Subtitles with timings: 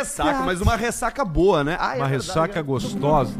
[0.00, 1.76] Ressaca, mas uma ressaca boa, né?
[1.80, 3.34] Ah, é Uma verdade, ressaca gostosa.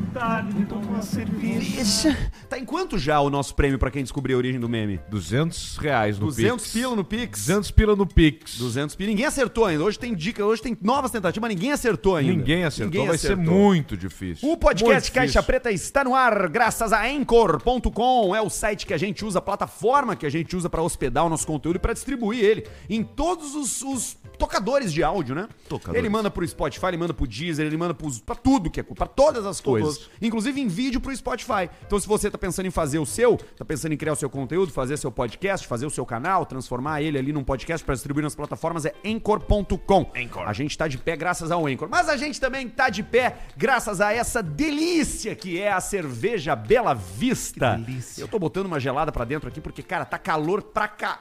[1.41, 2.17] Deixa.
[2.49, 4.99] Tá em quanto já o nosso prêmio pra quem descobriu a origem do meme?
[5.08, 6.73] 200 reais no 200 Pix.
[6.73, 7.47] pila no Pix.
[7.47, 8.59] 200 pila no Pix.
[8.59, 9.11] 200 pila.
[9.11, 9.84] Ninguém acertou ainda.
[9.84, 12.32] Hoje tem dica, hoje tem novas tentativas, mas ninguém acertou ainda.
[12.32, 13.45] Ninguém acertou, Ninguém vai acertou.
[13.45, 14.45] ser muito difícil.
[14.48, 15.14] O Muito podcast difícil.
[15.23, 18.35] Caixa Preta está no ar graças a Anchor.com.
[18.35, 21.25] É o site que a gente usa, a plataforma que a gente usa para hospedar
[21.25, 25.48] o nosso conteúdo e para distribuir ele em todos os, os tocadores de áudio, né?
[25.68, 25.98] Tocadores.
[25.98, 28.82] Ele manda pro Spotify, ele manda pro Deezer, ele manda pros, pra tudo que é
[28.82, 29.98] pra todas as coisas.
[29.98, 30.11] Coisas.
[30.21, 31.68] Inclusive em vídeo pro Spotify.
[31.86, 34.30] Então se você tá pensando em fazer o seu, tá pensando em criar o seu
[34.30, 38.24] conteúdo, fazer seu podcast, fazer o seu canal, transformar ele ali num podcast para distribuir
[38.24, 40.10] nas plataformas, é Anchor.com.
[40.46, 41.88] A gente tá de pé graças ao Anchor.
[41.90, 46.56] Mas a gente também tá de pé graças a essa delícia que é a cerveja
[46.56, 47.80] Bela Vista.
[48.16, 51.20] Eu tô botando uma gelada pra dentro aqui porque, cara, tá calor pra cá.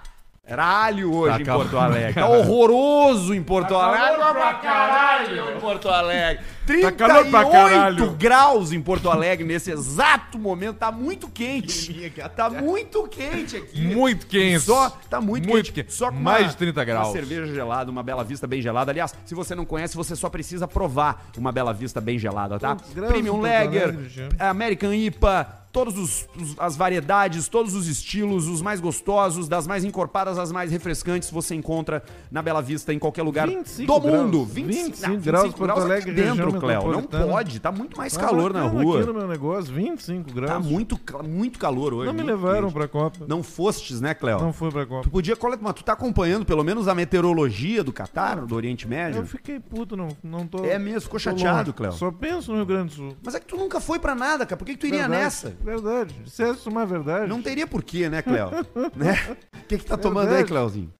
[0.49, 2.13] Caralho hoje Tá em calor Porto Alegre.
[2.13, 4.17] Tá horroroso em Porto Alegre.
[4.33, 6.43] pra caralho em Porto Alegre.
[6.81, 8.11] Tá calor pra 38 caralho.
[8.11, 10.77] graus em Porto Alegre nesse exato momento.
[10.77, 12.11] Tá muito quente.
[12.35, 13.81] Tá muito quente aqui.
[13.81, 14.59] Muito quente.
[14.61, 15.73] Só, tá muito, Muito quente.
[15.73, 15.93] quente.
[15.93, 17.07] Só com Mais uma- de 30 graus.
[17.07, 18.91] Uma cerveja gelada, uma Bela Vista bem gelada.
[18.91, 22.75] Aliás, se você não conhece, você só precisa provar uma Bela Vista bem gelada, tá?
[23.07, 23.95] Premium Lager?
[24.39, 25.47] American IPA,
[25.85, 26.27] todas
[26.57, 31.55] as variedades, todos os estilos, os mais gostosos, das mais encorpadas às mais refrescantes, você
[31.55, 34.39] encontra na Bela Vista em qualquer lugar 25 do mundo.
[34.39, 34.51] graus.
[34.53, 36.91] 25, 25 não, graus, 25 Porto graus aqui Alegre, dentro, Cléo.
[36.91, 38.97] Não pode, tá muito mais Tá calor na rua.
[38.97, 40.51] Aqui no meu negócio, 25 graus.
[40.51, 42.07] Tá muito, muito calor hoje.
[42.07, 42.73] Não me levaram quente.
[42.73, 43.25] pra Copa.
[43.27, 44.39] Não fostes, né, Cléo?
[44.41, 45.03] Não fui pra Copa.
[45.03, 49.21] Tu podia, mas tu tá acompanhando pelo menos a meteorologia do Catar, do Oriente Médio?
[49.21, 50.65] Eu fiquei puto, não, não tô.
[50.65, 51.73] É mesmo, ficou chateado.
[51.73, 51.93] Cléo.
[51.93, 53.17] Só penso no Rio Grande do Sul.
[53.23, 54.57] Mas é que tu nunca foi pra nada, cara.
[54.57, 55.55] Por que, que tu iria Verdade, nessa?
[55.69, 56.15] Verdade.
[56.27, 57.27] Se essa é uma verdade.
[57.27, 58.49] Não teria porquê, né, Cléo?
[58.95, 59.17] né?
[59.53, 60.49] O que que tá tomando aí, Verdade.
[60.49, 60.93] Cléozinho?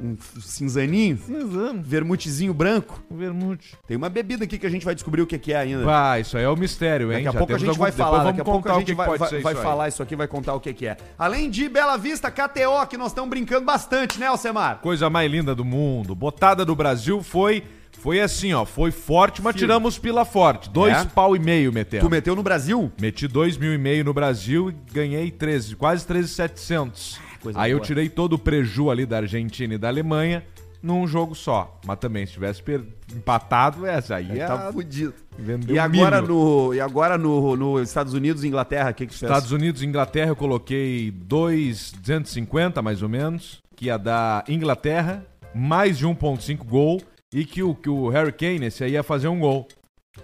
[0.00, 1.18] Um cinzaninho?
[1.18, 1.82] Cinzano.
[1.82, 3.02] Vermutezinho branco?
[3.10, 3.74] Um vermute.
[3.84, 5.84] Tem uma bebida aqui que a gente vai descobrir o que que é ainda.
[5.84, 7.24] Vai, isso aí é o mistério, hein?
[7.24, 8.74] Daqui a Já pouco a gente vai algum- falar, Depois daqui a pouco a contar
[8.76, 10.60] o gente que vai, pode vai- ser vai isso falar isso aqui, vai contar o
[10.60, 10.96] que que é.
[11.18, 14.78] Além de Bela Vista, KTO, que nós estamos brincando bastante, né, Alcemar?
[14.78, 16.14] Coisa mais linda do mundo.
[16.14, 17.64] Botada do Brasil foi
[18.00, 18.64] foi assim, ó.
[18.64, 20.70] Foi forte, mas tiramos pila forte.
[20.70, 21.04] Dois É?
[21.04, 22.06] pau e meio metemos.
[22.06, 22.90] Tu meteu no Brasil?
[23.00, 27.18] Meti dois mil e meio no Brasil e ganhei 13, quase 13,700.
[27.42, 27.86] Coisa Aí eu boa.
[27.86, 30.44] tirei todo o preju ali da Argentina e da Alemanha
[30.82, 31.78] num jogo só.
[31.86, 35.14] Mas também, se tivesse per- empatado, essa aí é Tá fudido.
[35.38, 39.12] vendeu E agora, no, e agora no, no Estados Unidos e Inglaterra, o que que
[39.12, 39.30] tu fez?
[39.30, 45.98] Estados Unidos e Inglaterra eu coloquei 2,250 mais ou menos, que ia dar Inglaterra, mais
[45.98, 47.00] de 1,5 gol,
[47.32, 49.66] e que o, que o Harry Kane, esse aí, ia fazer um gol.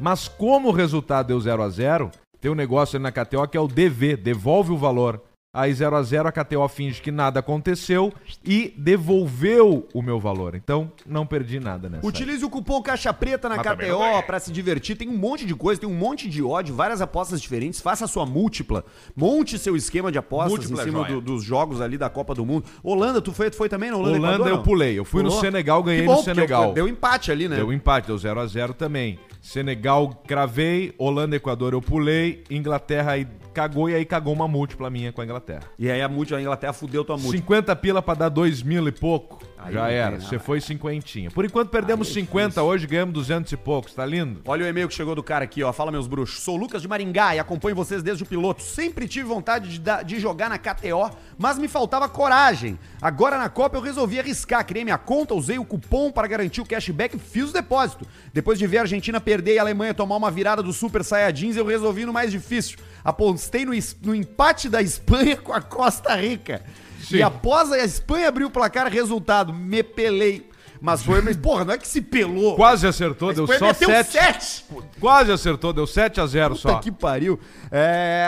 [0.00, 2.10] Mas como o resultado deu 0 a 0
[2.40, 5.22] tem um negócio ali na KTO que é o DV, devolve o valor.
[5.54, 8.12] Aí 0 a 0 a KTO finge que nada aconteceu
[8.44, 10.56] e devolveu o meu valor.
[10.56, 12.04] Então, não perdi nada nessa.
[12.04, 12.08] aí.
[12.08, 14.96] Utilize o cupom Caixa Preta na Mas KTO pra se divertir.
[14.96, 17.80] Tem um monte de coisa, tem um monte de ódio, várias apostas diferentes.
[17.80, 18.84] Faça a sua múltipla.
[19.14, 22.44] Monte seu esquema de apostas Múltipla em cima do- dos jogos ali da Copa do
[22.44, 22.64] Mundo.
[22.82, 24.18] Holanda, tu foi, tu foi também na Holanda?
[24.18, 24.62] Holanda Equador, eu não?
[24.64, 24.98] pulei.
[24.98, 25.40] Eu fui no Pulou?
[25.40, 26.72] Senegal, ganhei Que bom, no Senegal.
[26.72, 27.56] Deu empate ali, né?
[27.56, 29.20] Deu empate, deu 0 a 0 também.
[29.40, 35.12] Senegal cravei, Holanda, Equador eu pulei, Inglaterra aí cagou e aí cagou uma múltipla minha
[35.12, 35.62] com a Inglaterra.
[35.78, 37.38] E aí a múltipla, a Inglaterra fudeu tua múltipla.
[37.38, 39.42] 50 pila pra dar 2 mil e pouco.
[39.56, 40.20] Aí já era.
[40.20, 41.30] Você foi cinquentinha.
[41.30, 43.94] Por enquanto perdemos Aí é 50, hoje ganhamos 200 e poucos.
[43.94, 44.42] Tá lindo?
[44.44, 45.72] Olha o e-mail que chegou do cara aqui, ó.
[45.72, 46.40] Fala, meus bruxos.
[46.42, 48.62] Sou o Lucas de Maringá e acompanho vocês desde o piloto.
[48.62, 52.78] Sempre tive vontade de, dar- de jogar na KTO, mas me faltava coragem.
[53.00, 54.66] Agora na Copa eu resolvi arriscar.
[54.66, 58.06] Criei minha conta, usei o cupom para garantir o cashback e fiz o depósito.
[58.34, 61.56] Depois de ver a Argentina perder e a Alemanha tomar uma virada do Super Saiyajins,
[61.56, 62.76] eu resolvi no mais difícil.
[63.04, 63.72] Apostei no,
[64.02, 66.64] no empate da Espanha com a Costa Rica.
[67.00, 67.16] Sim.
[67.16, 70.48] E após a Espanha abrir o placar, resultado, me pelei.
[70.80, 72.56] Mas foi, mas porra, não é que se pelou.
[72.56, 74.12] Quase acertou, deu só meteu 7.
[74.12, 74.64] sete.
[75.00, 76.78] Quase acertou, deu 7 a 0 Puta só.
[76.78, 77.38] que pariu.
[77.70, 78.26] É,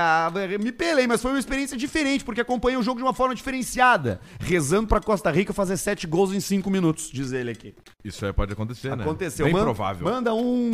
[0.60, 4.20] me pelei, mas foi uma experiência diferente, porque acompanhei o jogo de uma forma diferenciada.
[4.38, 7.74] Rezando pra Costa Rica fazer sete gols em cinco minutos, diz ele aqui.
[8.04, 9.02] Isso aí pode acontecer, né?
[9.02, 9.44] Aconteceu.
[9.46, 10.04] Bem Manda- provável.
[10.06, 10.70] Manda um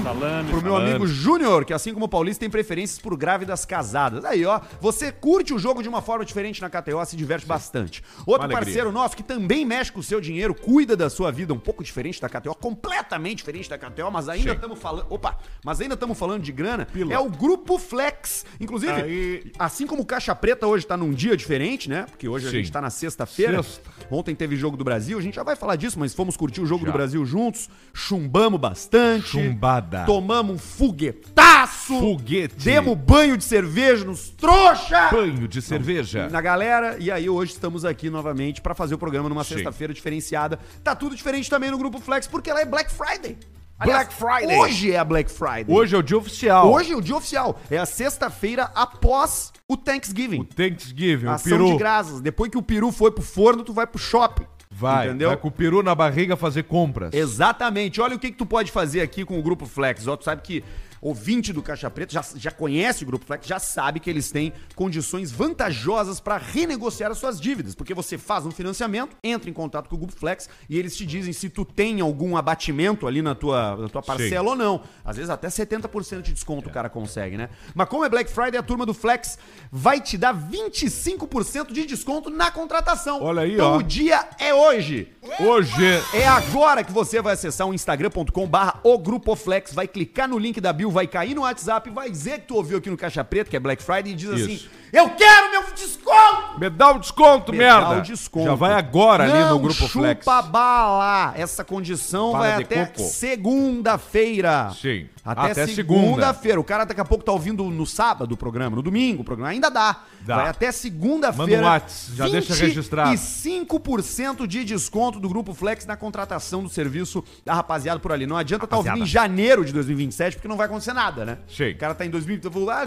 [0.50, 0.90] pro meu salame.
[0.90, 4.24] amigo Júnior, que assim como o Paulista tem preferências por grávidas casadas.
[4.24, 8.02] Aí, ó, você curte o jogo de uma forma diferente na KTO, se diverte bastante.
[8.26, 11.58] Outro parceiro nosso que também mexe com o seu dinheiro, cuida da sua vida um
[11.58, 15.94] pouco diferente da KTO, completamente diferente da KTO, mas ainda estamos falando, opa, mas ainda
[15.94, 17.14] estamos falando de grana, Pila.
[17.14, 18.44] é o Grupo Flex.
[18.60, 22.06] Inclusive, Aí- assim como o Caixa Preta hoje tá num dia diferente, né?
[22.10, 22.56] Porque hoje a Sim.
[22.58, 23.62] gente tá na sexta-feira.
[23.62, 23.90] Sexta.
[24.10, 26.66] Ontem teve jogo do Brasil, a gente já vai falar disso, mas fomos curtir o
[26.66, 26.90] jogo Já.
[26.90, 29.28] do Brasil juntos, chumbamos bastante.
[29.28, 30.04] Chumbada.
[30.04, 31.98] Tomamos um foguetaço.
[31.98, 32.54] Foguete.
[32.64, 35.10] Demos banho de cerveja nos trouxa.
[35.10, 36.28] Banho de cerveja.
[36.28, 40.58] Na galera, e aí hoje estamos aqui novamente pra fazer o programa numa sexta-feira diferenciada.
[40.82, 43.36] Tá tudo diferente também no Grupo Flex, porque ela é Black Friday.
[43.84, 44.56] Black Friday.
[44.56, 45.66] Hoje é a Black Friday.
[45.68, 46.72] Hoje é o dia oficial.
[46.72, 47.60] Hoje é o dia oficial.
[47.70, 50.40] É a sexta-feira após o Thanksgiving.
[50.40, 51.72] O Thanksgiving, o Ação peru.
[51.72, 52.20] de graças.
[52.22, 54.46] Depois que o peru foi pro forno, tu vai pro shopping.
[54.70, 55.28] Vai, Entendeu?
[55.28, 57.12] vai com o peru na barriga fazer compras.
[57.12, 58.00] Exatamente.
[58.00, 60.06] Olha o que, que tu pode fazer aqui com o Grupo Flex.
[60.06, 60.64] Ó, tu sabe que
[61.02, 64.52] ouvinte do Caixa Preta já, já conhece o Grupo Flex, já sabe que eles têm
[64.76, 67.74] condições vantajosas para renegociar as suas dívidas.
[67.74, 71.04] Porque você faz um financiamento, entra em contato com o Grupo Flex e eles te
[71.04, 74.82] dizem se tu tem algum abatimento ali na tua, na tua parcela ou não.
[75.04, 77.48] Às vezes até 70% de desconto o cara consegue, né?
[77.74, 79.36] Mas como é Black Friday, a turma do Flex
[79.72, 83.20] vai te dar 25% de desconto na contratação.
[83.20, 83.76] Olha aí, então ó.
[83.78, 85.12] o dia é hoje.
[85.40, 85.82] Hoje.
[86.14, 90.38] É agora que você vai acessar o instagram.com barra o Grupo Flex, vai clicar no
[90.38, 93.24] link da bio, vai cair no WhatsApp, vai dizer que tu ouviu aqui no Caixa
[93.24, 94.70] Preta, que é Black Friday, e diz assim, Isso.
[94.92, 96.58] eu quero meu desconto!
[96.58, 97.94] Me dá o desconto, Me merda.
[97.94, 98.46] dá o desconto.
[98.46, 100.26] Já vai agora ali Não no Grupo chupa Flex.
[100.50, 101.32] bala!
[101.36, 104.70] Essa condição Bala vai até segunda-feira.
[104.80, 105.08] Sim.
[105.24, 106.58] Até, Até segunda-feira.
[106.58, 109.50] O cara daqui a pouco tá ouvindo no sábado o programa, no domingo o programa.
[109.50, 110.00] Ainda dá.
[110.20, 110.36] Dá.
[110.36, 111.62] Vai até segunda-feira.
[111.62, 113.14] Manda um já deixa registrado.
[113.14, 118.26] E 5% de desconto do Grupo Flex na contratação do serviço da rapaziada por ali.
[118.26, 121.38] Não adianta estar tá ouvindo em janeiro de 2027, porque não vai acontecer nada, né?
[121.46, 121.72] Sim.
[121.72, 122.86] O cara tá em 2020, eu vou lá,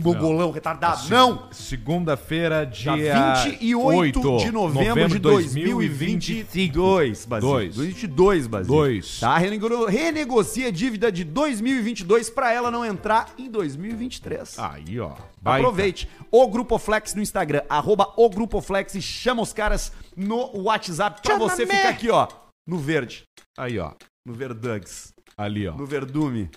[0.00, 1.08] bongolão, retardado.
[1.10, 1.48] Não!
[1.50, 7.52] Segunda-feira, dia, Dia 28 8 de novembro, de 2022, Basílio.
[7.54, 7.74] Dois.
[7.74, 8.76] 2022, Basílio.
[8.76, 9.20] Dois.
[9.20, 9.36] Tá?
[9.38, 14.58] Renego- Renegocia a dívida de 2022 pra ela não entrar em 2023.
[14.58, 15.12] Aí, ó.
[15.40, 15.66] Baita.
[15.66, 16.08] Aproveite.
[16.30, 21.20] O Grupo Flex no Instagram, arroba o Grupo Flex e chama os caras no WhatsApp
[21.22, 22.28] pra você ficar aqui, ó,
[22.66, 23.24] no verde,
[23.58, 23.92] Aí, ó.
[24.26, 25.76] no Verdugs, Ali, ó.
[25.76, 26.48] no Verdume,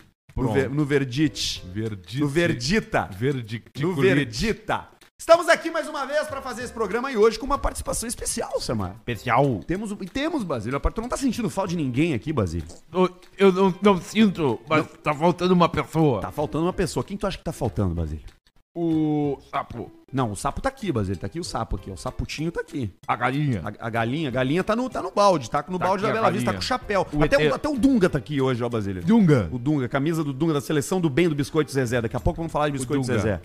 [0.44, 2.20] no, ver, no Verdite, Verdite.
[2.20, 3.10] no Verdita,
[3.80, 4.88] no Verdita.
[5.20, 8.62] Estamos aqui mais uma vez pra fazer esse programa e hoje com uma participação especial,
[8.62, 8.92] Samar.
[8.98, 9.62] Especial.
[9.66, 10.80] Temos, e temos, Basílio.
[10.80, 12.68] Tu não tá sentindo falta de ninguém aqui, Basílio?
[12.94, 16.22] Eu, eu não, não sinto, mas tá faltando uma pessoa.
[16.22, 17.04] Tá faltando uma pessoa.
[17.04, 18.37] Quem tu acha que tá faltando, Basílio?
[18.80, 21.20] O sapo, Não, o sapo tá aqui, Basílio.
[21.20, 21.90] Tá aqui o sapo aqui.
[21.90, 21.96] ó.
[21.96, 22.94] O saputinho tá aqui.
[23.08, 23.64] a galinha.
[23.66, 26.12] A, a galinha, a galinha tá no, tá no balde, tá no Tá balde da
[26.14, 27.08] Bela Vista, tá com chapéu.
[27.12, 27.52] O Até, ET.
[27.52, 29.04] o, até o Dunga tá aqui hoje, ó, Basílio.
[29.04, 29.50] Dunga.
[29.52, 32.00] O Dunga, camisa do Dunga da seleção do bem do Biscoito Zezé.
[32.02, 33.04] Daqui a pouco vamos falar de Biscoito.
[33.04, 33.42] Zezé.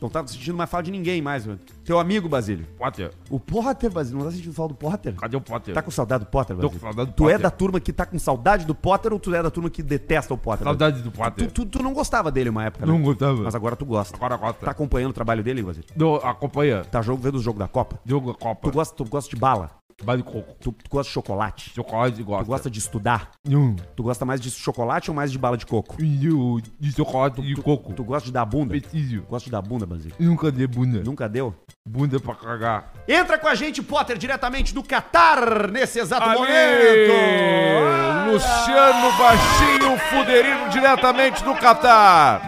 [0.00, 1.58] Não tá sentindo mais falta de ninguém mais, mano.
[1.84, 2.64] Teu amigo, Basílio.
[2.78, 3.10] Potter.
[3.28, 4.18] O Potter, Basílio.
[4.20, 5.14] Não tá sentindo falta do Potter?
[5.16, 5.74] Cadê o Potter?
[5.74, 6.80] Tá com saudade do Potter, Tô Basílio?
[6.80, 7.42] com saudade do Tu é Potter.
[7.42, 10.32] da turma que tá com saudade do Potter ou tu é da turma que detesta
[10.32, 10.64] o Potter?
[10.64, 11.50] Saudade do Tu, Potter.
[11.50, 13.04] tu, tu não gostava dele uma época, Não né?
[13.04, 13.42] gostava.
[13.42, 14.16] Mas agora tu gosta.
[14.16, 14.64] Agora gosta.
[14.64, 15.88] Tá acompanhando o trabalho dele, Basílio?
[15.96, 16.84] Do, acompanha.
[16.84, 17.98] Tá jogo, vendo o jogo da Copa?
[18.06, 18.70] Jogo da Copa.
[18.70, 19.70] Tu gosta, tu gosta de bala?
[20.04, 20.54] Bale de coco.
[20.60, 21.70] Tu, tu gosta de chocolate?
[21.74, 22.44] Chocolate gosta.
[22.44, 23.30] Tu gosta de estudar?
[23.48, 23.74] Hum.
[23.96, 26.00] Tu gosta mais de chocolate ou mais de bala de coco?
[26.00, 27.92] E o- de chocolate e coco.
[27.92, 28.78] Tu gosta de dar bunda?
[28.78, 29.22] Preciso.
[29.22, 30.14] Gosta de dar bunda, Basílio?
[30.20, 31.02] Nunca dei bunda.
[31.02, 31.52] Nunca deu?
[31.84, 32.92] Bunda pra cagar.
[33.08, 37.12] Entra com a gente, Potter, diretamente do Catar, nesse exato momento.
[37.12, 38.26] Ah!
[38.30, 42.42] Luciano Baixinho Fuderino, diretamente do Catar.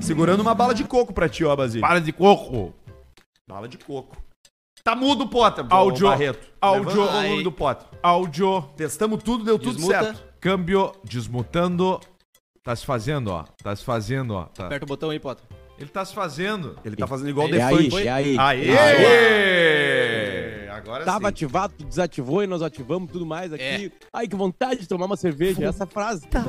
[0.00, 1.80] Segurando uma bala de coco pra ti, ó, Basílio.
[1.80, 2.72] Para de coco.
[3.48, 4.16] Bala de coco.
[4.86, 5.64] Tá mudo, Potter.
[5.68, 6.06] ô, Áudio.
[6.06, 6.46] Barreto.
[6.60, 6.88] Áudio.
[6.90, 7.88] Levanta o volume do Potter.
[8.00, 8.62] Áudio.
[8.76, 10.00] Testamos tudo, deu tudo Desmuta.
[10.04, 10.22] certo.
[10.38, 10.92] Câmbio.
[11.02, 11.98] Desmutando.
[12.62, 13.42] Tá se fazendo, ó.
[13.60, 14.44] Tá se fazendo, ó.
[14.44, 14.66] Tá.
[14.66, 15.44] Aperta o botão aí, Potter.
[15.76, 16.76] Ele tá se fazendo.
[16.84, 18.06] Ele tá fazendo igual o É aí, Defante.
[18.06, 18.38] é aí.
[18.38, 18.78] Aê!
[18.78, 20.68] Aê!
[20.70, 21.26] Agora Tava sim.
[21.30, 23.90] ativado, tu desativou e nós ativamos tudo mais aqui.
[24.12, 25.64] Ai, que vontade de tomar uma cerveja.
[25.66, 26.28] Essa frase.
[26.28, 26.44] Tá,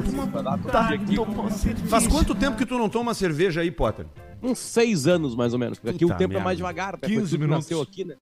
[1.89, 4.05] Faz quanto tempo que tu não toma cerveja aí, Potter?
[4.41, 5.79] Uns seis anos, mais ou menos.
[5.79, 6.43] Porque aqui Puta o tempo merda.
[6.43, 6.95] é mais devagar.
[6.95, 7.65] até 15 foi tudo que minutos.
[7.65, 8.15] nasceu aqui, né?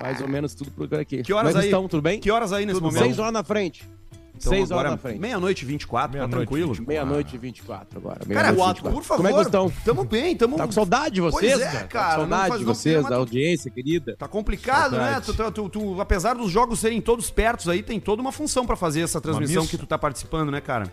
[0.00, 1.22] Mais ou menos tudo por aqui.
[1.22, 1.68] Que horas Como é aí?
[1.68, 1.88] estão?
[1.88, 2.18] Tudo bem?
[2.20, 3.04] Que horas aí nesse Tudo momento?
[3.04, 3.88] Seis horas na frente.
[4.36, 5.20] Então seis agora, horas na frente.
[5.20, 6.68] Meia-noite e 24, tá Meia-noite, tranquilo?
[6.74, 6.88] 24.
[6.88, 8.18] Meia-noite e 24 agora.
[8.20, 8.96] Cara, meia-noite e Wato, 24.
[9.00, 9.16] por favor.
[9.24, 9.70] Como é que estão?
[9.84, 10.56] Tamo bem, tamo...
[10.56, 11.78] Tá com saudade de vocês, Pois é, cara?
[11.80, 14.16] Tá cara, não saudade de vocês, da mas- audiência querida.
[14.16, 15.20] Tá complicado, né?
[15.24, 18.66] Tu, tu- tu- tu- apesar dos jogos serem todos pertos aí, tem toda uma função
[18.66, 20.92] pra fazer essa transmissão que tu tá participando, né, cara?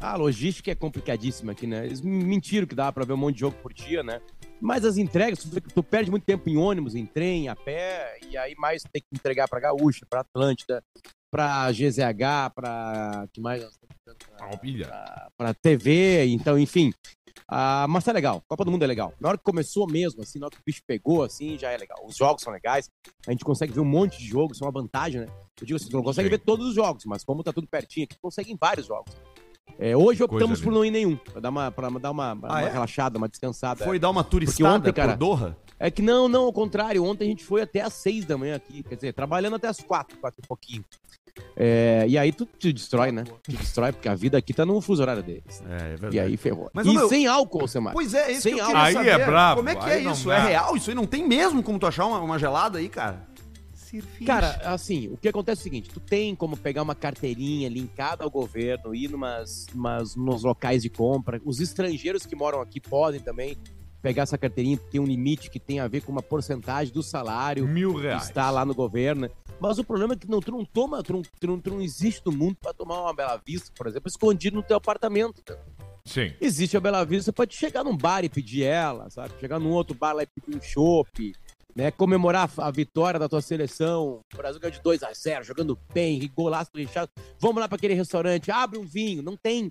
[0.00, 1.84] A logística é complicadíssima aqui, né?
[1.84, 4.20] Eles mentiram que dá pra ver um monte de jogo por dia, né?
[4.60, 8.36] Mas as entregas, tu, tu perde muito tempo em ônibus, em trem, a pé, e
[8.36, 10.82] aí mais tem que entregar pra Gaúcha, pra Atlântida,
[11.30, 13.28] pra GZH, pra.
[13.32, 13.64] que mais?
[15.36, 16.92] Pra TV, então, enfim.
[17.46, 19.14] Ah, mas tá legal, Copa do Mundo é legal.
[19.20, 21.76] Na hora que começou mesmo, assim, na hora que o bicho pegou, assim, já é
[21.76, 21.98] legal.
[22.04, 22.90] Os jogos são legais,
[23.26, 25.28] a gente consegue ver um monte de jogos, isso é uma vantagem, né?
[25.60, 26.36] Eu digo assim, tu não consegue Sim.
[26.36, 29.14] ver todos os jogos, mas como tá tudo pertinho aqui, tu consegue em vários jogos.
[29.78, 32.62] É, hoje optamos Coisa por não ir nenhum, pra dar uma, pra dar uma, uma
[32.62, 32.70] é?
[32.70, 33.84] relaxada, uma descansada.
[33.84, 35.56] Foi dar uma turistada ontem, cara, por Doha?
[35.78, 37.04] É que não, não, ao contrário.
[37.04, 39.80] Ontem a gente foi até às seis da manhã aqui, quer dizer, trabalhando até às
[39.80, 40.84] quatro, quatro e pouquinho.
[41.56, 43.22] É, e aí tu te destrói, né?
[43.44, 45.62] Te destrói, porque a vida aqui tá no fuso horário deles.
[45.68, 46.16] É, é verdade.
[46.16, 46.68] E aí ferrou.
[46.72, 47.92] Mas, e meu- sem álcool, Semar.
[47.92, 48.76] Pois é, isso Sem que eu álcool.
[48.78, 49.08] Aí saber.
[49.10, 50.30] é brabo, Como é que aí é isso?
[50.32, 50.76] É real?
[50.76, 53.27] Isso aí não tem mesmo como tu achar uma, uma gelada aí, cara?
[54.26, 58.24] Cara, assim, o que acontece é o seguinte: tu tem como pegar uma carteirinha linkada
[58.24, 61.40] ao governo, ir numas, umas, nos locais de compra.
[61.44, 63.56] Os estrangeiros que moram aqui podem também
[64.02, 67.66] pegar essa carteirinha, tem um limite que tem a ver com uma porcentagem do salário
[67.66, 68.24] Mil que reais.
[68.24, 69.28] está lá no governo.
[69.60, 71.80] Mas o problema é que não, tu não toma, tu não, tu não, tu não
[71.80, 75.42] existe no mundo para tomar uma Bela Vista, por exemplo, escondido no teu apartamento.
[76.04, 76.32] Sim.
[76.40, 79.34] Existe a Bela Vista, você pode chegar num bar e pedir ela, sabe?
[79.40, 81.34] Chegar num outro bar lá e pedir um chopp,
[81.78, 81.92] né?
[81.92, 84.20] Comemorar a vitória da tua seleção.
[84.34, 87.08] O Brasil ganhou de 2 a 0 jogando bem, golaço lixado.
[87.38, 89.22] Vamos lá para aquele restaurante, abre um vinho.
[89.22, 89.70] Não tem?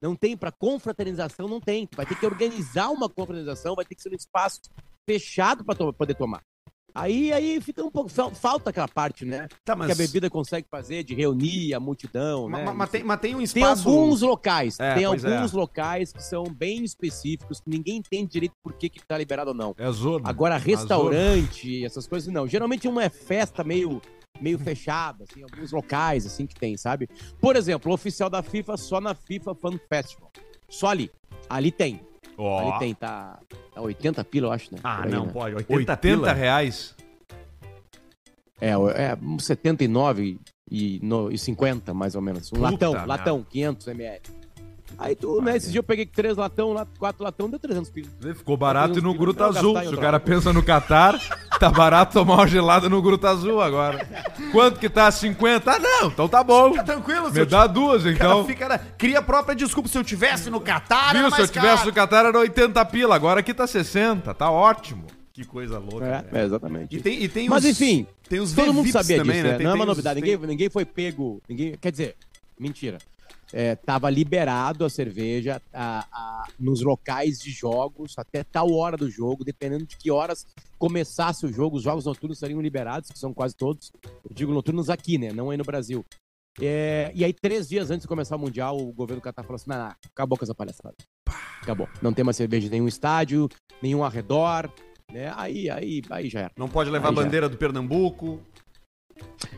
[0.00, 1.86] Não tem, para confraternização não tem.
[1.94, 4.62] Vai ter que organizar uma confraternização, vai ter que ser um espaço
[5.06, 6.42] fechado para poder tomar.
[6.96, 8.08] Aí, aí fica um pouco.
[8.08, 9.48] fal- Falta aquela parte, né?
[9.64, 12.64] Tá, Que a bebida consegue fazer de reunir a multidão, Ma- né?
[12.66, 13.88] ma- Mas, tem, mas tem um Tem espaço.
[13.88, 15.06] alguns locais, É, tem é.
[15.06, 19.48] alguns locais que são bem específicos, que ninguém entende direito por que, que tá liberado
[19.50, 19.74] ou não.
[19.76, 20.28] É zona.
[20.28, 22.46] Agora, restaurante, essas coisas, não.
[22.46, 24.00] Geralmente uma é festa meio,
[24.40, 27.08] meio fechada, assim, alguns locais, assim, que tem, sabe?
[27.40, 30.30] Por exemplo, o oficial da FIFA só na FIFA Fan Festival.
[30.68, 31.10] Só ali.
[31.48, 32.00] Ali tem.
[32.36, 33.38] Ó, Ali tem, tá,
[33.74, 34.80] tá 80 pila, eu acho, né?
[34.82, 35.32] Ah, aí, não, né?
[35.32, 35.54] pode.
[35.54, 36.32] 80, 80 pila.
[36.32, 36.94] reais.
[38.60, 40.38] É, é uns 79
[40.70, 42.52] e, no, e 50, mais ou menos.
[42.52, 43.06] Um Puta latão, merda.
[43.06, 44.20] latão, 500 ml.
[44.96, 48.08] Aí tu, né, esse dia eu peguei três latão, lat- quatro latão, deu 300 pila.
[48.34, 49.76] Ficou barato e no Gruta Azul.
[49.80, 51.18] Se o cara pensa no Catar,
[51.70, 54.06] tá barato tomar uma gelada no Gruta Azul agora.
[54.52, 55.10] Quanto que tá?
[55.10, 55.70] 50?
[55.72, 56.70] Ah, não, então tá bom.
[56.72, 58.44] Fica tranquilo, Me dá duas, Cara, então.
[58.46, 59.88] fica na- cria a própria desculpa.
[59.88, 61.20] Se eu tivesse no Catar, Viu?
[61.20, 61.86] era Se eu mais tivesse caro.
[61.86, 65.06] no Catar era 80 pila, agora aqui tá 60, tá ótimo.
[65.32, 66.04] Que coisa louca.
[66.06, 66.28] É, velho.
[66.32, 66.96] é, exatamente.
[66.96, 69.52] E tem, e tem Mas os, enfim, tem os todo mundo sabia também, disso, né?
[69.52, 69.56] né?
[69.58, 72.14] Tem- não é tem uma os- novidade, tem- ninguém, ninguém foi pego, ninguém, quer dizer,
[72.58, 72.98] mentira.
[73.56, 79.08] É, tava liberado a cerveja a- a- nos locais de jogos até tal hora do
[79.08, 80.44] jogo, dependendo de que horas
[80.76, 83.92] começasse o jogo, os jogos noturnos seriam liberados, que são quase todos.
[84.28, 85.32] Eu digo noturnos aqui, né?
[85.32, 86.04] Não aí no Brasil.
[86.60, 89.54] É, e aí, três dias antes de começar o Mundial, o governo do Catar falou
[89.56, 90.94] assim: não, não, acabou com essa palhaçada.
[91.62, 91.88] Acabou.
[92.02, 93.48] Não tem mais cerveja em nenhum estádio,
[93.80, 94.68] nenhum arredor.
[95.12, 95.32] Né?
[95.36, 96.52] Aí, aí, aí já era.
[96.56, 97.22] Não pode levar a Aí já.
[97.22, 98.40] bandeira do Pernambuco.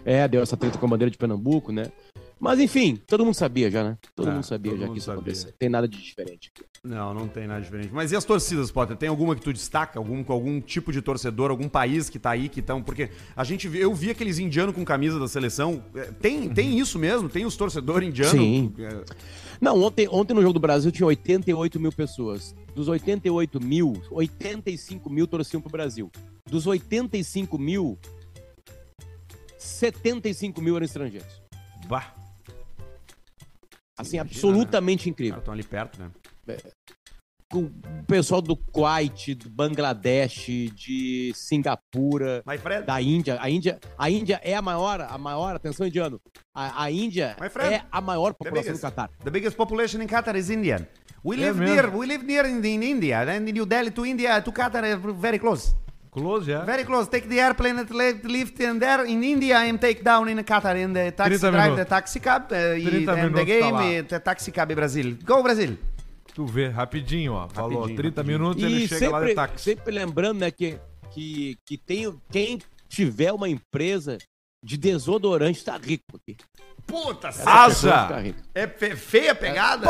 [0.04, 1.90] É, deu essa treta com a bandeira de Pernambuco, né?
[2.38, 3.98] Mas enfim, todo mundo sabia já, né?
[4.14, 5.20] Todo É, mundo sabia todo já mundo que isso sabia.
[5.22, 5.54] acontecia.
[5.58, 6.52] Tem nada de diferente.
[6.84, 7.88] Não, não tem nada diferente.
[7.92, 8.94] Mas e as torcidas, Potter?
[8.96, 9.98] Tem alguma que tu destaca?
[9.98, 12.82] Algum, algum tipo de torcedor, algum país que tá aí, que estão...
[12.82, 15.82] Porque a gente, eu vi aqueles indianos com camisa da seleção.
[15.94, 17.28] É, Tem, tem isso mesmo?
[17.28, 18.32] Tem os torcedores indianos?
[18.38, 18.72] Sim.
[18.78, 19.02] É,
[19.60, 22.54] Não, ontem, ontem no Jogo do Brasil tinha 88 mil pessoas.
[22.74, 26.12] Dos 88 mil, 85 mil torciam pro Brasil.
[26.48, 27.98] Dos 85 mil,
[29.58, 31.42] 75 mil eram estrangeiros.
[31.88, 32.14] Bah.
[33.98, 35.38] Assim, Imagina, absolutamente Os incrível.
[35.38, 36.10] estão ali perto, né?
[37.54, 37.70] O
[38.08, 42.42] pessoal do Kuwait, do Bangladesh, de Singapura,
[42.84, 43.38] da Índia.
[43.40, 46.20] A Índia, a Índia é a maior, a maior, atenção indiano.
[46.52, 48.82] A, a Índia friend, é a maior população do biggest.
[48.82, 49.10] Catar.
[49.22, 50.84] the biggest population in Qatar is Indian.
[51.24, 51.74] We É live mesmo?
[51.74, 53.22] near, we live near in, in India.
[53.22, 55.74] And New Delhi to India, to Qatar, is very close.
[56.16, 56.64] Close, já.
[56.64, 57.10] Very close.
[57.10, 60.74] Take the airplane and le- lift in there in India and take down in Qatar
[60.76, 61.76] in the taxi 30 drive minutos.
[61.76, 64.00] the taxi cab uh, 30 and the minutos tá game lá.
[64.00, 65.18] uh, the taxi cab Brasil.
[65.24, 65.76] Go Brasil.
[66.34, 67.48] Tu vê, rapidinho, ó.
[67.48, 68.38] Falou, Rapidinho, 30 rapidinho.
[68.38, 69.64] minutos ele E chega lá de sempre, táxi.
[69.64, 70.78] sempre lembrando, né, que,
[71.10, 74.16] que, que tem, quem tiver uma empresa
[74.64, 76.36] de desodorante tá rico aqui.
[76.86, 78.08] Puta, Asa!
[78.54, 79.88] É fe- feia a pegada?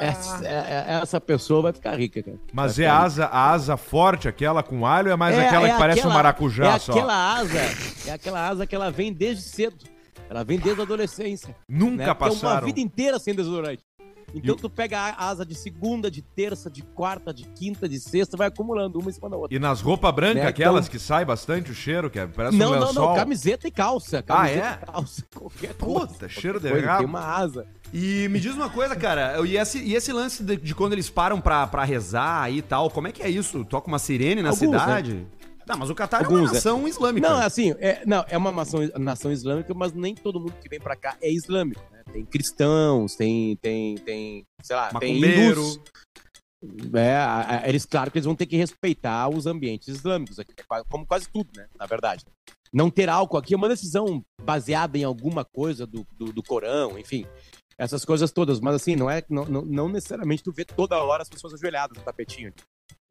[0.00, 2.36] Essa, é- é- essa pessoa vai ficar rica, cara.
[2.52, 5.72] Mas Vai é asa, a asa forte, aquela com alho, é mais É- aquela é
[5.72, 6.92] que parece um aquela- maracujá é só?
[6.92, 7.58] aquela asa,
[8.06, 9.84] é aquela asa que ela vem desde cedo.
[10.28, 11.56] Ela vem desde a adolescência.
[11.68, 12.14] Nunca né?
[12.14, 12.66] Porque É uma passaram.
[12.66, 13.82] vida inteira sem desodorante.
[14.34, 18.36] Então tu pega a asa de segunda, de terça, de quarta, de quinta, de sexta,
[18.36, 19.56] vai acumulando uma em cima da outra.
[19.56, 22.56] E nas roupas brancas, Né, aquelas então- que sai bastante o cheiro, que é- parece
[22.56, 23.08] Não, um não, lençol.
[23.08, 24.22] não, camiseta e calça.
[24.22, 24.78] Camiseta Ah, é?
[24.82, 26.06] e calça, qualquer coisa.
[26.06, 26.98] Puta, cheiro de rabo.
[26.98, 27.66] Tem uma asa.
[27.92, 31.10] E me diz uma coisa, cara, e esse, e esse lance de, de quando eles
[31.10, 33.64] param pra, pra rezar aí e tal, como é que é isso?
[33.64, 34.78] Toca uma sirene na Alguns, né?
[34.78, 35.26] cidade?
[35.66, 36.42] Não, mas o Catar é uma é.
[36.52, 37.28] nação islâmica.
[37.28, 40.80] Não, assim, é, não, é uma nação, nação islâmica, mas nem todo mundo que vem
[40.80, 41.99] pra cá é islâmico, né?
[42.12, 45.60] Tem cristãos, tem, tem, tem, sei lá, tem Macumbeiro.
[45.60, 45.80] hindus.
[46.94, 51.06] É, eles, claro que eles vão ter que respeitar os ambientes islâmicos aqui, é como
[51.06, 51.66] quase tudo, né?
[51.78, 52.24] Na verdade.
[52.72, 56.98] Não ter álcool aqui é uma decisão baseada em alguma coisa do, do, do Corão,
[56.98, 57.26] enfim.
[57.76, 58.60] Essas coisas todas.
[58.60, 59.24] Mas assim, não é.
[59.28, 62.52] Não, não, não necessariamente tu vê toda hora as pessoas ajoelhadas no tapetinho.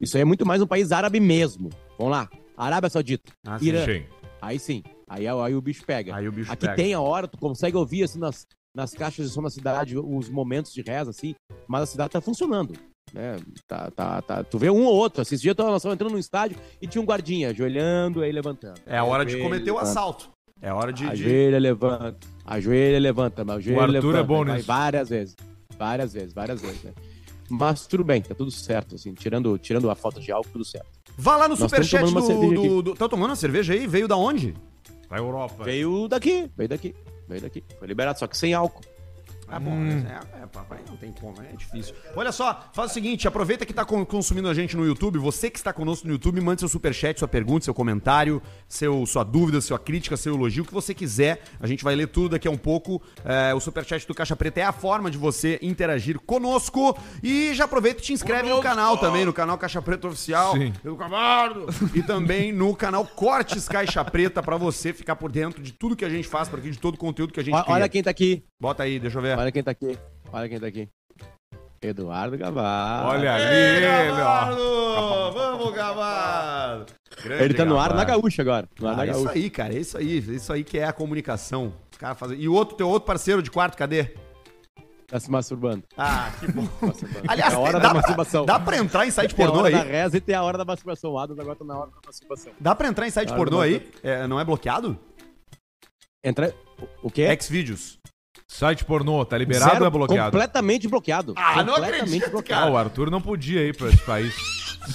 [0.00, 1.68] Isso aí é muito mais um país árabe mesmo.
[1.98, 2.30] Vamos lá.
[2.56, 3.32] Arábia Saudita.
[3.46, 3.66] Ah, sim.
[3.66, 3.84] Irã.
[3.84, 4.06] Sim.
[4.40, 4.82] Aí sim.
[5.06, 6.14] Aí, aí o bicho pega.
[6.16, 6.76] Aí o bicho Aqui pega.
[6.76, 10.28] tem a hora, tu consegue ouvir assim nas, nas caixas de som da cidade os
[10.28, 11.34] momentos de reza, assim,
[11.66, 12.74] mas a cidade tá funcionando.
[13.12, 13.36] Né?
[13.66, 14.44] Tá, tá, tá.
[14.44, 15.22] Tu vê um ou outro.
[15.22, 18.80] Esses dias nós estávamos entrando num estádio e tinha um guardinha ajoelhando aí levantando.
[18.86, 20.30] É a hora de cometer o assalto.
[20.62, 21.04] É a hora de.
[21.04, 22.18] de- Ajoelha, levanta.
[22.44, 23.44] Ajoelha, levanta.
[23.44, 24.24] mas Ajoelha, Arthur é levanta.
[24.24, 24.66] bom Vai nisso.
[24.66, 25.36] Várias vezes.
[25.76, 26.82] Várias vezes, várias vezes.
[26.82, 26.92] Né?
[27.48, 29.12] Mas tudo bem, tá tudo certo, assim.
[29.14, 30.86] Tirando, tirando a falta de álcool, tudo certo.
[31.16, 32.94] Vá lá no Nós superchat do, do, do.
[32.94, 33.86] Tá tomando uma cerveja aí?
[33.86, 34.54] Veio da onde?
[35.08, 35.64] Da Europa.
[35.64, 36.94] Veio daqui, veio daqui,
[37.30, 37.64] veio daqui.
[37.78, 38.84] Foi liberado, só que sem álcool.
[39.50, 41.94] Ah, bom, é, é, papai, não tem como, é difícil.
[42.14, 45.50] Olha só, faz o seguinte, aproveita que tá con- consumindo a gente no YouTube, você
[45.50, 49.60] que está conosco no YouTube, mande seu superchat, sua pergunta, seu comentário, seu, sua dúvida,
[49.60, 51.42] sua crítica, seu elogio, o que você quiser.
[51.58, 53.02] A gente vai ler tudo daqui a um pouco.
[53.24, 56.96] É, o superchat do Caixa Preta é a forma de você interagir conosco.
[57.22, 60.52] E já aproveita e te inscreve no canal também, no canal Caixa Preta Oficial.
[60.56, 60.72] Sim.
[60.84, 61.66] do Camargo.
[61.94, 66.04] E também no canal Cortes Caixa Preta, pra você ficar por dentro de tudo que
[66.04, 67.74] a gente faz por aqui, de todo o conteúdo que a gente Olha, cria.
[67.74, 69.38] olha quem tá aqui, Bota aí, deixa eu ver.
[69.40, 69.98] Olha quem tá aqui,
[70.32, 70.88] olha quem tá aqui.
[71.82, 73.06] Eduardo Gavar.
[73.06, 75.30] Olha ali ele, ó.
[75.30, 76.86] Vamos, Gavardo!
[77.22, 78.68] Grande Ele tá no ar na gaúcha agora.
[78.78, 79.32] No ar Ah, na isso gaúcha.
[79.38, 80.18] aí, cara, é isso aí.
[80.18, 81.72] Isso aí que é a comunicação.
[81.90, 82.38] Os caras fazem...
[82.38, 84.14] E o outro, teu outro parceiro de quarto, cadê?
[85.08, 85.82] Tá se masturbando.
[85.96, 86.68] Ah, que bom.
[87.26, 88.44] Aliás, é a hora dá, da pra, masturbação.
[88.44, 89.82] dá pra entrar em site Tem a pornô hora aí?
[89.84, 91.12] da reza e tem a hora da masturbação.
[91.12, 92.52] O Adams agora tá na hora da masturbação.
[92.60, 93.90] Dá pra entrar em site pornô aí?
[94.02, 94.98] É, não é bloqueado?
[96.22, 96.54] Entra...
[97.02, 97.26] O quê?
[97.40, 97.98] Xvideos.
[98.46, 100.30] Site pornô, tá liberado Zero, ou é bloqueado?
[100.32, 101.34] Completamente bloqueado.
[101.36, 102.66] Ah, não completamente acredito, bloqueado.
[102.66, 104.34] Ah, o Arthur não podia ir pra esse país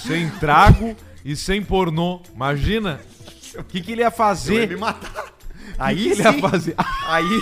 [0.05, 2.21] sem trago e sem pornô.
[2.33, 2.99] Imagina
[3.57, 4.67] o que, que ele ia Ele fazer.
[4.69, 5.24] me matar.
[5.77, 6.41] Aí que ele ia sim.
[6.41, 6.75] fazer?
[7.07, 7.41] Aí,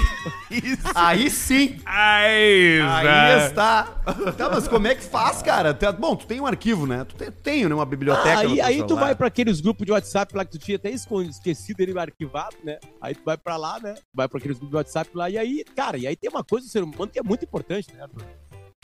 [0.96, 1.78] aí sim.
[1.86, 3.84] Aí, Aí está.
[4.38, 5.74] Tá, mas como é que faz, cara?
[5.74, 7.06] Tá- Bom, tu tem um arquivo, né?
[7.06, 9.92] Tu tem, tem né, uma biblioteca Ah, aí, aí tu vai pra aqueles grupos de
[9.92, 12.80] WhatsApp lá que tu tinha até escondido, esquecido ele arquivado, né?
[13.02, 13.96] Aí tu vai pra lá, né?
[14.14, 16.66] Vai pra aqueles grupos de WhatsApp lá e aí, cara, e aí tem uma coisa
[16.68, 18.04] do ser humano que é muito importante, né?
[18.04, 18.24] Arthur?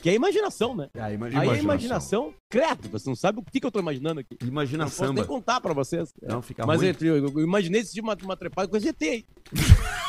[0.01, 0.89] Que é a imaginação, né?
[0.98, 2.27] Ah, imagina, Aí a imaginação.
[2.27, 4.38] imaginação, credo, você não sabe o que, que eu tô imaginando aqui.
[4.41, 6.13] imagina não posso nem contar pra vocês.
[6.22, 6.89] Não, fica Mas ruim.
[6.89, 9.25] entre, eu, eu imaginei esse dia uma, uma trepada com esse ET aí.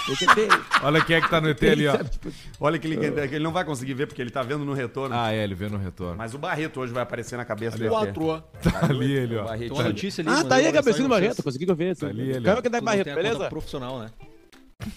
[0.08, 0.48] Esse ET aí.
[0.84, 1.98] Olha quem é que tá no ET ali, ó.
[2.60, 2.96] Olha que ele,
[3.28, 5.14] que ele não vai conseguir ver porque ele tá vendo no retorno.
[5.14, 6.16] Ah, é, ele vê no retorno.
[6.16, 7.90] Mas o Barreto hoje vai aparecer na cabeça ET.
[7.90, 8.42] Quatro.
[8.62, 9.44] Tá ali ele, ó.
[9.44, 9.74] Barreto.
[9.74, 10.30] Tem uma notícia ali.
[10.30, 11.96] ah, tá aí a cabecinha do Barreto, consegui que eu ver.
[11.96, 12.62] Tá ali ele, ó.
[12.62, 12.80] que dá.
[12.80, 13.48] Barreto, a beleza?
[13.48, 14.10] profissional, né?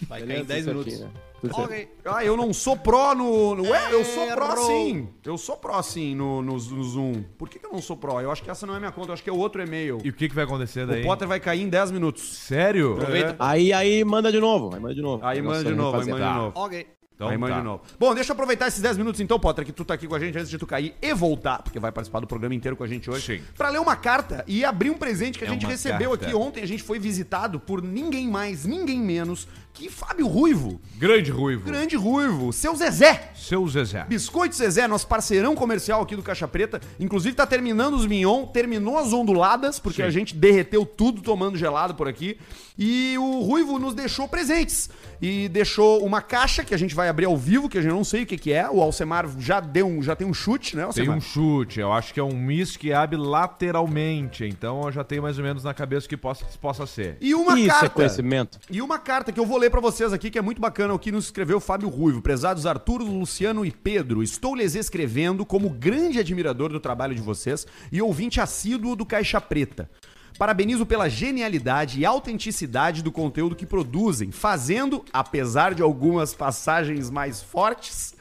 [0.07, 0.93] Vai cair em 10 isso minutos.
[0.93, 1.09] aqui, né?
[1.43, 1.89] Certo.
[2.05, 3.53] Ah, eu não sou pró no.
[3.55, 5.09] no- Ué, eu sou pró sim.
[5.25, 7.23] Eu sou pró sim no, no, no Zoom.
[7.37, 8.21] Por que, que eu não sou pró?
[8.21, 9.97] Eu acho que essa não é minha conta, eu acho que é outro e-mail.
[10.05, 11.03] E o que, que vai acontecer O daí?
[11.03, 12.37] Potter vai cair em 10 minutos.
[12.37, 12.93] Sério?
[12.93, 13.35] Aproveita.
[13.39, 15.25] Aí, aí manda de novo, aí manda de novo.
[15.25, 16.51] Aí manda de novo, aí manda de novo.
[16.55, 16.87] Ok.
[17.15, 17.59] Então aí manda tá.
[17.59, 17.83] de novo.
[17.99, 20.19] Bom, deixa eu aproveitar esses 10 minutos então, Potter, que tu tá aqui com a
[20.19, 22.87] gente antes de tu cair e voltar, porque vai participar do programa inteiro com a
[22.87, 23.37] gente hoje.
[23.37, 23.43] Sim.
[23.55, 26.25] Pra ler uma carta e abrir um presente que a É gente uma recebeu carta.
[26.25, 26.63] aqui ontem.
[26.63, 30.79] A gente foi visitado por ninguém mais, ninguém menos que Fábio Ruivo.
[30.97, 31.65] Grande Ruivo.
[31.65, 32.53] Grande Ruivo.
[32.53, 33.31] Seu Zezé.
[33.35, 34.05] Seu Zezé.
[34.07, 36.79] Biscoito Zezé, nosso parceirão comercial aqui do Caixa Preta.
[36.99, 40.07] Inclusive tá terminando os mignon, terminou as onduladas, porque Sim.
[40.07, 42.37] a gente derreteu tudo tomando gelado por aqui.
[42.77, 44.89] E o Ruivo nos deixou presentes.
[45.21, 48.03] E deixou uma caixa que a gente vai abrir ao vivo, que a gente não
[48.03, 48.69] sei o que, que é.
[48.69, 51.17] O Alcemar já deu um, já tem um chute, né, Tem Alcemar?
[51.17, 55.21] um chute, eu acho que é um miss que abre lateralmente, então eu já tenho
[55.21, 57.17] mais ou menos na cabeça o que possa, possa ser.
[57.21, 57.89] E uma Isso é carta.
[57.89, 58.59] conhecimento.
[58.69, 60.99] E uma carta que eu vou ler pra vocês aqui, que é muito bacana, o
[60.99, 62.21] que nos escreveu Fábio Ruivo.
[62.21, 67.65] Prezados Arthur, Luciano e Pedro, estou lhes escrevendo como grande admirador do trabalho de vocês
[67.89, 69.89] e ouvinte assíduo do Caixa Preta.
[70.37, 77.41] Parabenizo pela genialidade e autenticidade do conteúdo que produzem, fazendo, apesar de algumas passagens mais
[77.41, 78.15] fortes,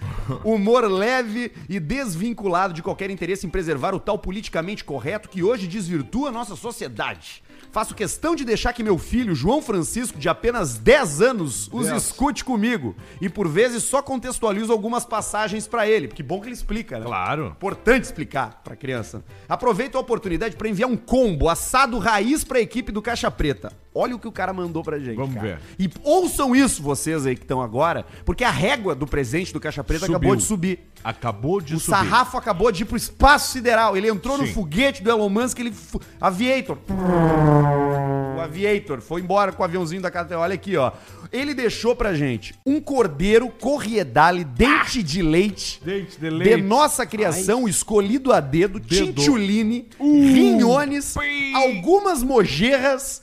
[0.45, 5.67] humor leve e desvinculado de qualquer interesse em preservar o tal politicamente correto que hoje
[5.67, 7.43] desvirtua nossa sociedade.
[7.73, 12.45] Faço questão de deixar que meu filho, João Francisco, de apenas 10 anos, os escute
[12.45, 12.95] comigo.
[13.19, 16.09] E por vezes só contextualizo algumas passagens pra ele.
[16.09, 17.07] Que bom que ele explica, né?
[17.07, 17.47] Claro.
[17.47, 19.25] Importante explicar pra criança.
[19.49, 23.73] Aproveito a oportunidade pra enviar um combo assado raiz pra equipe do Caixa Preta.
[23.95, 25.17] Olha o que o cara mandou pra gente.
[25.17, 25.47] Vamos cara.
[25.47, 25.59] ver.
[25.79, 29.85] E ouçam isso, vocês aí que estão agora, porque a régua do presente do Caixa
[29.85, 30.17] Preta Subiu.
[30.17, 30.81] acabou de subir.
[31.05, 31.97] Acabou de O subir.
[31.97, 33.97] sarrafo acabou de ir pro espaço sideral.
[33.97, 34.53] Ele entrou no Sim.
[34.55, 35.75] foguete do Elon Musk, ele.
[36.21, 36.79] Aviator.
[38.37, 40.37] O Aviator foi embora com o aviãozinho da KTO.
[40.39, 40.93] Olha aqui, ó.
[41.33, 45.81] Ele deixou pra gente um cordeiro corriedale, dente de leite.
[45.85, 46.63] Dente de De leite.
[46.63, 49.13] nossa criação, escolhido a dedo, Dedo.
[49.15, 51.15] tintuline, rinhones,
[51.55, 53.21] algumas mojerras,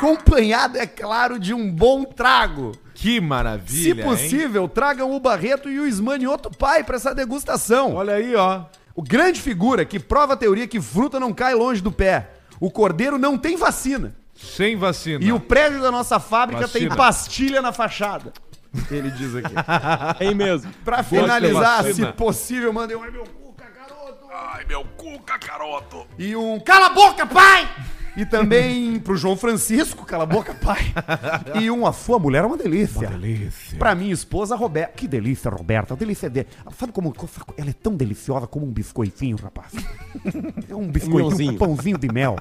[0.00, 2.72] acompanhado, é claro, de um bom trago.
[2.94, 4.08] Que Se maravilha, hein?
[4.08, 7.94] possível, tragam o Barreto e o Ismanioto Pai pra essa degustação.
[7.94, 8.62] Olha aí, ó.
[8.94, 12.30] O grande figura que prova a teoria que fruta não cai longe do pé.
[12.58, 14.14] O cordeiro não tem vacina.
[14.34, 15.24] Sem vacina.
[15.24, 16.96] E o prédio da nossa fábrica tem Vacina.
[16.96, 18.32] pastilha na fachada.
[18.90, 19.54] Ele diz aqui.
[20.20, 20.72] É aí mesmo.
[20.84, 24.26] Pra finalizar, se possível, mandem um ai meu cu, cacaroto.
[24.32, 26.06] Ai, meu cu, cacaroto.
[26.18, 27.68] E um Cala a boca, pai!
[28.16, 30.92] E também pro João Francisco, cala a boca, pai.
[31.60, 33.08] E um A Sua Mulher é uma delícia.
[33.08, 33.78] Delícia.
[33.78, 34.92] Pra minha esposa, Roberta.
[34.94, 35.94] Que delícia, Roberta.
[35.94, 36.46] Delícia é de...
[36.78, 37.14] Sabe como
[37.56, 39.72] ela é tão deliciosa como um biscoitinho, rapaz?
[40.68, 42.36] É um biscoitinho, um pãozinho de mel.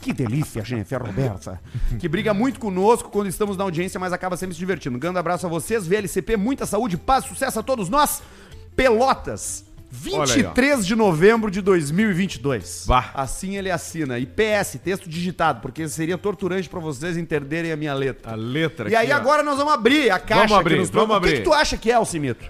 [0.00, 1.60] Que delícia, gente, a Roberta.
[1.98, 4.96] Que briga muito conosco quando estamos na audiência, mas acaba sempre se divertindo.
[4.96, 8.22] Um grande abraço a vocês, VLCP, muita saúde, paz, sucesso a todos nós.
[8.76, 9.64] Pelotas.
[10.12, 10.48] Olha aí, ó.
[10.48, 12.84] 23 de novembro de 2022.
[12.86, 13.10] Vá.
[13.14, 14.18] Assim ele assina.
[14.18, 18.32] E PS, texto digitado, porque seria torturante pra vocês entenderem a minha letra.
[18.32, 19.16] A letra E aí aqui, ó.
[19.16, 21.04] agora nós vamos abrir a caixa Vamos abrir, vamos trouxe.
[21.04, 21.36] O que, abrir.
[21.38, 22.44] que tu acha que é, Alcimito?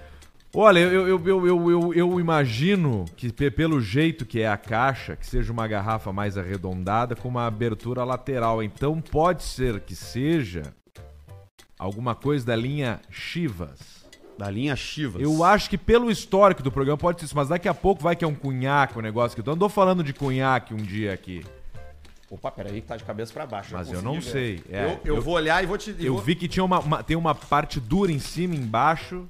[0.57, 4.55] Olha, eu, eu, eu, eu, eu, eu imagino que pe- pelo jeito que é a
[4.55, 8.63] caixa, que seja uma garrafa mais arredondada com uma abertura lateral.
[8.63, 10.63] Então pode ser que seja
[11.77, 13.94] alguma coisa da linha Chivas.
[14.37, 15.21] Da linha Chivas.
[15.21, 18.15] Eu acho que pelo histórico do programa pode ser isso, mas daqui a pouco vai
[18.15, 21.13] que é um cunhaque o negócio que eu tô- andou falando de cunhaque um dia
[21.13, 21.45] aqui.
[22.29, 23.69] Opa, peraí, que tá de cabeça pra baixo.
[23.71, 24.29] Mas eu consegui não ver.
[24.31, 24.63] sei.
[24.69, 25.95] É, eu, eu eu- vou olhar e vou te.
[25.99, 29.25] Eu vou- vi que tinha uma, uma- tem uma parte dura em cima e embaixo.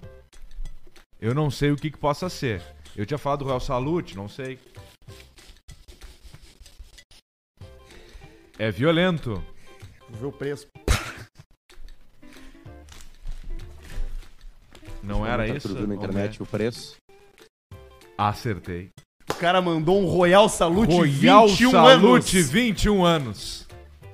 [1.22, 2.63] Eu não sei o que, que possa ser.
[2.96, 4.58] Eu tinha falado do Real Salute, não sei.
[8.58, 9.44] É violento.
[10.10, 10.68] Vou ver o preço.
[15.06, 15.68] Não era Tá isso?
[15.70, 16.96] tudo na internet o preço.
[18.18, 18.89] Acertei.
[19.30, 22.50] O cara mandou um Royal Salute Royal 21 Salute, anos.
[22.50, 23.68] 21 anos.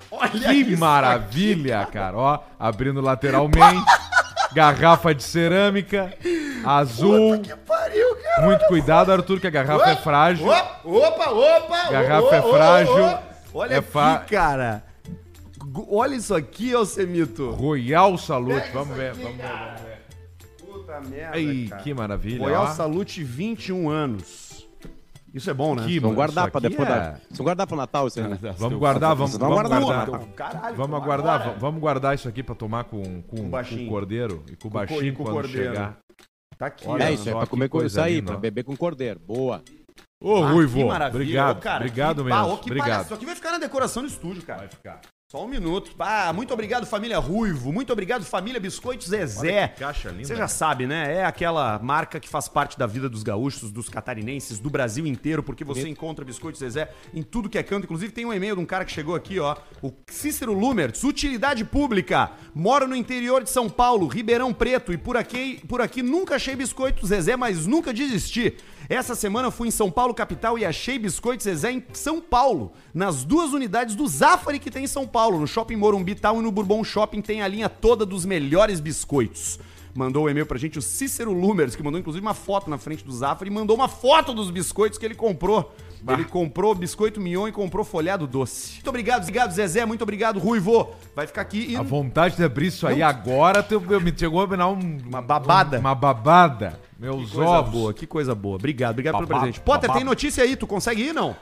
[0.10, 2.18] Olha Que isso maravilha, cara.
[2.18, 3.86] Ó, abrindo lateralmente.
[4.54, 6.14] garrafa de cerâmica.
[6.66, 7.34] Azul.
[7.34, 7.50] aqui.
[7.50, 8.46] Que pariu, cara.
[8.48, 10.48] Muito cuidado, Arthur, que a garrafa é frágil.
[10.48, 11.92] Opa, opa, opa.
[11.92, 13.18] Garrafa é frágil.
[13.54, 14.84] Olha É aqui, fa- cara.
[15.90, 17.52] Olha isso aqui, Alcemito.
[17.52, 18.70] Royal Salute.
[18.74, 19.91] Vamos ver, vamos ver, vamos ver.
[21.00, 21.82] Puta merda, Ei, cara.
[21.82, 22.40] que maravilha.
[22.40, 22.68] Royal ó.
[22.68, 24.68] Salute 21 anos.
[25.34, 25.86] Isso é bom, né?
[25.86, 27.12] Que Vamos guardar aqui depois é- da.
[27.30, 28.38] Vamos guardar pro Natal isso aí, né?
[28.58, 30.28] Vamos guardar, vamos, vamos guardar, guardar.
[30.36, 31.58] Caralho, Vamos aguardar, agora.
[31.58, 33.88] vamos guardar isso aqui pra tomar com, com, com baixinho.
[33.88, 35.70] o cordeiro e com o baixinho com o quando cordeiro.
[35.74, 35.98] chegar.
[36.58, 37.08] Tá aqui, Olha ó.
[37.08, 38.38] É isso, é que comer com coisa isso aí, ó.
[38.38, 39.20] beber com cordeiro.
[39.26, 39.64] Boa.
[40.22, 42.72] Ô, Ah, Ruivo, obrigado, Ô, cara, obrigado que- mesmo, Ah, ô, que palhaço.
[42.82, 43.06] obrigado.
[43.06, 44.60] Isso aqui vai ficar na decoração do estúdio, cara.
[44.60, 45.02] Vai ficar.
[45.32, 45.92] Só um minuto.
[45.98, 47.72] Ah, muito obrigado, família Ruivo.
[47.72, 49.70] Muito obrigado, família Biscoito Zezé.
[49.70, 50.48] Caixa linda, Você já né?
[50.50, 51.20] sabe, né?
[51.20, 55.42] É aquela marca que faz parte da vida dos gaúchos, dos catarinenses, do Brasil inteiro,
[55.42, 57.86] porque você encontra Biscoito Zezé em tudo que é canto.
[57.86, 59.56] Inclusive, tem um e-mail de um cara que chegou aqui, ó.
[59.82, 62.32] O Cícero Lumertz, utilidade pública.
[62.54, 66.58] Moro no interior de São Paulo, Ribeirão Preto, e por aqui, por aqui nunca achei
[66.58, 68.58] Biscoito Zezé, mas nunca desisti.
[68.90, 73.24] Essa semana fui em São Paulo, capital, e achei Biscoito Zezé em São Paulo, nas
[73.24, 76.52] duas unidades do Zafari que tem em São Paulo, no Shopping Morumbi Town e no
[76.52, 79.60] Bourbon Shopping tem a linha toda dos melhores biscoitos.
[79.94, 83.04] Mandou o e-mail pra gente o Cícero Lumers, que mandou inclusive uma foto na frente
[83.04, 85.76] do Zafari e mandou uma foto dos biscoitos que ele comprou.
[86.08, 88.76] Ele comprou biscoito mignon e comprou folhado doce.
[88.76, 89.86] Muito obrigado, obrigado, Zezé.
[89.86, 90.90] Muito obrigado, Ruivo.
[91.16, 94.42] Vai ficar aqui e A vontade de abrir isso aí agora tu- eu- me chegou
[94.42, 95.78] a me dar um, Uma babada.
[95.78, 96.80] Uma babada.
[96.98, 97.72] Meus coisa ovos.
[97.72, 98.56] boa, que coisa boa.
[98.56, 99.60] Obrigado, obrigado pelo Babado, presente.
[99.64, 100.06] Potter, tem babado.
[100.06, 100.56] notícia aí?
[100.56, 101.36] Tu consegue ir, não?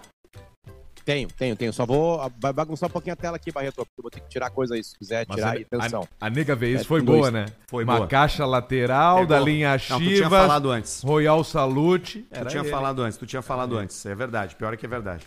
[1.10, 1.74] Tenho, tenho, tenho.
[1.74, 4.30] Só vou vai bagunçar um pouquinho a tela aqui, Barreto, porque eu vou ter que
[4.30, 6.08] tirar coisa aí, se quiser Mas tirar a, aí, atenção.
[6.22, 7.48] a, a nega vez É, foi boa, né?
[7.67, 8.08] Foi Uma boa.
[8.08, 11.02] caixa lateral da linha Não, tu tinha Chivas, falado antes.
[11.02, 12.28] Royal Salute.
[12.32, 14.06] Tu tinha falado antes, tu tinha falado antes.
[14.06, 15.26] É verdade, pior é que é verdade.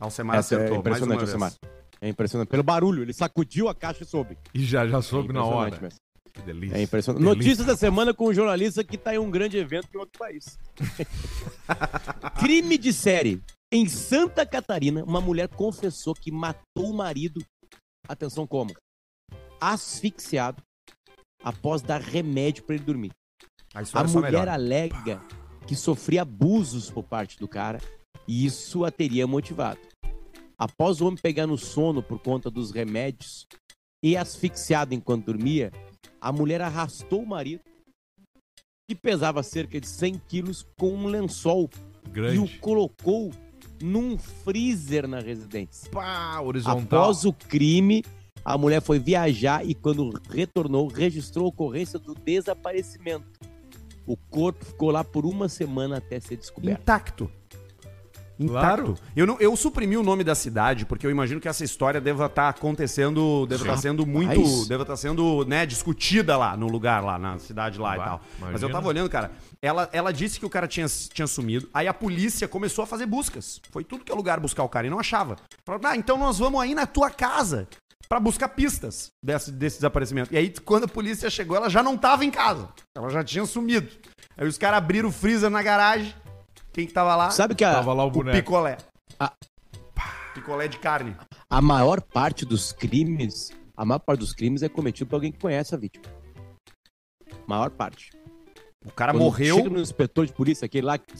[0.00, 1.28] Alcemar Essa é acertou, mais uma impressionante, vez.
[1.34, 1.52] Alcemar.
[2.00, 2.48] É impressionante.
[2.48, 4.38] Pelo barulho, ele sacudiu a caixa e soube.
[4.54, 5.78] E já, já É soube na hora.
[5.78, 5.98] mesmo.
[6.32, 6.74] Que delícia.
[6.78, 7.22] É impressionante.
[7.22, 7.38] Delícia.
[7.44, 10.58] Notícias da semana com um jornalista que tá em um grande evento em outro país.
[12.40, 13.42] Crime de série.
[13.70, 17.44] Em Santa Catarina, uma mulher confessou que matou o marido.
[18.08, 18.74] Atenção como?
[19.60, 20.62] Asfixiado
[21.42, 23.12] após dar remédio para ele dormir.
[23.74, 25.20] A A só mulher alega
[25.66, 27.78] que sofria abusos por parte do cara
[28.26, 29.80] e isso a teria motivado.
[30.56, 33.46] Após o homem pegar no sono por conta dos remédios
[34.02, 35.70] e asfixiado enquanto dormia,
[36.18, 37.62] a mulher arrastou o marido,
[38.88, 41.68] que pesava cerca de 100 quilos, com um lençol
[42.06, 42.38] e Grande.
[42.38, 43.30] o colocou
[43.82, 45.90] num freezer na residência.
[45.90, 47.02] Pá, horizontal.
[47.02, 48.04] Após o crime,
[48.44, 53.26] a mulher foi viajar e, quando retornou, registrou a ocorrência do desaparecimento.
[54.06, 56.80] O corpo ficou lá por uma semana até ser descoberto.
[56.80, 57.30] Intacto.
[58.38, 58.84] Intacto.
[58.84, 58.94] Claro.
[59.16, 62.26] Eu, não, eu suprimi o nome da cidade, porque eu imagino que essa história deva
[62.26, 67.18] estar acontecendo, deve estar sendo muito, deve estar sendo, né, discutida lá no lugar lá,
[67.18, 68.20] na cidade lá e tal.
[68.38, 68.72] Mas eu imagina.
[68.72, 72.46] tava olhando, cara, ela, ela disse que o cara tinha, tinha sumido, aí a polícia
[72.46, 73.60] começou a fazer buscas.
[73.70, 75.36] Foi tudo que é lugar buscar o cara e não achava.
[75.66, 77.66] Falaram, ah, então nós vamos aí na tua casa
[78.08, 80.32] pra buscar pistas desse, desse desaparecimento.
[80.32, 82.68] E aí, quando a polícia chegou, ela já não tava em casa.
[82.96, 83.88] Ela já tinha sumido.
[84.36, 86.14] Aí os caras abriram o freezer na garagem,
[86.72, 87.30] Quem que tava lá?
[87.30, 88.36] Sabe que a, Tava lá o o boneco.
[88.38, 88.78] picolé.
[89.18, 89.32] Ah.
[90.34, 91.16] Picolé de carne.
[91.50, 95.38] a maior parte dos crimes, a maior parte dos crimes é cometido por alguém que
[95.40, 96.04] conhece a vítima.
[97.46, 98.10] Maior parte.
[98.84, 99.56] O cara Quando morreu.
[99.56, 101.12] Chega no inspetor de polícia, aquele lá que,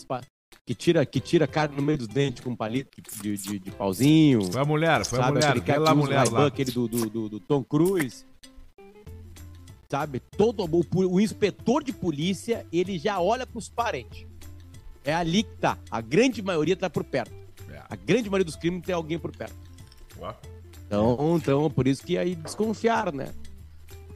[0.64, 2.90] que tira, que tira a carne no meio dos dentes com um palito
[3.22, 4.50] de, de, de pauzinho.
[4.52, 5.34] Foi a mulher, foi a sabe?
[5.34, 5.48] mulher.
[5.50, 6.46] Aquele cara lá que a usa o mulher lá.
[6.46, 8.24] aquele do, do, do- do Tom Cruise.
[9.90, 10.20] Sabe?
[10.20, 14.26] Todo o, o inspetor de polícia, ele já olha pros parentes.
[15.04, 15.78] É ali que tá.
[15.90, 17.32] A grande maioria tá por perto.
[17.70, 17.82] É.
[17.88, 19.56] A grande maioria dos crimes tem alguém por perto.
[20.86, 23.32] Então, então, por isso que aí desconfiaram, né?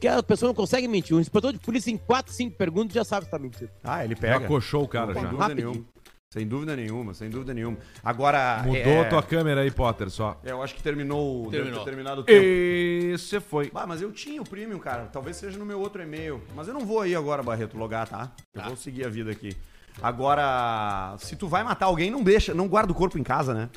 [0.03, 1.15] Porque a pessoa não consegue mentir.
[1.15, 3.71] O inspetor de polícia, em 4, 5 perguntas, já sabe se tá mentindo.
[3.81, 4.47] Ah, ele Já pega.
[4.47, 5.29] coxou o cara Sem já.
[5.29, 5.69] dúvida Rapidinho.
[5.71, 5.85] nenhuma.
[6.29, 7.77] Sem dúvida nenhuma, sem dúvida nenhuma.
[8.03, 8.63] Agora.
[8.65, 10.37] Mudou é, a tua câmera aí, Potter, só.
[10.43, 11.43] Eu acho que terminou.
[11.43, 11.79] Deve Terminou.
[11.79, 12.41] ter terminado o tempo.
[12.43, 13.71] E você foi.
[13.73, 15.05] Ah, mas eu tinha o premium, cara.
[15.05, 16.41] Talvez seja no meu outro e-mail.
[16.53, 18.31] Mas eu não vou aí agora, Barreto, logar, tá?
[18.53, 19.55] Eu vou seguir a vida aqui.
[20.01, 23.69] Agora, se tu vai matar alguém, não deixa, não guarda o corpo em casa, né?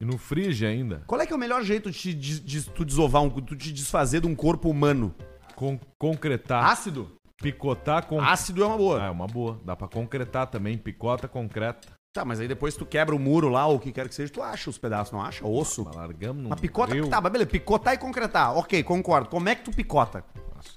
[0.00, 1.02] E no frige ainda.
[1.06, 3.54] Qual é que é o melhor jeito de, te- de- de tu desovar, um, tu
[3.54, 5.14] te desfazer de um corpo humano?
[5.56, 6.64] Con concretar.
[6.64, 7.16] Ácido?
[7.38, 8.20] Picotar com.
[8.20, 9.02] Ácido é uma boa.
[9.02, 9.58] Ah, é uma boa.
[9.64, 10.76] Dá pra concretar também.
[10.78, 11.88] Picota, concreta.
[12.12, 14.32] Tá, mas aí depois tu quebra o muro lá, ou o que quer que seja,
[14.32, 15.46] tu acha os pedaços, não acha?
[15.46, 15.84] Osso.
[15.84, 16.48] Mas largamos no.
[16.48, 17.08] Uma picota, rio.
[17.08, 18.56] tá, mas beleza, picotar e concretar.
[18.56, 19.28] Ok, concordo.
[19.28, 20.24] Como é que tu picota?
[20.54, 20.70] Nossa,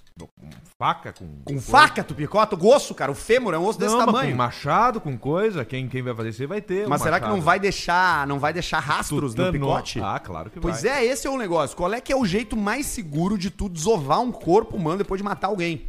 [0.78, 1.28] faca, com.
[1.44, 2.56] Com faca tu picota?
[2.56, 4.32] O osso, cara, o fêmur é um osso desse Não, mas tamanho.
[4.32, 5.64] com machado, com coisa.
[5.64, 6.86] Quem, quem vai fazer isso aí vai ter.
[6.86, 7.46] um Mas será que não machado.
[7.46, 9.52] vai deixar, não vai deixar rastros no Tutano.
[9.52, 10.00] picote?
[10.02, 10.92] Ah, claro que Pois vai.
[10.92, 11.76] é, esse é o negócio.
[11.78, 15.20] Qual é que é o jeito mais seguro de tu desovar um corpo humano depois
[15.20, 15.86] de matar alguém?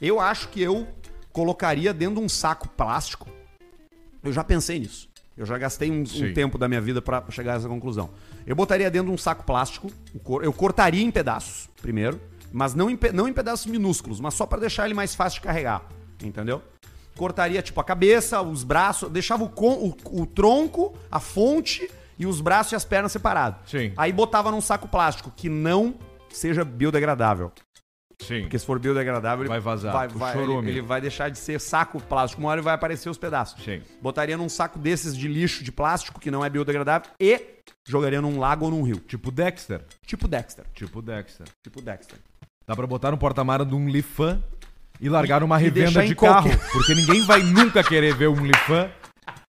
[0.00, 0.86] Eu acho que eu
[1.32, 3.28] colocaria dentro de um saco plástico.
[4.22, 5.08] Eu já pensei nisso.
[5.36, 8.08] Eu já gastei um, um tempo da minha vida pra chegar a essa conclusão.
[8.46, 9.90] Eu botaria dentro de um saco plástico,
[10.42, 12.18] eu cortaria em pedaços, primeiro,
[12.52, 15.46] mas não em, não em pedaços minúsculos, mas só pra deixar ele mais fácil de
[15.46, 15.82] carregar,
[16.22, 16.62] entendeu?
[17.16, 22.40] Cortaria, tipo, a cabeça, os braços, deixava o, o- o tronco, a fonte e os
[22.40, 23.70] braços e as pernas separados.
[23.70, 23.92] Sim.
[23.96, 25.94] Aí botava num saco plástico que não
[26.30, 27.50] seja biodegradável.
[28.20, 28.42] Sim.
[28.42, 31.60] Porque se for biodegradável, ele Vai vazar, vai, vai- ele, ele vai deixar de ser
[31.60, 32.40] saco plástico.
[32.40, 33.62] Uma hora vai aparecer os pedaços.
[33.62, 33.82] Sim.
[34.00, 37.42] Botaria num saco desses de lixo de plástico que não é biodegradável e
[37.86, 38.96] jogaria num lago ou num rio.
[39.00, 39.84] Tipo Dexter.
[40.06, 40.64] Tipo Dexter.
[40.74, 41.46] Tipo Dexter.
[41.62, 42.18] Tipo Dexter.
[42.66, 44.42] Dá pra botar no porta-mara de um Lifan
[45.00, 46.48] e largar numa e revenda de carro.
[46.48, 48.88] qualquer- Porque ninguém vai nunca querer ver um Lifan.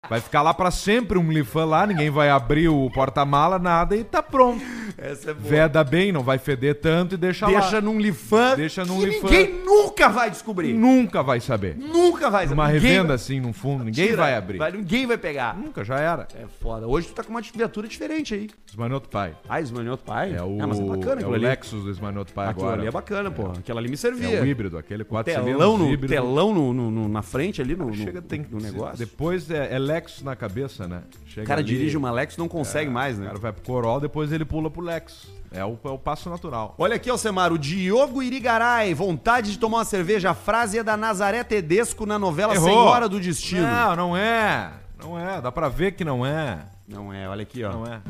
[0.09, 4.05] Vai ficar lá pra sempre um Lifan lá, ninguém vai abrir o porta-mala, nada e
[4.05, 4.62] tá pronto.
[4.97, 5.49] Essa é boa.
[5.51, 7.81] Veda bem, não vai feder tanto e deixa, Deixa lá.
[7.81, 9.29] num lifan Deixa num que lifan.
[9.29, 10.73] ninguém nunca vai descobrir.
[10.73, 11.77] Nunca vai saber.
[11.77, 14.59] Nunca vai Uma Ninguém revenda vai- assim no fundo, ninguém Tira, vai abrir.
[14.73, 15.55] Ninguém vai pegar.
[15.57, 16.27] Nunca, já era.
[16.35, 16.87] É foda.
[16.87, 18.49] Hoje tu tá com uma viatura diferente aí.
[18.69, 19.35] Esmanhoto Pai.
[19.49, 20.35] Ah, esmanhoto pai?
[20.35, 21.45] É o, Ah, mas é bacana é aquilo o ali.
[21.45, 22.81] Lexus do Esmanhoto Pai Aquilo agora.
[22.81, 23.47] ali é bacana, pô.
[23.51, 24.38] Aquilo ali me servia.
[24.38, 26.12] É o híbrido, aquele 4 telão cilindros no, híbrido.
[26.14, 28.99] telão no, no- no- na frente ali, no, no, Chega, tem no negócio.
[28.99, 31.02] Depois é, é Lexus na cabeça, né?
[31.26, 33.26] Chega O cara ali, dirige uma Lexus não consegue mais, O né?
[33.28, 35.28] cara vai pro Corolla, depois ele pula pro Lexus.
[35.50, 36.74] É o, é o passo natural.
[36.76, 40.30] Olha aqui, Alcemar, o Diogo Irigaray, vontade de tomar uma cerveja.
[40.30, 42.68] A frase é da Nazaré Tedesco na novela Errou.
[42.68, 43.62] Senhora do Destino.
[43.62, 44.72] Não, não é.
[45.00, 45.40] Não é.
[45.40, 46.59] Dá pra ver que não é.
[46.87, 47.72] Não é, olha aqui, ó.
[47.72, 48.00] Não é.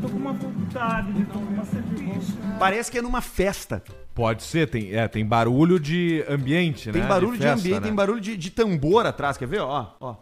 [2.58, 3.82] Parece que é numa festa.
[4.14, 7.08] Pode ser, tem, é, tem barulho de ambiente, Tem né?
[7.08, 7.86] barulho de, festa, ambiente, né?
[7.86, 9.60] tem barulho de, de tambor atrás, quer ver?
[9.60, 10.16] Ó, ó.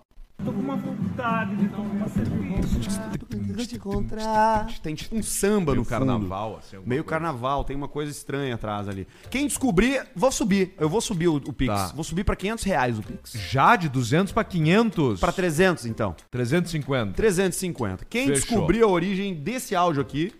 [4.82, 6.76] Tem tipo um samba no carnaval, assim.
[6.84, 7.04] Meio coisa.
[7.04, 9.06] carnaval, tem uma coisa estranha atrás ali.
[9.30, 10.74] Quem descobrir, vou subir.
[10.78, 11.72] Eu vou subir o, o Pix.
[11.72, 11.86] Tá.
[11.94, 13.32] Vou subir pra 500 reais o Pix.
[13.32, 15.20] Já de 200 pra 500.
[15.20, 16.14] Pra 300, então.
[16.30, 17.12] 350.
[17.14, 18.04] 350.
[18.04, 18.40] Quem Fechou.
[18.40, 20.32] descobrir a origem desse áudio aqui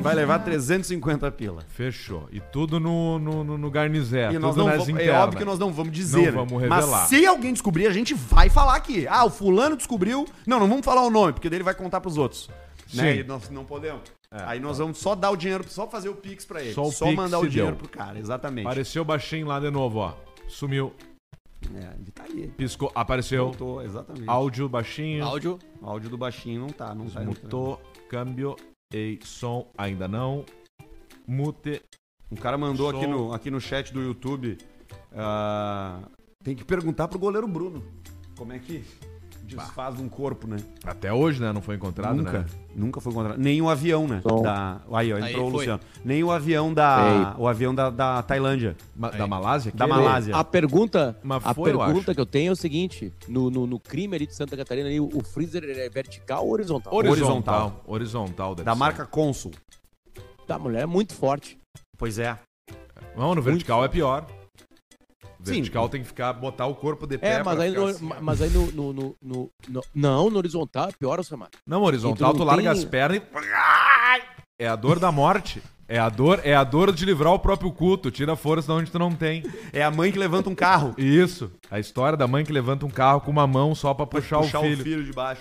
[0.00, 1.62] vai levar 350 pila.
[1.68, 2.28] Fechou.
[2.32, 4.32] E tudo no, no, no, no Garnizé.
[4.32, 6.18] E nós tudo não nas vamos, é óbvio que nós não vamos dizer.
[6.18, 6.30] Não né?
[6.32, 7.00] vamos revelar.
[7.00, 9.06] Mas se alguém descobrir, a gente vai falar aqui.
[9.06, 10.26] Ah, o fulano descobriu.
[10.46, 12.48] Não, não vamos falar o nome, porque daí ele vai contar pros outros.
[12.94, 13.14] Né?
[13.14, 13.20] Sim.
[13.20, 14.02] E nós não podemos.
[14.30, 16.74] Aí nós vamos só dar o dinheiro, só fazer o Pix pra ele.
[16.74, 17.78] Só Só, o Pix mandar o dinheiro deu.
[17.78, 18.66] pro cara, exatamente.
[18.66, 20.14] Apareceu baixinho lá de novo, ó.
[20.46, 20.94] Sumiu.
[21.74, 22.48] É, ele tá aí.
[22.48, 22.92] Piscou.
[22.94, 23.46] Apareceu.
[23.46, 24.28] Voltou, exatamente.
[24.28, 25.24] Áudio baixinho.
[25.24, 25.58] Áudio.
[25.80, 27.22] O áudio do baixinho não tá, não tá.
[27.22, 27.42] entrando.
[27.42, 27.82] Mutou.
[28.08, 28.56] Câmbio.
[28.92, 30.44] E som ainda não.
[31.26, 31.82] Mute.
[32.30, 34.58] Um cara mandou aqui no, aqui no chat do YouTube.
[35.14, 36.00] ah,
[36.44, 37.82] tem que perguntar pro goleiro Bruno.
[38.36, 38.84] Como é que
[39.42, 40.58] desfaz um corpo, né?
[40.84, 41.52] Até hoje, né?
[41.52, 42.40] Não foi encontrado, nunca.
[42.40, 42.46] né?
[42.76, 43.38] Nunca foi encontrado.
[43.38, 44.20] Nem o avião, né?
[44.22, 44.42] Som.
[44.42, 45.58] Da, aí, ó, Aí, entrou o foi.
[45.60, 45.80] Luciano.
[46.04, 47.34] Nem o avião da.
[47.38, 48.76] O avião da, da Tailândia.
[48.94, 49.72] Ma- Da Malásia?
[49.74, 49.86] Da?
[49.86, 50.36] Malásia.
[50.36, 52.14] A pergunta, Mas a foi, eu pergunta acho.
[52.14, 55.00] que eu tenho é o seguinte: no, no, no crime ali de Santa Catarina, ali,
[55.00, 56.94] o, o freezer é vertical ou horizontal?
[56.94, 57.82] Horizontal.
[57.86, 58.54] Horizontal.
[58.54, 58.78] deve Da ser.
[58.78, 59.52] marca Consul.
[60.46, 61.58] Da mulher é muito forte.
[61.98, 62.38] Pois é.
[63.16, 64.24] Não, no vertical é pior.
[65.54, 68.10] Vertical tem que ficar, botar o corpo de pé É, mas aí, no, assim.
[68.20, 71.48] mas aí no, no, no, no- no- Não, no horizontal é pior, Samar.
[71.66, 73.22] Não, horizontal, tu tu, não larga tem- as pernas e...
[74.58, 75.62] É a dor da morte.
[75.90, 78.10] É a dor, é a dor de livrar o próprio culto.
[78.10, 79.42] Tira a força de onde tu não tem.
[79.72, 80.94] É a mãe que levanta um carro.
[80.98, 81.50] Isso.
[81.70, 84.60] A história da mãe que levanta um carro com uma mão só pra puxar, puxar
[84.60, 85.02] o filho.
[85.02, 85.40] de baixo.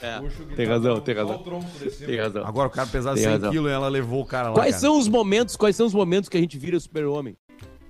[0.55, 1.35] Tem razão, tem Só razão.
[1.35, 2.07] o tronco de cima.
[2.07, 2.47] Tem razão.
[2.47, 3.51] Agora o cara pesava Tem 100 razão.
[3.51, 4.53] quilos e ela levou o cara lá.
[4.53, 4.79] Quais cara.
[4.81, 7.35] são os momentos, quais são os momentos que a gente vira super-homem?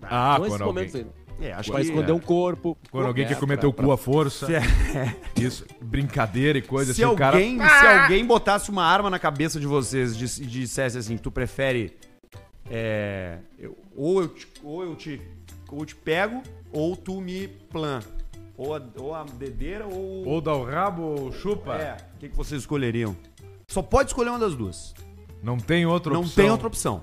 [0.01, 1.05] Ah, são esses alguém, momentos aí.
[1.39, 1.87] É, acho Pra que...
[1.87, 2.75] esconder um corpo.
[2.91, 4.47] quando alguém É, quer comer pra- teu pra- cu à força.
[4.51, 4.61] É-
[5.39, 5.65] Isso.
[5.81, 7.13] Brincadeira e coisa se assim.
[7.13, 7.35] O cara...
[7.37, 11.29] alguém, se alguém botasse uma arma na cabeça de vocês e dis- dissesse assim, tu
[11.29, 11.95] prefere...
[12.69, 15.21] é, eu- ou, eu te, ou eu te
[15.69, 17.99] ou eu te pego, ou tu me plan.
[18.57, 20.25] Ou a, ou a dedeira, ou...
[20.27, 21.75] Ou dá o rabo ou chupa.
[21.75, 23.15] É, o que, que vocês escolheriam?
[23.67, 24.95] Só pode escolher uma das duas.
[25.43, 26.35] Não tem outra Não opção.
[26.43, 27.01] tem outra opção.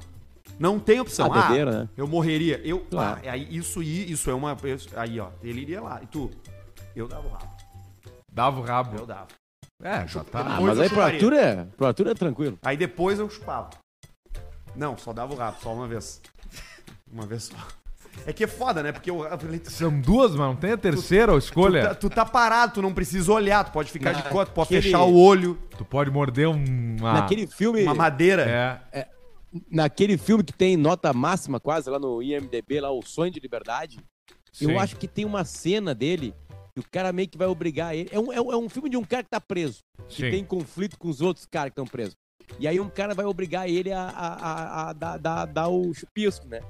[0.58, 1.32] Não tem opção.
[1.32, 1.88] A dedeira, né?
[1.96, 2.60] Eu morreria.
[2.64, 3.20] Eu, Claro.
[3.26, 4.56] ah, aí isso isso é uma.
[4.96, 6.00] Aí, ó, ele iria lá.
[6.02, 6.30] E tu?
[6.94, 7.50] Eu dava o rabo.
[8.32, 8.96] Dava o rabo.
[8.98, 9.26] Eu dava.
[9.82, 10.40] É, já tá.
[10.40, 11.02] Ah, mas aí pro.
[11.02, 12.58] Arthur, é, pro Arthur é tranquilo.
[12.62, 13.70] Aí depois eu chupava.
[14.76, 16.20] Não, só dava o rabo, só uma vez.
[17.12, 17.56] Uma vez só.
[18.26, 18.92] É que é foda, né?
[18.92, 19.24] Porque eu,
[19.64, 21.94] tu, São duas, mas não tem a terceira tá, escolha.
[21.96, 24.82] tu tá parado, tu não precisa olhar, tu pode ficar de costas, tu pode Naquele-
[24.82, 27.12] fechar o olho, Tu pode morder um- uma...
[27.14, 28.80] Naquele filme, uma madeira.
[28.92, 29.08] É.
[29.70, 33.98] naquele filme que tem nota máxima quase lá no IMDB, lá o Sonho de Liberdade,
[34.52, 34.70] Sim.
[34.70, 36.34] eu acho que tem uma cena dele
[36.74, 38.08] que o cara meio que vai obrigar ele.
[38.12, 40.30] É um, é um, é um filme de um cara que tá preso, que Sim.
[40.30, 42.14] tem conflito com os outros caras que estão presos.
[42.58, 46.46] E aí um cara vai obrigar ele a, a, a, a dar, dar, o chupisco,
[46.46, 46.60] né?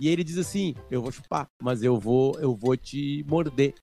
[0.00, 3.74] E ele diz assim: Eu vou chupar, mas eu vou, eu vou te morder.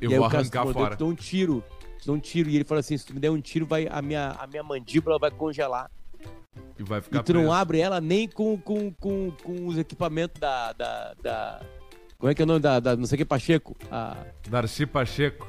[0.00, 0.92] Eu e vou arrancar fora.
[0.92, 1.64] Eu te dou um tiro.
[1.98, 2.48] Te dou um tiro.
[2.48, 4.62] E ele fala assim: se tu me der um tiro, vai, a, minha, a minha
[4.62, 5.90] mandíbula vai congelar.
[6.78, 7.54] E vai ficar E tu não preso.
[7.54, 11.60] abre ela nem com, com, com, com os equipamentos da, da, da-
[12.18, 13.76] Como é que é o nome da, da não sei o que, Pacheco?
[13.90, 14.16] A
[14.48, 15.46] Darcy Pacheco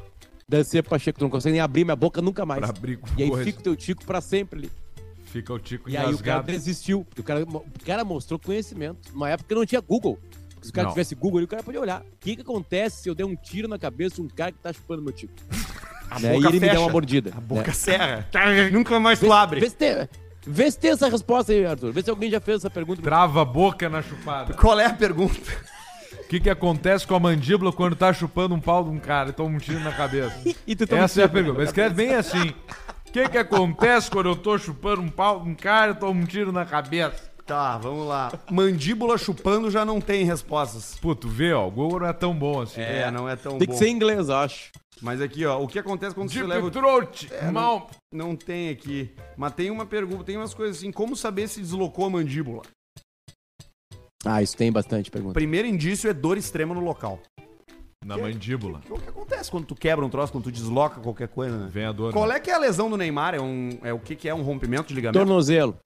[0.47, 1.19] Dancia Pacheco.
[1.19, 2.59] Tu não consegue nem abrir minha boca nunca mais.
[2.59, 3.43] pra abrir com E aí coisa.
[3.45, 4.71] fica o teu tico pra sempre ali.
[5.25, 6.47] Fica o tico E aí o cara engasgado.
[6.51, 7.07] desistiu.
[7.17, 9.11] O cara, o cara mostrou conhecimento.
[9.13, 10.19] Numa época que não tinha Google.
[10.61, 10.93] Se o cara Não.
[10.93, 12.01] tivesse Google, ali, o cara podia olhar.
[12.01, 14.59] O que, que acontece se eu der um tiro na cabeça de um cara que
[14.59, 15.33] tá chupando meu tico?
[16.11, 16.33] A Né?
[16.33, 16.73] E boca ele me fecha.
[16.73, 17.31] der uma mordida.
[17.35, 17.73] A boca né?
[17.73, 18.29] serra.
[18.71, 19.59] Nunca mais tu abre.
[19.59, 20.07] Vê se, tem,
[20.45, 21.91] vê se tem essa resposta aí, Arthur.
[21.91, 23.01] Vê se alguém já fez essa pergunta.
[23.01, 24.53] Trava a boca na chupada.
[24.53, 25.39] Qual é a pergunta?
[26.23, 29.29] O que, que acontece com a mandíbula quando tá chupando um pau de um cara
[29.29, 30.35] e toma um tiro na cabeça?
[30.65, 31.59] E tu toma Essa é a pergunta.
[31.59, 32.49] Mas escreve bem assim.
[33.07, 36.19] O que, que acontece quando eu tô chupando um pau de um cara e tomo
[36.21, 37.31] um tiro na cabeça?
[37.45, 38.31] Tá, vamos lá.
[38.49, 40.97] Mandíbula chupando já não tem respostas.
[41.01, 42.81] Pô, tu vê, ó, o Google não é tão bom assim.
[42.81, 43.73] É, não é tão Tem bom.
[43.73, 44.71] que ser em inglês, eu acho.
[45.01, 46.67] Mas aqui, ó, o que acontece quando você Deep leva...
[46.67, 47.89] o- throat, É, mal.
[48.11, 49.13] Não tem aqui.
[49.35, 52.61] Mas tem uma pergunta, tem umas coisas assim, como saber se deslocou a mandíbula?
[54.25, 55.33] Ah, isso tem bastante pergunta.
[55.33, 57.19] Primeiro indício é dor extrema no local.
[58.05, 58.81] Na mandíbula.
[58.89, 61.69] O que acontece quando tu quebra um troço, quando tu desloca qualquer coisa, né?
[61.71, 62.13] Vem a dor.
[62.13, 62.35] Qual né?
[62.35, 63.33] é que é a lesão do Neymar?
[63.35, 64.33] É, um, é o que, que é?
[64.33, 65.19] Um rompimento de ligamento?
[65.19, 65.77] Tornozelo.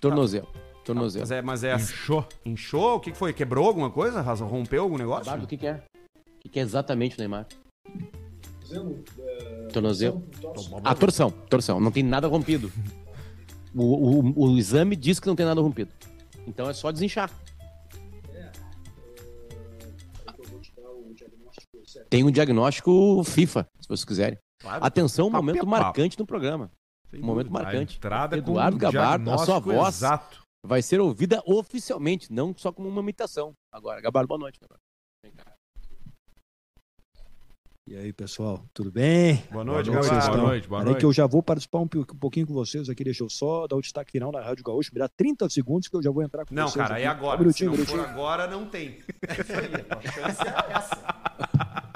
[0.00, 0.48] Tornozelo.
[0.84, 1.22] Tornozelo.
[1.22, 2.26] Mas é, mas é Inchou.
[2.44, 2.96] inchou?
[2.96, 3.32] O que, que foi?
[3.32, 4.20] Quebrou alguma coisa?
[4.20, 5.22] Rompeu algum negócio?
[5.24, 5.82] Eduardo, o que, que é?
[6.16, 7.46] O que, que é exatamente o Neymar?
[9.72, 10.22] Tornozelo.
[10.84, 11.30] Ah, torção.
[11.30, 11.80] Torção.
[11.80, 12.70] Não tem nada rompido.
[13.74, 15.92] O, o, o exame diz que não tem nada rompido.
[16.46, 17.30] Então é só desinchar.
[22.08, 24.38] Tem um diagnóstico FIFA, se vocês quiserem.
[24.60, 24.84] Claro.
[24.84, 25.70] Atenção, um momento é papo.
[25.70, 26.70] marcante no programa.
[27.12, 27.96] Um momento A marcante.
[27.96, 30.42] entrada Eduardo com um Gabardo, a sua voz Exato.
[30.64, 33.52] vai ser ouvida oficialmente, não só como uma imitação.
[33.70, 34.58] Agora, Gabardo, boa noite.
[34.60, 34.80] Gabardo.
[35.22, 35.51] Vem cá.
[37.84, 39.34] E aí, pessoal, tudo bem?
[39.50, 40.36] Boa Boa noite, noite, Gabardo.
[40.36, 40.98] boa noite, boa noite.
[41.00, 43.80] que eu já vou participar um, pouquinho com vocês aqui, deixa eu só dar o
[43.80, 46.54] destaque final na Rádio Gaúcho, me dá 30 segundos que eu já vou entrar com
[46.54, 47.04] Não, vocês cara, aqui.
[47.04, 47.36] é agora.
[47.38, 48.04] Um minutinho, Se não minutinho.
[48.04, 48.98] for agora, não tem.
[49.26, 51.92] É isso aí, a chance é essa.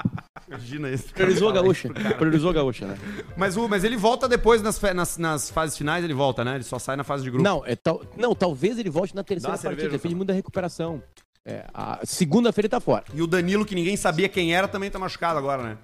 [0.49, 1.13] Imagina isso.
[1.13, 1.89] Priorizou a gaúcha.
[2.17, 2.97] Priorizou a gaúcha, né?
[3.37, 6.55] Mas, o, mas ele volta depois nas, nas, nas fases finais, ele volta, né?
[6.55, 7.43] Ele só sai na fase de grupo.
[7.43, 9.69] Não, é tal, não, talvez ele volte na terceira partida.
[9.69, 10.17] cerveja, Depende Rafael.
[10.17, 11.01] muito da recuperação.
[11.49, 13.05] É, a segunda-feira ele tá fora.
[13.13, 15.77] E o Danilo, que ninguém sabia quem era, também tá machucado agora, né?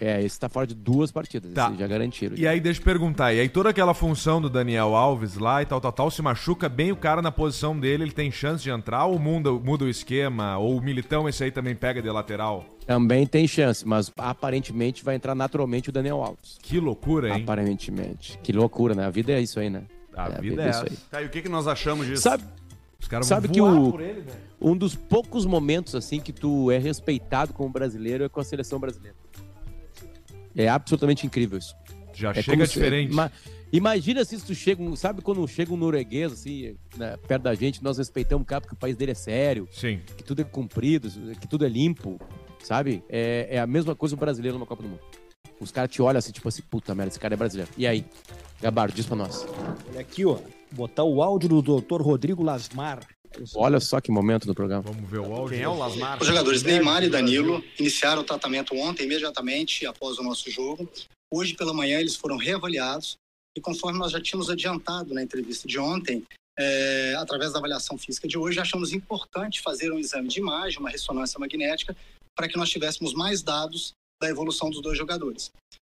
[0.00, 1.52] É, esse tá fora de duas partidas.
[1.52, 1.68] Tá.
[1.68, 2.34] Esse já garantiram.
[2.34, 3.34] E aí, deixa eu perguntar.
[3.34, 6.70] E aí, toda aquela função do Daniel Alves lá e tal, tal, tal, se machuca
[6.70, 9.88] bem o cara na posição dele, ele tem chance de entrar ou muda, muda o
[9.90, 10.56] esquema?
[10.56, 12.64] Ou o Militão, esse aí também pega de lateral?
[12.86, 16.56] Também tem chance, mas aparentemente vai entrar naturalmente o Daniel Alves.
[16.62, 17.42] Que loucura, hein?
[17.42, 18.38] Aparentemente.
[18.42, 19.04] Que loucura, né?
[19.04, 19.82] A vida é isso aí, né?
[20.16, 20.90] A É, vida é isso essa.
[20.90, 20.98] aí.
[21.10, 22.22] Tá, e o que, que nós achamos disso?
[22.22, 22.42] Sabe,
[23.00, 24.36] Os caras Sabe vão que o- por ele, velho.
[24.60, 28.78] um dos poucos momentos assim que tu é respeitado como brasileiro é com a seleção
[28.78, 29.16] brasileira.
[30.56, 31.74] É absolutamente incrível isso.
[32.12, 33.12] Já É chega se- diferente.
[33.12, 33.30] ima-
[33.72, 37.98] imagina se tu chega, sabe quando chega um norueguês assim, né, perto da gente, nós
[37.98, 40.00] respeitamos o cara porque o país dele é sério, Sim.
[40.16, 41.08] que tudo é cumprido,
[41.40, 42.20] que tudo é limpo.
[42.62, 43.02] sabe?
[43.08, 45.00] É, é a mesma coisa o brasileiro numa Copa do Mundo.
[45.60, 47.70] Os caras te olham assim, tipo assim, puta merda, esse cara é brasileiro.
[47.76, 48.04] E aí?
[48.60, 49.46] Gabardo, diz pra nós.
[49.90, 50.38] Olha aqui, ó.
[50.72, 53.06] Botar o áudio do doutor Rodrigo Lasmar.
[53.54, 54.82] Olha só que momento do programa.
[54.82, 55.56] Vamos ver o áudio.
[55.56, 56.20] Quem é o Lasmar?
[56.20, 60.88] Os jogadores Neymar e Danilo iniciaram o tratamento ontem, imediatamente após o nosso jogo.
[61.32, 63.16] Hoje pela manhã eles foram reavaliados
[63.56, 66.24] e conforme nós já tínhamos adiantado na entrevista de ontem,
[66.58, 70.90] é, através da avaliação física de hoje, achamos importante fazer um exame de imagem, uma
[70.90, 71.96] ressonância magnética,
[72.36, 75.50] para que nós tivéssemos mais dados da evolução dos dois jogadores.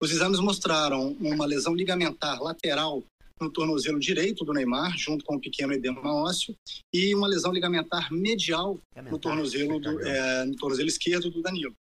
[0.02, 3.04] Os exames mostraram uma lesão ligamentar lateral
[3.40, 6.56] no tornozelo direito do Neymar, junto com um pequeno edema ósseo,
[6.94, 8.78] e uma lesão ligamentar medial
[9.10, 11.74] no tornozelo, do, é, no tornozelo esquerdo do Danilo.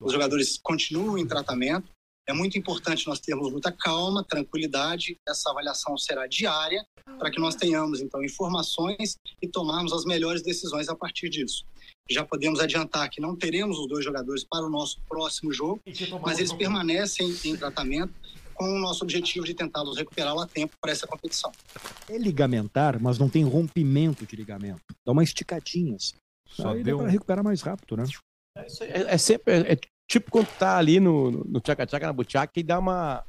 [0.00, 1.88] Os jogadores continuam em tratamento.
[2.30, 5.16] É muito importante nós termos muita calma, tranquilidade.
[5.28, 6.86] Essa avaliação será diária
[7.18, 11.64] para que nós tenhamos, então, informações e tomarmos as melhores decisões a partir disso.
[12.08, 15.80] Já podemos adiantar que não teremos os dois jogadores para o nosso próximo jogo,
[16.22, 18.14] mas eles permanecem em tratamento
[18.54, 21.50] com o nosso objetivo de tentá-los recuperar a tempo para essa competição.
[22.08, 24.82] É ligamentar, mas não tem rompimento de ligamento.
[25.04, 25.96] Dá uma esticadinha.
[25.96, 26.14] assim.
[26.46, 28.04] Só Aí deu pra recuperar mais rápido, né?
[28.56, 29.54] É, é sempre.
[29.54, 29.76] É, é
[30.10, 33.22] tipo quando tá ali no, no tchaca-tchaca, na buchaca e dá uma.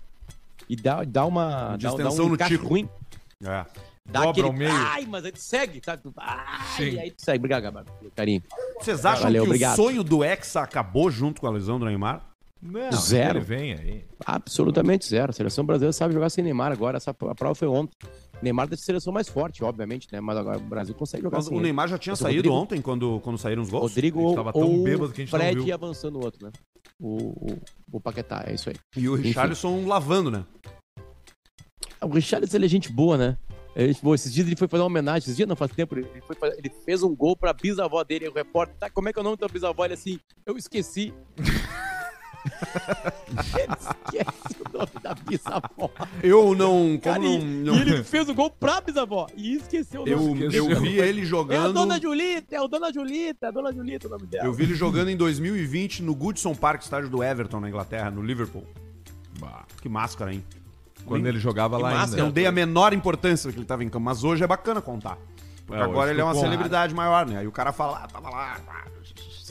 [0.67, 1.45] E dá, dá uma.
[1.45, 2.67] Dá, dá Distensão um no tico.
[2.67, 2.89] ruim.
[3.43, 3.65] É.
[4.09, 4.57] Dá Dobra aquele.
[4.57, 4.71] meio.
[4.73, 6.01] Ai, mas aí tu segue, sabe?
[6.17, 6.99] Ai, Sim.
[6.99, 7.37] aí tu segue.
[7.37, 7.91] Obrigado, Gabardo.
[7.99, 8.41] pelo Carinho.
[8.79, 9.73] Vocês acham Valeu, que obrigado.
[9.73, 12.21] o sonho do Hexa acabou junto com a lesão do Neymar?
[12.61, 13.39] Não, Zero.
[13.39, 14.05] Ele vem aí.
[14.25, 15.31] Absolutamente zero.
[15.31, 16.97] A seleção brasileira sabe jogar sem Neymar agora.
[16.97, 17.97] Essa, a prova foi ontem.
[18.41, 20.21] Neymar da seleção mais forte, obviamente, né?
[20.21, 21.63] Mas agora o Brasil consegue jogar Mas sem o ele.
[21.63, 23.91] Neymar já tinha saído Rodrigo- ontem, quando, quando saíram os gols?
[23.91, 25.73] Rodrigo A gente ou, tava tão ou bêbado que a gente não Fred viu.
[25.73, 26.51] avançando o outro, né?
[26.99, 27.61] O, o,
[27.93, 28.75] o Paquetá, é isso aí.
[28.95, 29.29] E o Enfim.
[29.29, 30.45] Richarlison lavando, né?
[31.99, 33.37] O Richarlison, ele é gente boa, né?
[33.75, 34.13] É gente boa.
[34.15, 36.57] Esses dias ele foi fazer uma homenagem, esses dias não faz tempo, ele, foi fazer-
[36.59, 39.23] ele fez um gol pra bisavó dele, o repórter, tá, como é que é o
[39.23, 39.83] nome da bisavó?
[39.85, 41.11] Ele assim, eu esqueci.
[43.57, 45.89] ele esquece o nome da bisavó.
[46.23, 46.97] Eu não.
[46.97, 50.05] Como Cara, não, e, não- e ele fez o gol pra bisavó e esqueceu o
[50.05, 50.43] nome.
[50.53, 51.73] eu, eu vi ele É a jogando.
[51.73, 54.45] Dona Julita, é o Dona Julita, é a Dona Julita o nome dela.
[54.45, 58.21] Eu vi ele jogando em 2020 no Goodson Park, estádio do Everton, na Inglaterra, no
[58.21, 58.65] Liverpool.
[59.39, 60.43] Bah, Que máscara, hein?
[61.05, 62.23] Quando ele jogava lá massa, ainda.
[62.23, 65.17] Não dei a menor importância que ele tava em campo, mas hoje é bacana contar.
[65.65, 67.39] Porque É, agora ele é uma celebridade maior, né?
[67.39, 68.57] Aí o cara fala, ah, tava lá,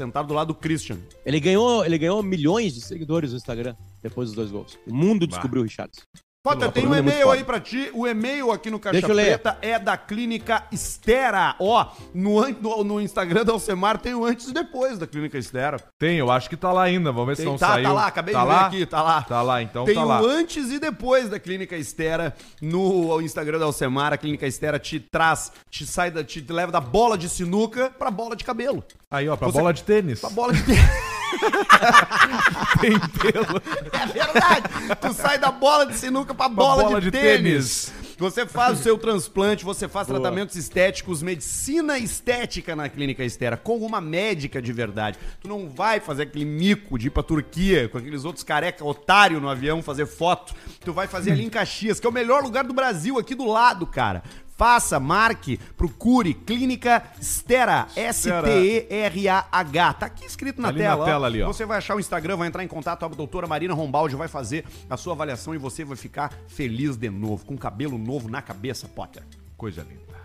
[0.01, 0.99] sentado do lado do Christian.
[1.27, 4.79] Ele ganhou, ele ganhou milhões de seguidores no Instagram depois dos dois gols.
[4.87, 6.03] O mundo descobriu o Richarlison.
[6.43, 7.91] Potter, tem um é e-mail aí pra ti.
[7.93, 9.07] O e-mail aqui no Caixa.
[9.07, 11.55] Preta é da Clínica Estera.
[11.61, 15.77] Ó, no, no, no Instagram da Alcemar tem o antes e depois da Clínica Estera.
[15.99, 17.13] Tem, eu acho que tá lá ainda.
[17.13, 17.85] Vamos ver se Tem, não tá, saiu.
[17.85, 18.67] tá lá, acabei tá de ver lá?
[18.67, 19.23] aqui, tá lá.
[19.23, 20.21] Tá lá, então Tem tá o lá.
[20.21, 24.15] antes e depois da Clínica Estera no Instagram da Alcemar.
[24.15, 28.11] A Clínica Estera te traz, te sai da, te leva da bola de sinuca pra
[28.11, 28.83] bola de cabelo.
[29.11, 30.21] Aí, ó, pra Você- bola de tênis.
[30.21, 30.63] Pra bola de
[32.81, 33.63] Tem pelo.
[33.93, 34.97] É verdade.
[35.01, 37.93] tu sai da bola de sinuca pra bola, bola de, de tênis.
[38.21, 43.79] Você faz o seu transplante, você faz tratamentos estéticos, medicina estética na Clínica Estera, com
[43.79, 45.19] uma médica de verdade.
[45.41, 49.41] Tu não vai fazer aquele mico de ir pra Turquia com aqueles outros careca otário
[49.41, 50.55] no avião fazer foto.
[50.85, 53.47] Tu vai fazer ali em Caxias, que é o melhor lugar do Brasil, aqui do
[53.47, 54.23] lado, cara.
[54.61, 59.95] Faça, marque, procure Clínica Estera, S-T-E-R-A-H.
[59.95, 61.07] Tá aqui escrito na Ali na tela.
[61.07, 61.47] tela ali, ó.
[61.47, 64.67] Você vai achar o Instagram, vai entrar em contato, a doutora Marina Rombaldi vai fazer
[64.91, 68.87] a sua avaliação e você vai ficar feliz de novo, com cabelo novo na cabeça,
[68.87, 69.23] Potter.
[69.57, 70.21] Coisa linda.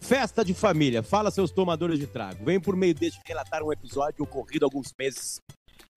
[0.00, 1.02] Festa de família.
[1.02, 2.42] Fala, seus tomadores de trago.
[2.46, 5.42] Vem por meio deste relatar um episódio ocorrido há alguns meses.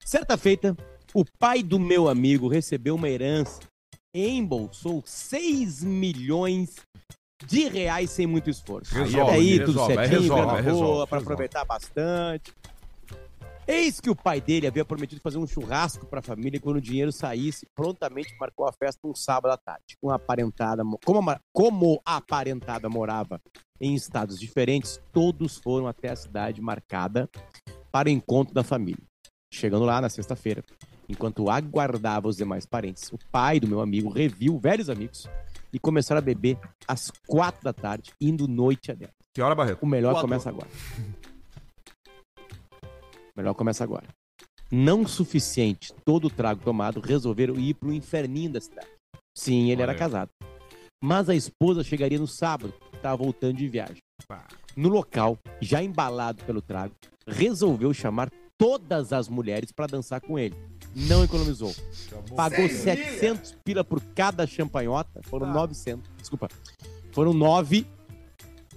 [0.03, 0.75] Certa feita,
[1.13, 3.61] o pai do meu amigo recebeu uma herança
[4.13, 6.75] e embolsou 6 milhões
[7.45, 8.93] de reais sem muito esforço.
[8.93, 11.15] Resolve, aí, tudo certinho, resolve, grana boa, resolve.
[11.15, 12.53] aproveitar bastante.
[13.67, 16.77] Eis que o pai dele havia prometido fazer um churrasco para a família e quando
[16.77, 19.95] o dinheiro saísse, prontamente marcou a festa um sábado à tarde.
[20.01, 23.39] Com a aparentada, mo- como, a, como a aparentada morava
[23.79, 27.29] em estados diferentes, todos foram até a cidade marcada
[27.91, 29.03] para o encontro da família.
[29.53, 30.63] Chegando lá na sexta-feira,
[31.07, 35.29] enquanto aguardava os demais parentes, o pai do meu amigo reviu velhos amigos
[35.73, 36.57] e começaram a beber
[36.87, 39.15] às quatro da tarde, indo noite adentro.
[39.33, 39.81] Que hora, Barreto?
[39.81, 40.27] O melhor Quatro.
[40.27, 40.67] começa agora.
[43.35, 44.07] O melhor começa agora.
[44.71, 48.87] Não suficiente todo o trago tomado, resolveram ir pro inferninho da cidade.
[49.37, 49.99] Sim, ele era Olha.
[49.99, 50.29] casado.
[51.03, 53.97] Mas a esposa chegaria no sábado, estava voltando de viagem.
[54.75, 56.93] No local, já embalado pelo trago,
[57.27, 60.55] resolveu chamar todas as mulheres para dançar com ele.
[60.95, 61.73] Não economizou.
[62.35, 65.21] Pagou 700 pila por cada champanhota.
[65.23, 66.09] Foram 900.
[66.17, 66.49] Desculpa.
[67.11, 67.85] Foram nove.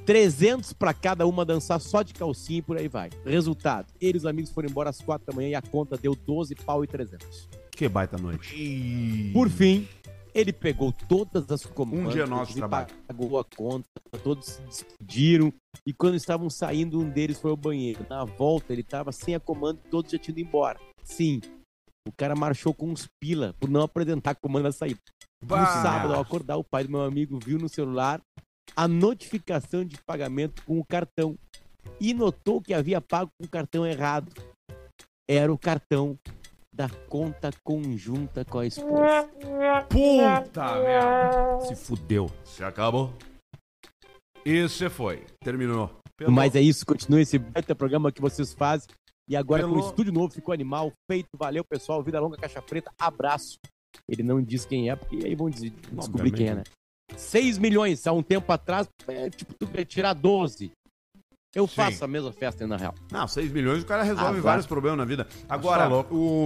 [0.06, 3.08] 300 pra cada uma dançar só de calcinha e por aí vai.
[3.24, 6.14] Resultado, ele e os amigos foram embora às 4 da manhã e a conta deu
[6.14, 7.48] 12 pau e 300.
[7.70, 9.30] Que baita noite.
[9.32, 9.88] Por fim,
[10.34, 12.06] ele pegou todas as comandas.
[12.06, 12.88] Um dia nosso e trabalho.
[13.06, 13.88] Pagou a conta,
[14.22, 15.52] todos se despediram.
[15.86, 18.04] E quando estavam saindo, um deles foi ao banheiro.
[18.10, 20.78] Na volta, ele tava sem a comanda e todos já tinham ido embora.
[21.02, 21.40] Sim,
[22.06, 25.00] o cara marchou com uns pila por não apresentar a comanda na saída.
[25.42, 28.20] No sábado, ao acordar, o pai do meu amigo viu no celular
[28.76, 31.36] a notificação de pagamento com o cartão
[32.00, 34.32] e notou que havia pago com o cartão errado.
[35.28, 36.18] Era o cartão
[36.74, 39.28] da conta conjunta com a esposa.
[39.88, 41.60] Puta merda.
[41.66, 42.30] Se fudeu.
[42.44, 43.12] Se acabou.
[44.44, 45.24] E você foi.
[45.42, 45.90] Terminou.
[46.28, 48.88] Mas é isso, continua esse baita programa que vocês fazem.
[49.28, 51.28] E agora com o estúdio novo ficou animal, feito.
[51.36, 52.02] Valeu, pessoal.
[52.02, 52.90] Vida longa, caixa preta.
[52.98, 53.58] Abraço.
[54.08, 56.62] Ele não diz quem é, porque aí vão des- descobrir quem é, né?
[57.16, 60.72] 6 milhões há um tempo atrás, é, tipo, tu quer tirar 12.
[61.54, 61.74] Eu Sim.
[61.76, 62.92] faço a mesma festa na real.
[63.12, 65.28] Não, 6 milhões o cara resolve Ah, vários problemas na vida.
[65.48, 66.14] Agora, tá louco.
[66.14, 66.44] o,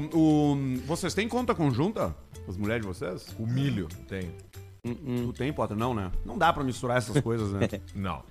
[0.52, 2.14] o, vocês têm conta conjunta?
[2.46, 3.34] As mulheres de vocês?
[3.38, 4.30] O milho tem.
[4.82, 5.76] Tu tem, Potter?
[5.76, 6.12] Não, né?
[6.24, 7.60] Não dá pra misturar essas coisas, né?
[7.94, 8.22] Não.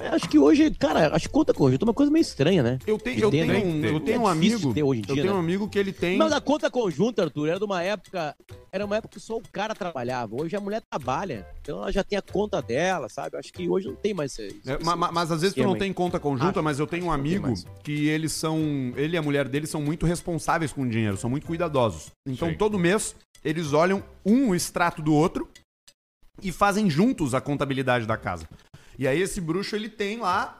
[0.00, 2.78] É, acho que hoje, cara, acho que conta conjunta é uma coisa meio estranha, né?
[2.84, 3.58] Eu tenho, De eu ter, tenho, né?
[3.60, 4.74] um, eu É tenho um difícil amigo.
[4.74, 5.38] ter hoje em eu dia, tenho né?
[5.38, 6.18] um amigo que ele tem.
[6.18, 8.34] Mas a conta conjunta, Arthur, era de uma época.
[8.72, 10.34] Era uma época que só o cara trabalhava.
[10.34, 11.46] Hoje a mulher trabalha.
[11.62, 13.36] Então ela já tem a conta dela, sabe?
[13.36, 15.62] Acho que hoje não tem mais esse, É, esse- ma- ma- mas, às vezes tu
[15.62, 15.78] não aí.
[15.78, 16.62] tem conta conjunta, Acho.
[16.64, 18.58] mas eu tenho um amigo que eles são.
[18.96, 22.10] Ele e a mulher dele são muito responsáveis com o dinheiro, são muito cuidadosos.
[22.26, 22.56] Então Sim.
[22.56, 23.14] todo mês
[23.44, 25.48] eles olham um o extrato do outro
[26.42, 28.48] e fazem juntos a contabilidade da casa.
[28.98, 30.58] E aí esse bruxo ele tem lá.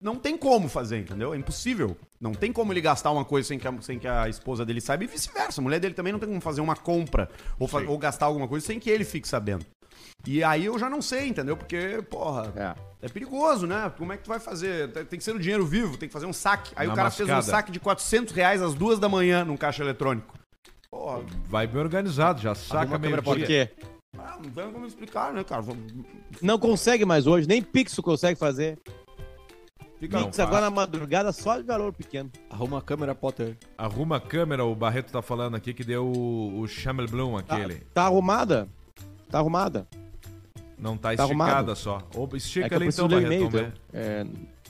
[0.00, 1.34] Não tem como fazer, entendeu?
[1.34, 1.96] É impossível.
[2.20, 4.80] Não tem como ele gastar uma coisa sem que a, sem que a esposa dele
[4.80, 5.60] saiba e vice-versa.
[5.60, 8.46] A mulher dele também não tem como fazer uma compra ou, fa- ou gastar alguma
[8.46, 9.66] coisa sem que ele fique sabendo.
[10.24, 11.56] E aí eu já não sei, entendeu?
[11.56, 12.52] Porque, porra,
[13.02, 13.06] É.
[13.06, 13.92] é perigoso, né?
[13.98, 14.88] Como é que tu vai fazer?
[15.06, 16.72] Tem que ser no dinheiro vivo, tem que fazer um saque.
[16.76, 17.46] Aí Na o cara fez mascada.
[17.46, 20.32] um saque de 400 reais às duas da manhã num caixa eletrônico.
[20.90, 23.46] Porra, Vai bem organizado, já saca meio câmera por dia.
[23.46, 23.70] quê?
[24.34, 25.62] Ah, não tem como explicar, né, cara?
[26.42, 28.78] Não consegue mais hoje, nem Pix tu consegue fazer.
[29.98, 32.30] Fica, Pix agora na madrugada só de valor pequeno.
[32.48, 33.56] Arruma a câmera, Potter.
[33.76, 37.56] Arruma a câmera, o Barreto tá falando aqui que deu o, o Chamel Bloom Tá,
[37.56, 37.80] aquele.
[37.92, 38.68] tá arrumada?
[39.28, 39.88] Tá arrumada.
[40.78, 41.76] Não tá tá esticada arrumado.
[41.76, 41.98] só.
[42.14, 43.44] Ou É estica eu ali então, Barreto.
[43.44, 43.72] então.
[43.92, 44.24] É,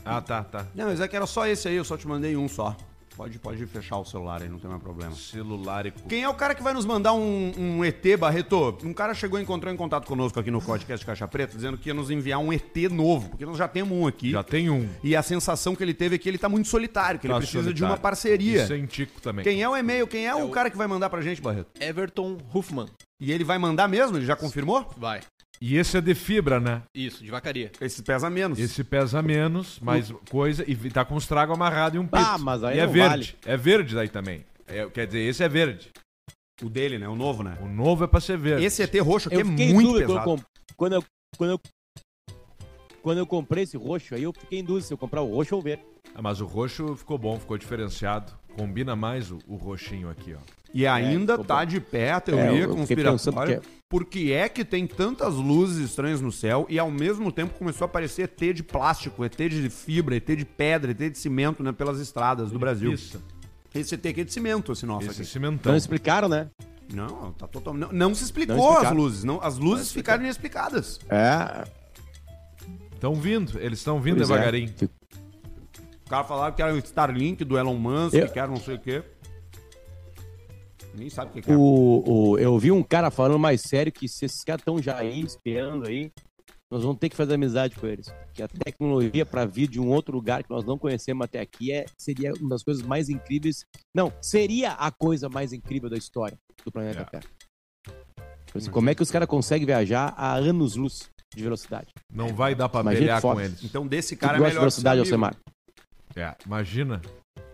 [0.05, 0.67] Ah, tá, tá.
[0.75, 2.75] Não, mas é que era só esse aí, eu só te mandei um só.
[3.19, 5.11] Pode, pode fechar o celular aí, não tem mais problema.
[5.13, 6.01] Celularico.
[6.09, 8.79] Quem é o cara que vai nos mandar um, um ET, Barreto?
[8.85, 11.89] Um cara chegou e encontrou em contato conosco aqui no podcast Caixa Preta, dizendo que
[11.89, 14.31] ia nos enviar um ET novo, porque nós já temos um aqui.
[14.31, 14.89] Já tem um.
[15.03, 17.39] E a sensação que ele teve é que ele tá muito solitário, que ele Tá
[17.41, 17.93] precisa de solitário.
[17.93, 18.63] uma parceria.
[18.63, 19.43] E sem tico também.
[19.45, 20.07] Quem é o e-mail?
[20.07, 21.67] Quem é, o o- cara que vai mandar pra gente, Barreto?
[21.81, 22.87] Everton Huffman.
[23.21, 24.17] E ele vai mandar mesmo?
[24.17, 24.89] Ele já confirmou?
[24.97, 25.23] Vai.
[25.61, 26.83] E esse é de fibra, né?
[26.95, 27.73] Isso, de vacaria.
[27.81, 28.59] Esse pesa menos.
[28.59, 32.17] Esse pesa menos, mais coisa, e tá com os tragos amarrados e um pito.
[32.17, 33.37] Ah, mas aí e é não verde.
[33.45, 34.45] É verde daí também.
[34.67, 35.91] É, quer dizer, esse é verde.
[36.63, 37.09] O dele, né?
[37.09, 37.57] O novo, né?
[37.61, 38.65] O novo é pra ser verde.
[38.65, 40.25] Esse ET roxo aqui eu é muito dúvida pesado.
[40.25, 40.47] quando eu,
[40.77, 41.05] quando eu
[41.37, 41.61] quando eu
[43.01, 45.55] quando eu comprei esse roxo aí, eu fiquei em dúvida se eu comprar o roxo
[45.55, 45.83] ou o verde.
[46.15, 48.33] Ah, mas o roxo ficou bom, ficou diferenciado.
[48.57, 50.41] Combina mais o, o roxinho aqui, ó.
[50.75, 51.65] E ainda ficou tá bom.
[51.67, 53.61] de pé a É, teoria eu fiquei pensando conspiratória.
[53.61, 57.55] que Por que é que tem tantas luzes estranhas no céu e ao mesmo tempo
[57.59, 61.63] começou a aparecer ET de plástico, ET de fibra, ET de pedra, ET de cimento,
[61.63, 61.73] né?
[61.73, 62.93] Pelas estradas do Brasil.
[62.93, 63.23] Isso.
[63.75, 65.31] Esse ET aqui é de cimento, esse nosso Esse aqui.
[65.31, 65.73] cimentão.
[65.73, 66.49] Não explicaram, né?
[66.93, 67.93] Não, tá totalmente.
[67.93, 69.25] Não, não se explicou Não as luzes.
[69.25, 70.99] Não, as luzes ficaram inexplicadas.
[71.09, 71.65] É.
[72.95, 74.33] Estão vindo, eles estão vindo Pois é.
[74.35, 74.75] devagarinho.
[76.07, 78.77] O cara falava que era o Starlink do Elon Musk, Eu- que era não sei
[78.77, 79.03] o quê.
[80.99, 81.57] Nem sabe o que, que é.
[81.57, 84.97] O, o, eu vi um cara falando mais sério que se esses caras estão já
[84.97, 86.13] aí, esperando aí,
[86.71, 88.13] nós vamos ter que fazer amizade com eles.
[88.35, 91.73] Que a tecnologia para vir de um outro lugar que nós não conhecemos até aqui
[91.73, 93.65] é, seria uma das coisas mais incríveis.
[93.95, 97.05] Não, seria a coisa mais incrível da história do planeta É.
[97.05, 97.25] Terra.
[98.55, 101.93] Assim, como é que os caras conseguem viajar a anos-luz de velocidade?
[102.13, 103.63] Não vai dar pra Imagina pelear com eles.
[103.63, 105.01] Então desse cara é de melhor seu velocidade.
[105.01, 105.37] Alcemar?
[106.17, 107.01] É, imagina.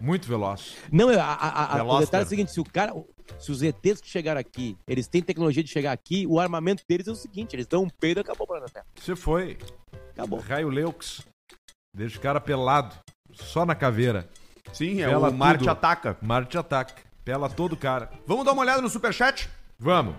[0.01, 0.77] Muito veloz.
[0.91, 2.93] Não, a, a, a, o detalhe é o seguinte, se o cara,
[3.39, 7.09] se os ETs que chegaram aqui, eles têm tecnologia de chegar aqui, o armamento deles
[7.09, 8.87] é o seguinte, eles dão um peido e acabou o planeta Terra.
[8.95, 9.59] Você foi.
[10.13, 10.39] Acabou.
[10.41, 11.23] Raio Leux.
[11.95, 12.95] Deixa o cara pelado.
[13.33, 14.29] Só na caveira.
[14.73, 15.71] Sim, é Pela o Marte tudo.
[15.71, 16.17] ataca.
[16.23, 17.03] Marte ataca.
[17.25, 18.11] Pela todo o cara.
[18.27, 19.49] Vamos dar uma olhada no superchat?
[19.79, 20.15] Vamos.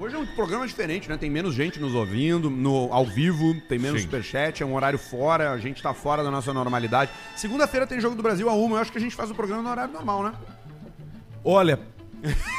[0.00, 1.16] Hoje é um programa diferente, né?
[1.16, 4.06] Tem menos gente nos ouvindo, no, ao vivo, tem menos Sim.
[4.06, 7.10] superchat, é um horário fora, a gente tá fora da nossa normalidade.
[7.34, 9.60] Segunda-feira tem Jogo do Brasil a uma, eu acho que a gente faz o programa
[9.60, 10.32] no horário normal, né?
[11.50, 11.80] Olha,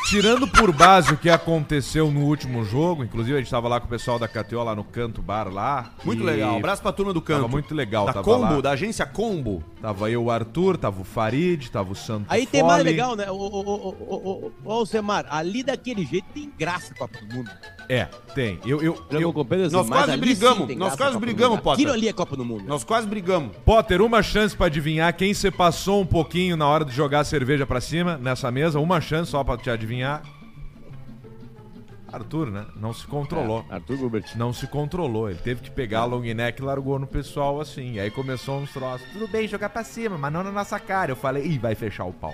[0.10, 3.86] tirando por base o que aconteceu no último jogo, inclusive a gente tava lá com
[3.86, 5.92] o pessoal da KTO lá no canto bar lá.
[6.04, 6.58] Muito e legal.
[6.58, 7.42] Abraço pra turma do canto.
[7.42, 8.62] Tava muito legal, Da tava Combo, lá.
[8.62, 9.64] da agência Combo.
[9.80, 12.90] Tava eu, o Arthur, tava o Farid, tava o Santo Aí tem mais Fole.
[12.90, 13.30] legal, né?
[13.30, 17.36] Ô, ô, ô, ô, ô, ô, ô, Alcemar, ali daquele jeito tem graça Copa do
[17.36, 17.52] Mundo.
[17.90, 18.60] É, tem.
[18.64, 19.30] Eu, eu, eu,
[19.66, 21.60] assim, nós quase brigamos, nós quase brigamos.
[21.60, 21.74] Potter.
[21.74, 22.64] Aquilo ali é Copa do Mundo.
[22.68, 23.56] Nós quase brigamos.
[23.66, 27.24] Potter, uma chance pra adivinhar quem você passou um pouquinho na hora de jogar a
[27.24, 28.80] cerveja pra cima nessa mesa.
[28.80, 30.22] Uma chance só pra te adivinhar.
[32.12, 32.66] Arthur, né?
[32.76, 33.66] Não se controlou.
[33.70, 34.26] Arthur Gilbert.
[34.36, 35.30] Não se controlou.
[35.30, 37.94] Ele teve que pegar a long neck e largou no pessoal assim.
[37.94, 39.08] E aí começou uns troços.
[39.12, 41.12] Tudo bem, jogar pra cima, mas não na nossa cara.
[41.12, 42.34] Eu falei, ih, vai fechar o pau.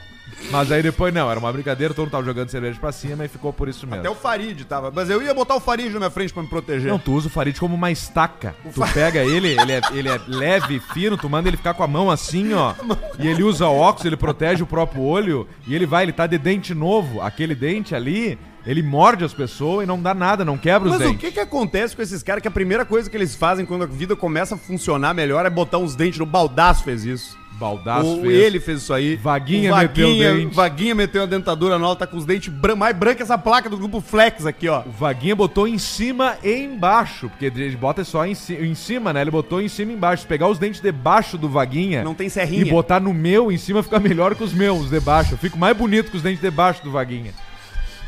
[0.52, 3.28] Mas aí depois não, era uma brincadeira, todo mundo tava jogando cerveja pra cima e
[3.28, 4.02] ficou por isso mesmo.
[4.02, 4.92] Até o Farid tava.
[4.92, 6.90] Mas eu ia botar o Farid na minha frente pra me proteger.
[6.90, 8.56] Não, tu usa o Farid como uma estaca.
[8.74, 11.88] Tu pega ele, ele é, ele é leve, fino, tu manda ele ficar com a
[11.88, 12.74] mão assim, ó.
[13.20, 15.48] E ele usa óculos, ele protege o próprio olho.
[15.68, 17.22] E ele vai, ele tá de dente novo.
[17.22, 21.02] Aquele dente ali, ele morde as pessoas e não dá nada, não quebra os Mas
[21.02, 21.22] o dentes.
[21.22, 23.88] que que acontece com esses caras que a primeira coisa que eles fazem quando a
[23.88, 27.38] vida começa a funcionar melhor é botar uns dentes no baldaço fez isso.
[27.58, 28.34] Baldaço o, fez.
[28.34, 29.16] ele fez isso aí.
[29.16, 30.54] Vaguinha O meteu o dente.
[30.54, 33.70] Vaguinha meteu a dentadura nova, tá com os dentes bran mais brancos que essa placa
[33.70, 34.82] do grupo Flex aqui, ó.
[34.86, 39.14] O Vaguinha botou em cima e embaixo, porque ele bota só em, ci- em cima,
[39.14, 39.22] né?
[39.22, 40.24] Ele botou em cima e embaixo.
[40.24, 42.66] Se pegar os dentes debaixo do Vaguinha Não tem e serrinha.
[42.70, 45.36] botar no meu, em cima fica melhor que os meus, os de baixo.
[45.36, 47.32] Eu fico mais bonito que os dentes debaixo do Vaguinha.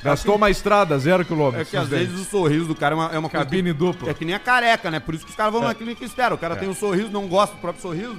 [0.03, 1.69] Gastou uma estrada, zero É quilômetros.
[1.69, 4.09] que às vezes o sorriso do cara é uma, é uma coisa Cabine que- dupla.
[4.09, 4.99] É que nem a careca, né?
[4.99, 6.35] Por isso que os caras vão na clínica e esperam.
[6.35, 8.17] O cara tem um sorriso, não gosta do próprio sorriso.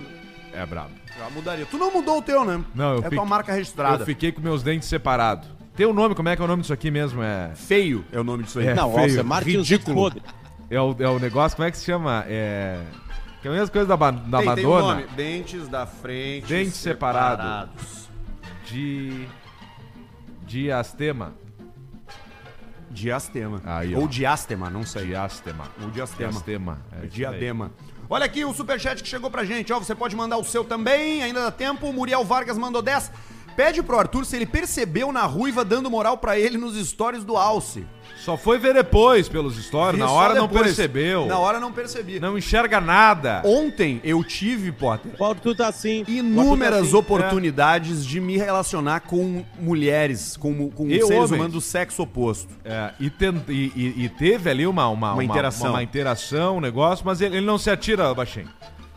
[0.52, 0.90] É brabo.
[1.18, 1.66] Já mudaria.
[1.66, 2.60] Tu não mudou o teu, né?
[2.74, 4.02] Não, eu É fiquei- tua marca registrada.
[4.02, 5.48] Eu fiquei com meus dentes separados.
[5.76, 7.22] Tem o nome, como é que é o nome disso aqui mesmo?
[7.22, 8.66] É, Feio é o nome disso aí.
[8.68, 8.74] É.
[8.74, 9.14] Não, feio, os
[9.44, 10.12] dentes ridículo.
[10.68, 12.24] é, o, é o negócio, como é que se chama?
[12.26, 12.80] É.
[13.40, 14.94] Que é a mesma coisa da, ba- da Tem, tem um Madonna.
[14.96, 15.06] nome.
[15.16, 16.46] Dentes da frente.
[16.48, 18.08] Dentes separados.
[18.68, 19.26] de.
[20.46, 21.34] Diastema.
[22.90, 23.60] Diastema.
[23.64, 24.00] Aí, ó.
[24.00, 25.06] Ou diástema, não sei.
[25.06, 25.64] Diastema.
[25.82, 26.30] Ou diastema.
[26.30, 26.78] Diastema.
[26.92, 27.06] É.
[27.06, 27.72] Diadema.
[28.10, 29.78] Olha aqui o superchat que chegou pra gente, ó.
[29.78, 31.92] Você pode mandar o seu também, ainda dá tempo.
[31.92, 33.12] Muriel Vargas mandou 10.
[33.58, 37.36] Pede pro Arthur se ele percebeu na ruiva dando moral pra ele nos stories do
[37.36, 37.84] Alce.
[38.18, 39.94] Só foi ver depois pelos stories.
[39.94, 40.62] Vi Na hora não depois.
[40.66, 41.26] percebeu.
[41.26, 42.20] Na hora não percebi.
[42.20, 43.42] Não enxerga nada.
[43.44, 46.04] Ontem eu tive, Potter, O Arthur tá assim.
[46.06, 46.96] o inúmeras tá assim.
[46.96, 52.52] oportunidades de me relacionar com mulheres, com, com E seres humanos do sexo oposto.
[52.64, 55.70] É, e, ten- e- e- e teve ali uma, uma, Uma interação.
[55.70, 58.48] Uma, interação, um negócio, mas ele, ele não se atira, baixinho.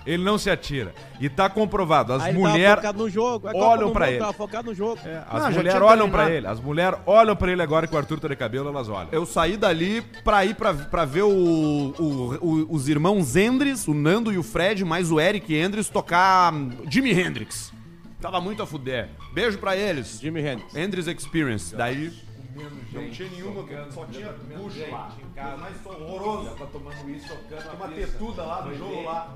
[0.06, 0.94] Ele não se atira.
[1.20, 2.14] E tá comprovado.
[2.14, 2.76] As tava mulheres.
[2.76, 3.48] focado no jogo.
[3.48, 4.18] A Copa olham Mundo ele.
[4.18, 5.00] Tava focado no jogo.
[5.06, 6.32] É, Ah, as mulheres olham pra terminado.
[6.32, 6.48] ele.
[6.48, 9.10] As mulheres olham pra ele agora que o Arthur tá de cabelo, elas olham.
[9.12, 13.94] Eu saí dali pra ir pra, pra ver o, o- o- os irmãos Endres, o
[13.94, 17.72] Nando e o Fred, mais o Eric Endres, tocar hum, Jimi Hendrix.
[18.20, 19.10] Tava muito a fuder.
[19.34, 20.20] Beijo pra eles.
[20.20, 20.76] Jimi Hendrix.
[20.76, 21.76] Endres Experience.
[21.76, 22.12] Daí.
[22.92, 25.12] Não tinha nenhuma, só tinha bucho lá.
[25.60, 26.56] Mas horroroso.
[26.56, 29.34] Tá tomando isso, tocando uma tetuda lá no jogo lá.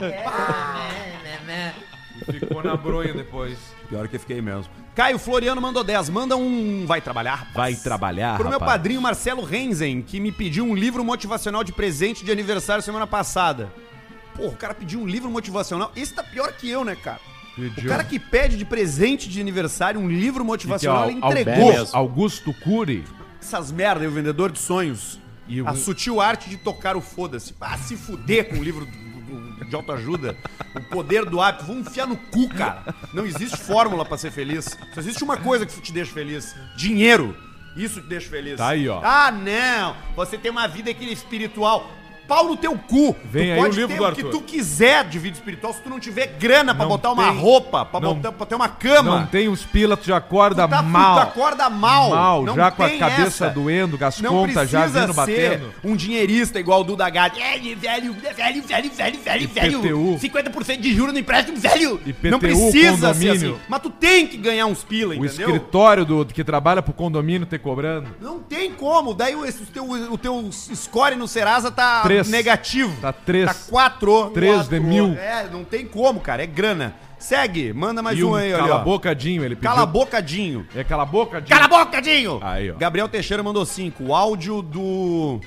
[2.30, 3.56] Ficou na bronha depois.
[3.88, 4.70] Pior que eu fiquei mesmo.
[4.94, 6.10] Caio Floriano mandou 10.
[6.10, 6.84] Manda um.
[6.86, 7.34] Vai trabalhar?
[7.36, 7.54] rapaz.
[7.54, 8.72] Vai trabalhar, Pro meu rapaz.
[8.72, 13.72] padrinho Marcelo Renzen, que me pediu um livro motivacional de presente de aniversário semana passada.
[14.34, 15.92] Pô, o cara pediu um livro motivacional.
[15.94, 17.20] Esse tá pior que eu, né, cara?
[17.68, 21.72] O cara que pede de presente de aniversário um livro motivacional, ele entregou.
[21.92, 23.04] Augusto Cury.
[23.40, 25.18] essas merda, aí, o vendedor de sonhos.
[25.48, 27.54] E o- A sutil arte de tocar o foda-se.
[27.60, 28.86] Ah, se fuder com o livro
[29.68, 30.36] de autoajuda.
[30.74, 31.64] o poder do hábito.
[31.64, 32.94] Vamos enfiar no cu, cara.
[33.12, 34.76] Não existe fórmula pra ser feliz.
[34.94, 37.36] Só existe uma coisa que te deixa feliz: dinheiro.
[37.76, 38.56] Isso te deixa feliz.
[38.56, 39.00] Tá aí, ó.
[39.02, 39.96] Ah, não.
[40.16, 41.88] Você tem uma vida aqui espiritual.
[42.30, 43.16] Pau no teu cu.
[43.24, 44.30] Vem tu aí pode o livro ter do o que Arthur.
[44.30, 47.36] tu quiser de vida espiritual se tu não tiver grana pra Não botar uma tem-
[47.40, 49.18] roupa, pra, não- botar, pra ter uma cama.
[49.20, 51.16] Não tem os pila, tu já acorda Tu tá- mal.
[51.16, 52.10] Tu acorda mal.
[52.10, 53.50] Mal, Não já com a cabeça essa.
[53.50, 55.74] doendo, as Não contas já vindo ser batendo.
[55.82, 57.42] um dinheirista igual o Duda Gatti.
[57.42, 59.44] É, velho, velho, velho, velho, velho, velho.
[59.80, 60.18] IPTU.
[60.20, 62.00] 50% de juros no empréstimo, velho.
[62.06, 63.54] IPTU, não precisa ser condomínio.
[63.54, 63.60] assim.
[63.68, 65.48] Mas tu tem que ganhar uns pila, O entendeu?
[65.48, 68.08] escritório do, que trabalha pro condomínio ter cobrando.
[68.20, 69.14] Não tem como.
[69.14, 72.30] Daí o, o, teu, o teu score no Serasa tá Três.
[72.30, 73.00] negativo.
[73.00, 73.46] Tá três.
[73.46, 74.30] Tá quatro.
[74.30, 74.82] Três de quatro.
[74.82, 75.14] mil.
[75.14, 76.42] É, não tem como, cara.
[76.42, 76.94] É grana.
[77.20, 77.72] Segue.
[77.72, 78.62] Manda mais e um um aí, olha.
[78.62, 79.70] cala bocadinho, ele pediu.
[79.70, 80.66] Cala a bocadinho.
[80.74, 82.40] É cala a boca, Cala a boca, Dinho!
[82.42, 82.74] Aí, ó.
[82.74, 84.02] Gabriel Teixeira mandou 5.
[84.04, 85.40] O áudio do.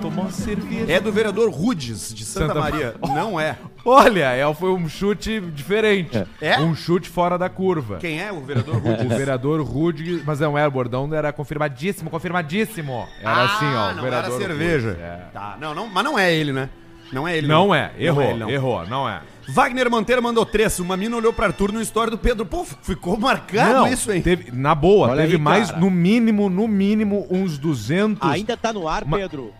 [0.00, 0.92] Tomou uma cerveja.
[0.92, 2.94] É do vereador Rudes, de Santa, Santa Maria.
[3.02, 3.56] Não é.
[3.84, 6.24] Olha, é, foi um chute diferente.
[6.40, 6.58] É?
[6.60, 7.98] Um chute fora da curva.
[7.98, 9.08] Quem é o vereador O Rudes?
[9.18, 13.06] vereador Rude, mas não era, o bordão era confirmadíssimo, confirmadíssimo.
[13.20, 13.90] Era Ah, assim, ó.
[13.92, 14.98] o não vereador era cerveja.
[15.00, 15.18] É.
[15.32, 16.70] Tá, não, não, mas não é ele, né?
[17.14, 17.46] Não é ele.
[17.46, 18.50] Não é, errou, é ele, não.
[18.50, 19.20] errou, não é.
[19.48, 20.78] Wagner Monteiro mandou três.
[20.78, 22.44] Uma mina olhou pra Arthur no história do Pedro.
[22.46, 24.22] Pô, ficou marcado não, isso, hein?
[24.22, 25.80] teve, na boa, Olha teve aí, mais, cara.
[25.80, 28.28] no mínimo, no mínimo, uns 200...
[28.30, 29.52] Ainda tá no ar, Ma- Pedro.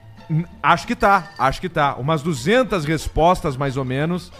[0.62, 1.96] Acho que tá, acho que tá.
[1.96, 4.32] Umas 200 respostas, mais ou menos.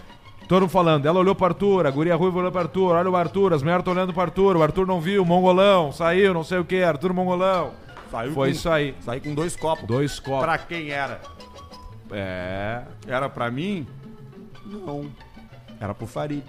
[0.48, 1.04] Todo mundo falando.
[1.06, 3.80] Ela olhou pro Arthur, a guria ruiva olhou pro Arthur, olha o Arthur, as mulheres
[3.82, 7.12] estão olhando pro Arthur, o Arthur não viu, mongolão, saiu, não sei o que, Arthur
[7.12, 7.72] mongolão.
[8.10, 8.94] Saiu Foi com- isso aí.
[9.00, 9.86] Saí com dois copos.
[9.86, 10.44] Dois copos.
[10.44, 11.20] Pra quem era?
[12.14, 12.82] É.
[13.06, 13.86] Era pra mim?
[14.64, 15.10] Não.
[15.80, 16.44] Era pro Farid.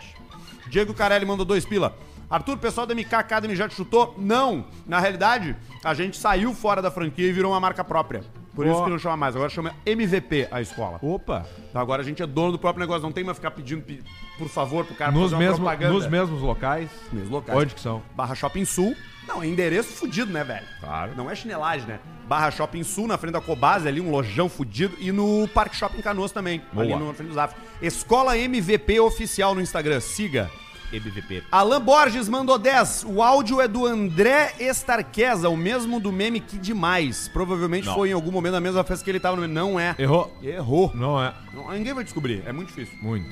[0.68, 1.97] Diego Carelli mandou dois pila.
[2.30, 4.15] Arthur, pessoal da MK Academy já te chutou?
[4.17, 4.65] Não.
[4.88, 8.23] Na realidade, a gente saiu fora da franquia e virou uma marca própria.
[8.55, 8.84] Por isso Ó.
[8.86, 9.36] que não chama mais.
[9.36, 10.97] Agora chama MVP a escola.
[11.01, 11.45] Opa!
[11.69, 13.03] Então agora a gente é dono do próprio negócio.
[13.03, 14.01] Não tem mais ficar pedindo, pe-
[14.38, 15.93] por favor, pro cara Nos, fazer mesmo, propaganda.
[15.93, 16.89] nos mesmos locais.
[17.11, 17.59] Mesmos locais.
[17.59, 18.01] Onde que são?
[18.15, 18.95] Barra Shopping Sul.
[19.28, 20.65] Não, é endereço fudido, né, velho?
[20.80, 21.11] Claro.
[21.17, 21.99] Não é chinelagem, né?
[22.30, 24.95] Barra Shopping Sul, na frente da Cobase, ali, um lojão fudido.
[24.99, 26.99] E no Parque Shopping Canoas também, ali Boa.
[26.99, 27.55] no na frente do Zaf.
[27.82, 30.49] Escola MVP Oficial no Instagram, siga.
[30.92, 31.44] MVP.
[31.52, 33.06] Alan Borges mandou 10.
[33.08, 37.28] O áudio é do André Estarqueza, o mesmo do meme que demais.
[37.28, 39.54] Provavelmente foi em algum momento da mesma festa que ele tava no meme.
[39.54, 39.96] Não é.
[39.98, 40.36] Errou.
[40.42, 40.92] Errou.
[40.94, 41.34] Não é.
[41.54, 42.98] Não, ninguém vai descobrir, é muito difícil.
[43.02, 43.30] Muito.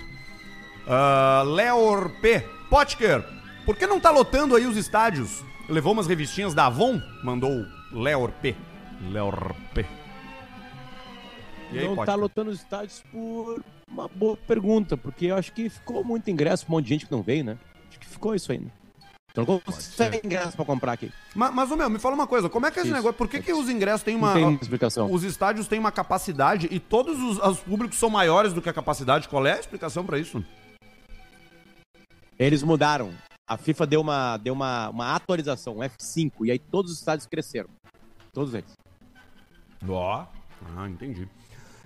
[0.85, 2.41] Uh, Leor P.
[2.69, 3.23] Potker,
[3.65, 5.43] por que não tá lotando aí os estádios?
[5.69, 7.01] Levou umas revistinhas da Avon?
[7.23, 8.55] Mandou Leor P.
[9.09, 9.85] Leor P.
[11.71, 12.05] E aí, não Potker?
[12.05, 16.65] tá lotando os estádios por uma boa pergunta, porque eu acho que ficou muito ingresso
[16.67, 17.57] um monte de gente que não veio, né?
[17.87, 18.71] Acho que ficou isso aí, né?
[19.31, 21.11] Então não consegue ingresso pra comprar aqui.
[21.33, 22.95] Mas, mas, ô meu, me fala uma coisa, como é que é esse Isso.
[22.95, 23.17] negócio?
[23.17, 24.35] Por que, que os ingressos têm uma.
[24.35, 25.11] Não tem explicação.
[25.11, 28.73] Os estádios têm uma capacidade e todos os, os públicos são maiores do que a
[28.73, 29.27] capacidade.
[29.27, 30.43] Qual é a explicação pra isso?
[32.37, 33.11] Eles mudaram.
[33.47, 37.25] A FIFA deu uma, deu uma, uma atualização, um F5, e aí todos os estádios
[37.25, 37.69] cresceram.
[38.31, 38.71] Todos eles.
[39.87, 40.25] Ó.
[40.77, 41.27] Ah, entendi.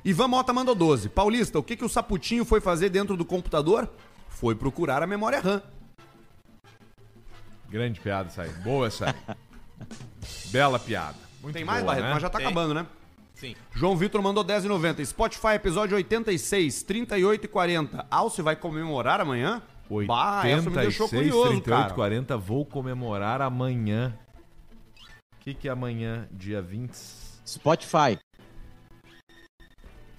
[0.07, 1.09] Ivan Mota mandou 12.
[1.09, 3.89] Paulista, o que, que o Saputinho foi fazer dentro do computador?
[4.29, 5.61] Foi procurar a memória RAM.
[7.69, 8.49] Grande piada essa aí.
[8.63, 9.35] Boa essa aí.
[10.49, 11.17] Bela piada.
[11.43, 12.05] Muito Tem mais, boa, Barreto?
[12.05, 12.13] né?
[12.13, 12.47] Mas já tá Tem.
[12.47, 12.87] acabando, né?
[13.35, 13.53] Sim.
[13.73, 15.03] João Vitor mandou 10,90.
[15.03, 18.07] Spotify, episódio 86, 38 e 40.
[18.09, 19.61] Alce vai comemorar amanhã?
[20.07, 21.93] Bah, essa me deixou 86, curioso, 38, cara.
[21.93, 22.37] 40.
[22.37, 24.17] Vou comemorar amanhã.
[25.35, 26.29] O que, que é amanhã?
[26.31, 26.93] Dia 20,
[27.45, 28.17] Spotify.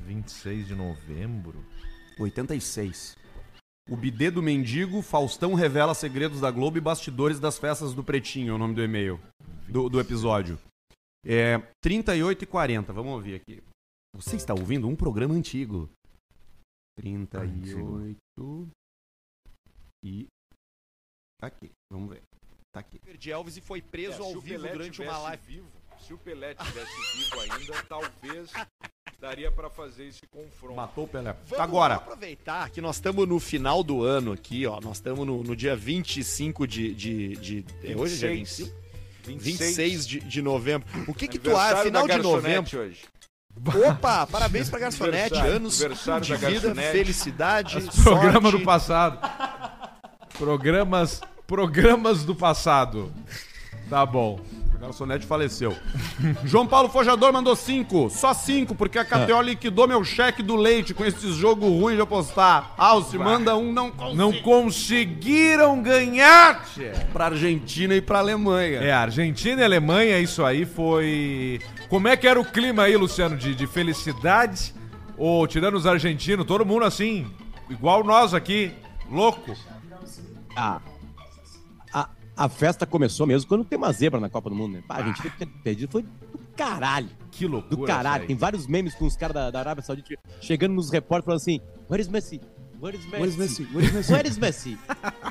[0.08, 1.62] 26 de novembro?
[2.18, 3.16] 86.
[3.90, 8.52] O bidê do mendigo, Faustão revela segredos da Globo e bastidores das festas do Pretinho,
[8.52, 9.20] é o nome do e-mail,
[9.68, 10.58] do, do episódio.
[11.24, 13.62] É 38 e 40, vamos ouvir aqui.
[14.14, 15.90] Você está ouvindo um programa antigo.
[16.96, 18.16] 38
[20.04, 20.26] e...
[21.38, 22.22] Tá aqui, vamos ver.
[22.72, 22.98] Tá aqui.
[23.18, 25.46] de Elvis e foi preso ao vivo durante uma live.
[25.46, 28.50] vivo, se o Pelé tivesse vivo ainda, talvez
[29.20, 30.76] daria pra fazer esse confronto.
[30.76, 31.34] Matou o Pelé.
[31.46, 34.80] Vamos Agora, aproveitar que nós estamos no final do ano aqui, ó.
[34.80, 36.94] Nós estamos no, no dia 25 de.
[36.94, 38.88] de, de é hoje é dia 25?
[39.24, 40.86] 26 de, de novembro.
[41.06, 41.82] O que que tu acha?
[41.82, 42.78] Final de novembro.
[42.78, 43.02] hoje.
[43.90, 45.36] Opa, parabéns pra Garçonete.
[45.36, 48.58] Anos de da vida, felicidade, Programa sorte.
[48.58, 49.18] do passado.
[50.38, 53.12] Programas, programas do passado.
[53.90, 54.38] Tá bom.
[54.78, 55.76] O garçonete faleceu.
[56.44, 58.08] João Paulo Fojador mandou 5.
[58.10, 62.00] Só 5, porque a KTO liquidou meu cheque do leite com esse jogo ruim de
[62.00, 62.74] apostar.
[62.78, 66.92] Alce, manda um não Não conseguiram ganhar, tchê.
[67.12, 68.78] pra Argentina e pra Alemanha.
[68.78, 71.60] É, Argentina e Alemanha, isso aí foi.
[71.88, 73.36] Como é que era o clima aí, Luciano?
[73.36, 74.72] De, de felicidade?
[75.16, 77.26] Ou tirando os argentinos, todo mundo assim,
[77.68, 78.70] igual nós aqui,
[79.10, 79.56] louco?
[80.54, 80.80] A,
[82.44, 84.82] a, festa começou mesmo quando tem uma zebra na Copa do Mundo, né?
[84.86, 87.08] Pá, a gente ter perdido foi do caralho.
[87.30, 87.76] Que loucura.
[87.76, 88.26] Do caralho.
[88.26, 91.60] Tem vários memes com os caras da, da Arábia Saudita chegando nos repórteres falando assim:
[91.90, 92.40] Where is Messi?
[92.80, 93.20] Where is Messi?
[93.20, 93.62] Where is Messi?
[93.74, 94.12] Where is Messi?
[94.12, 94.78] Where is Messi?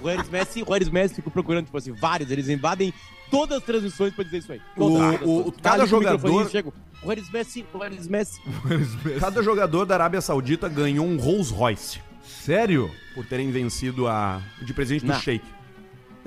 [0.04, 0.64] Where is Messi?
[0.70, 1.16] Where is Messi?
[1.16, 2.30] Fico procurando, tipo assim, vários.
[2.30, 2.94] Eles invadem
[3.32, 4.62] todas as transmissões pra dizer isso aí.
[4.76, 5.62] O- Todas, o- todas.
[5.62, 6.74] cada o jogador- microfoninho, chego,
[7.06, 7.66] Where is Messi?
[7.74, 8.42] Where is Messi?
[9.20, 12.92] Cada jogador da Arábia Saudita ganhou um Rolls Royce Sério?
[13.16, 15.20] por terem vencido a de presente do Não.
[15.20, 15.46] Sheik.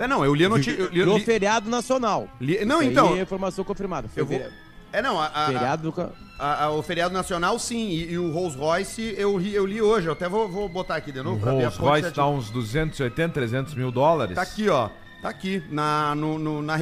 [0.01, 0.89] É, não, eu li a notícia.
[0.91, 2.29] li- No li- feriado nacional.
[2.41, 3.17] li- Não, Isso aí então.
[3.17, 4.09] é informação confirmada.
[4.17, 4.55] Eu vou- Feriado-
[4.93, 5.95] É, não, a- a- Feriado
[6.39, 7.91] A- a- o feriado nacional, sim.
[7.91, 10.07] E, e o Rolls Royce, eu, ri- eu li hoje.
[10.09, 11.39] Eu até vou, vou botar aqui de O novo.
[11.41, 14.35] pra ver a Rolls Royce tá uns 280, 300 mil dólares.
[14.35, 14.89] Tá aqui, ó.
[15.21, 15.63] Tá aqui.
[15.71, 16.79] Na, no- no- na,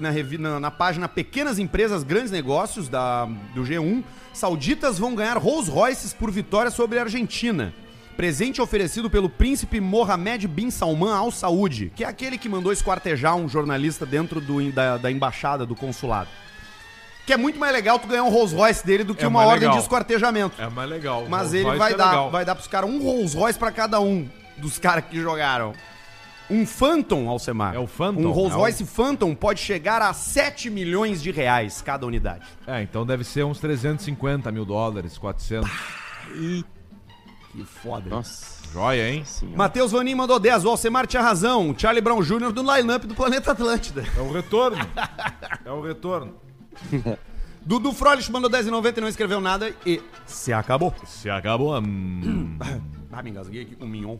[0.00, 4.02] na, revi- na- na página Pequenas Empresas, Grandes Negócios da, do G1.
[4.32, 7.72] Sauditas vão ganhar Rolls Royces por vitória sobre a Argentina.
[8.16, 13.36] Presente oferecido pelo príncipe Mohammed bin Salman Al Saud, que é aquele que mandou esquartejar
[13.36, 16.30] um jornalista dentro do, da, da embaixada, do consulado.
[17.26, 19.40] Que é muito mais legal tu ganhar um Rolls Royce dele do que É uma
[19.42, 19.74] ordem legal.
[19.76, 20.62] de esquartejamento.
[20.62, 21.26] É mais legal.
[21.28, 22.30] Mas O ele Royce vai é dar, legal.
[22.30, 25.74] vai dar pros caras um Rolls Royce pra cada um dos caras que jogaram.
[26.48, 27.74] Um Phantom, Alcemar.
[27.74, 28.20] É o Phantom?
[28.20, 32.46] Um Rolls É o- Royce Phantom pode chegar a 7 milhões de reais cada unidade.
[32.66, 35.68] É, então deve ser uns 350 mil dólares, 400.
[36.36, 36.64] E...
[37.56, 38.10] Que foda.
[38.10, 39.24] Nossa Joia, hein?
[39.56, 40.64] Matheus Vanim mandou 10.
[40.66, 41.70] O Alcemar tinha razão.
[41.70, 42.52] O Charlie Brown Jr.
[42.52, 44.04] do line-up do Planeta Atlântida.
[44.14, 44.76] É o retorno.
[45.64, 46.34] é o retorno.
[47.64, 50.94] Dudu Frolich mandou 10,90 e não escreveu nada e se acabou.
[51.06, 52.58] Se acabou hum,
[53.10, 54.18] Ah, me engasguei aqui com o Mignon.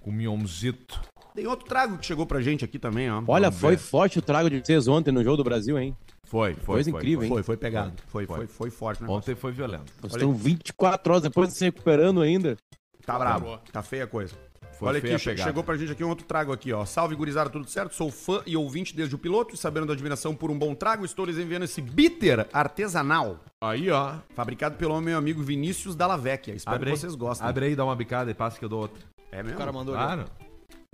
[0.00, 1.00] com o Mionzito.
[1.34, 3.22] Tem outro trago que chegou pra gente aqui também, ó.
[3.28, 3.82] Olha, Vamos foi ver.
[3.82, 5.96] forte o trago de vocês ontem no jogo do Brasil, hein?
[6.26, 6.74] Foi, foi.
[6.74, 7.26] Coisa foi, incrível, foi.
[7.26, 7.32] hein?
[7.32, 7.92] Foi, foi pegado.
[8.08, 8.36] Foi, Foi.
[8.36, 9.08] foi, foi forte, né?
[9.08, 9.92] Ontem foi violento.
[10.02, 12.56] Nós estamos 24 horas depois de se recuperando ainda.
[13.04, 13.58] Tá bravo.
[13.72, 14.34] Tá feia a coisa.
[14.78, 15.48] Foi Olha feia aqui, pegada.
[15.48, 16.84] chegou pra gente aqui um outro trago aqui, ó.
[16.84, 17.94] Salve, gurizada, tudo certo?
[17.94, 21.02] Sou fã e ouvinte desde o piloto e sabendo da admiração por um bom trago,
[21.04, 24.16] estou lhes enviando esse bitter artesanal, Aí, ó.
[24.34, 26.54] fabricado pelo meu amigo Vinícius Dalla Vecchia.
[26.54, 27.48] Espero Abre que vocês gostem.
[27.48, 29.02] Abre aí, dá uma bicada e passa que eu dou outra.
[29.32, 29.56] É mesmo?
[29.56, 30.24] O cara mandou ali.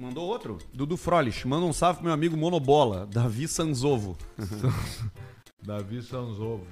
[0.03, 0.59] Mandou outro.
[0.74, 4.18] Dudu Frolich, manda um salve pro meu amigo Monobola, Davi Sanzovo.
[5.62, 6.66] Davi Sanzovo.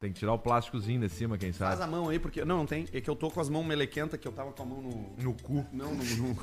[0.00, 1.84] Tem que tirar o plásticozinho de cima, quem Faz sabe.
[1.84, 2.44] a mão aí, porque...
[2.44, 2.88] Não, não tem.
[2.92, 5.14] É que eu tô com as mãos melequentas, que eu tava com a mão no...
[5.16, 5.64] No cu.
[5.72, 6.02] Não, no...
[6.02, 6.36] no...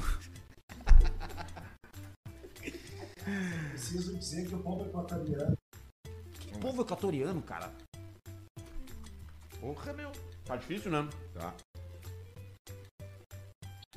[3.71, 5.57] Preciso dizer que o povo equatoriano.
[6.39, 7.69] Que povo equatoriano, cara.
[9.59, 10.13] Porra, meu.
[10.45, 11.09] Tá difícil, né?
[11.34, 11.53] Tá.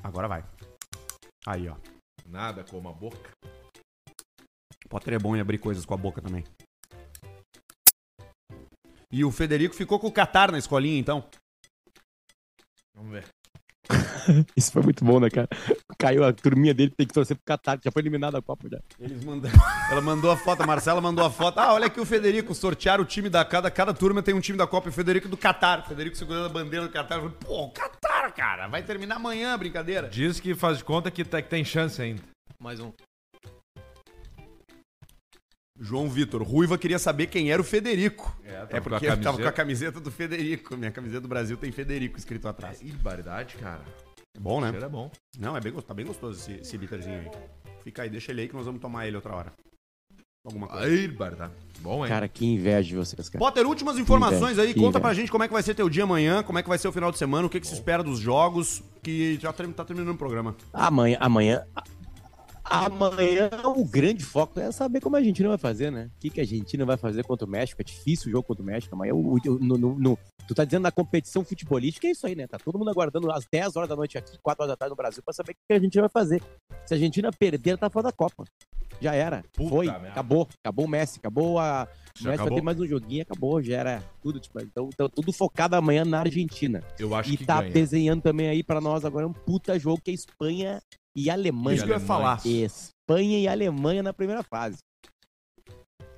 [0.03, 0.45] Agora vai.
[1.47, 1.77] Aí, ó.
[2.27, 3.31] Nada como a boca.
[4.89, 6.45] Potter é bom em abrir coisas com a boca também.
[9.11, 11.29] E o Federico ficou com o Qatar na escolinha, então.
[12.95, 13.38] Vamos ver.
[14.57, 15.49] Isso foi muito bom, né, cara?
[15.99, 18.69] Caiu a turminha dele, tem que torcer pro Qatar, que já foi eliminado da Copa
[18.71, 18.79] já.
[19.01, 19.51] Eles mandam...
[19.91, 21.59] Ela mandou a foto, a Marcela mandou a foto.
[21.59, 23.45] Ah, olha aqui o Federico, sortearam o time da...
[23.45, 25.81] Cada, cada turma tem um time da Copa e o Federico do Qatar.
[25.81, 28.69] O Federico segurando a bandeira do falei, Pô, o Qatar, cara.
[28.69, 30.09] Vai terminar amanhã a brincadeira.
[30.09, 32.23] Diz que faz de conta que, tá- que tem chance ainda.
[32.61, 32.93] Mais um.
[35.81, 38.37] João Vitor, Ruiva queria saber quem era o Federico.
[38.45, 40.77] É, É porque eu tava com a camiseta do Federico.
[40.77, 42.79] Minha camiseta do Brasil tem Federico escrito atrás.
[42.79, 43.83] Que barbaridade, cara.
[44.37, 44.73] É bom, né?
[44.75, 45.11] É bom.
[45.39, 47.31] Não, é bem, gostoso, tá bem gostoso esse, esse bitterzinho aí.
[47.83, 49.53] Fica aí, deixa ele aí que nós vamos tomar ele outra hora.
[50.45, 50.85] Alguma coisa.
[50.87, 51.53] Aí, barbaridade.
[51.81, 52.09] Bom, hein?
[52.09, 53.39] Cara, que inveja de vocês, cara.
[53.39, 54.73] Potter, últimas informações aí.
[54.73, 55.21] Que Conta pra inveja.
[55.23, 56.93] gente como é que vai ser teu dia amanhã, como é que vai ser o
[56.93, 60.19] final de semana, o que, que se espera dos jogos, que já tá terminando o
[60.19, 60.57] programa.
[60.73, 61.65] Amanhã, amanhã.
[62.71, 66.11] Amanhã o grande foco é saber como a Argentina vai fazer, né?
[66.17, 67.81] O que, que a Argentina vai fazer contra o México?
[67.81, 68.95] É difícil o jogo contra o México.
[68.95, 72.35] Amanhã, o- o- no, no- no- tu tá dizendo na competição futebolística, é isso aí,
[72.35, 72.47] né?
[72.47, 74.97] Tá todo mundo aguardando às 10 horas da noite aqui, 4 horas da tarde no
[74.97, 76.43] Brasil, pra saber o que a Argentina vai fazer.
[76.87, 78.45] Se a Argentina perder, tá fora da Copa.
[79.01, 79.45] Já era.
[79.53, 79.87] Puta Foi.
[79.87, 80.09] merda.
[80.09, 80.49] Acabou.
[80.65, 81.19] Acabou o Messi.
[81.21, 81.85] Acabou a.
[81.85, 82.55] O Já Messi vai acabou?
[82.59, 84.41] ter mais um joguinho, acabou, já era tudo.
[84.41, 86.83] Tipo, então, então, tudo focado amanhã na Argentina.
[86.99, 87.73] Eu acho E que tá ganha.
[87.73, 90.81] desenhando também aí pra nós agora um puta jogo que é Espanha
[91.17, 91.77] e Alemanha.
[91.77, 92.41] Isso que eu ia falar.
[92.47, 94.79] Espanha e Alemanha na primeira fase.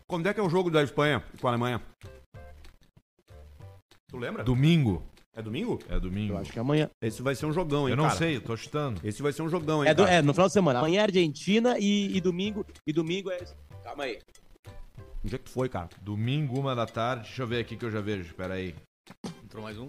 [0.08, 1.80] Quando é que é o jogo da Espanha com a Alemanha?
[4.08, 4.42] Tu lembra?
[4.42, 5.02] Domingo.
[5.32, 5.78] É domingo?
[5.88, 6.34] É domingo.
[6.34, 6.90] Eu acho que é amanhã.
[7.00, 8.16] Esse vai ser um jogão, hein, Eu não cara?
[8.18, 9.00] sei, eu tô chutando.
[9.06, 10.16] Esse vai ser um jogão, hein, É, do- cara?
[10.16, 10.80] é, no final de semana.
[10.80, 12.66] Amanhã é Argentina e, e domingo.
[12.86, 13.38] E domingo é.
[13.84, 14.18] Calma aí.
[15.24, 15.88] Onde é que tu foi, cara?
[16.02, 17.24] Domingo, uma da tarde.
[17.28, 18.34] Deixa eu ver aqui que eu já vejo.
[18.34, 18.74] Pera aí.
[19.44, 19.88] Entrou mais um.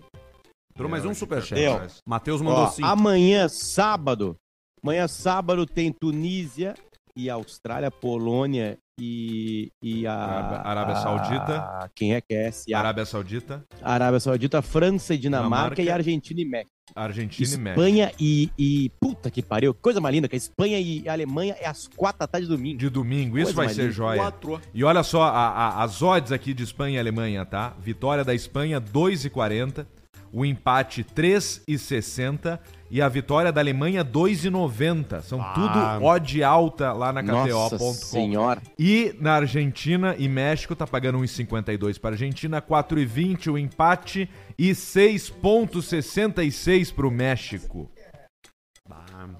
[0.75, 1.59] Entrou mais um superchat.
[2.07, 2.83] Matheus mandou Ó, sim.
[2.83, 4.35] amanhã, sábado.
[4.83, 6.73] Amanhã, sábado, tem Tunísia
[7.15, 10.13] e Austrália, Polônia e, e a.
[10.15, 11.55] Arábia- Arábia Saudita.
[11.59, 12.75] a- quem é que é essa?
[12.75, 15.81] Arábia Saudita, Arábia Saudita, França e Dinamarca, Dinamarca.
[15.83, 16.71] e Argentina e México.
[16.95, 17.69] Argentina e México.
[17.79, 18.91] Espanha e, e.
[18.99, 19.71] Puta que pariu.
[19.73, 22.53] Coisa mais linda, que a Espanha e a Alemanha é às quatro da tarde de
[22.55, 22.77] domingo.
[22.79, 23.93] De domingo, isso Coisa vai ser linda.
[23.93, 24.19] joia.
[24.19, 24.59] Quatro.
[24.73, 27.75] E olha só, a- a- as odds aqui de Espanha e Alemanha, tá?
[27.79, 29.85] Vitória da Espanha, 2,40.
[30.33, 32.57] O empate, 3,60.
[32.89, 35.21] E a vitória da Alemanha, 2,90.
[35.21, 35.53] São Ah.
[35.53, 37.93] tudo odd alta lá na KTO.com.
[37.93, 38.61] senhora.
[38.77, 46.91] E na Argentina e México tá pagando 1,52 para Argentina, 4,20 o empate e 6,66
[46.91, 47.89] pro México.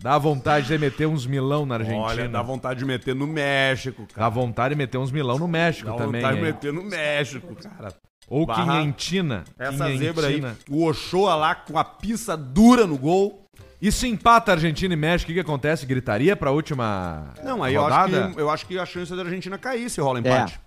[0.02, 2.02] Dá vontade de meter uns milão na Argentina.
[2.04, 4.22] Olha, dá vontade de meter no México, cara.
[4.22, 6.22] Dá vontade de meter uns milão no México Dá também.
[6.22, 6.52] vontade de hein?
[6.54, 7.94] meter no México, cara.
[8.32, 9.44] Ou Barra- Quinhentina.
[9.60, 9.98] Essa Quinhentina.
[10.14, 13.46] zebra aí, o Ochoa lá com a pista dura no gol.
[13.82, 15.86] E se empata Argentina e México, o que, que acontece?
[15.86, 18.26] Gritaria pra última Não, aí eu rodada?
[18.28, 20.60] acho, que, eu acho que a chance da Argentina cair se rola empate.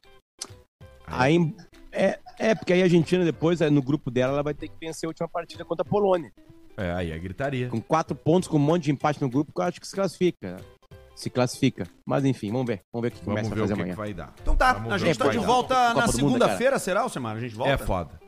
[1.07, 1.55] Aí,
[1.93, 4.75] é, é, porque aí a Argentina depois, é, no grupo dela, ela vai ter que
[4.81, 6.33] vencer a última partida contra a Polônia.
[6.77, 7.69] É, aí é gritaria.
[7.69, 10.57] Com quatro pontos, com um monte de empate no grupo, eu acho que se classifica.
[11.15, 11.87] Se classifica.
[12.05, 12.83] Mas enfim, vamos ver.
[12.93, 13.95] Vamos ver o que Vamos começa a ver o fazer que, amanhã.
[13.95, 14.35] que vai dar.
[14.43, 17.37] Então tá, Vamos a gente tá de volta Copa na segunda-feira, será, Alcemar?
[17.37, 17.73] A gente volta?
[17.73, 18.21] É foda.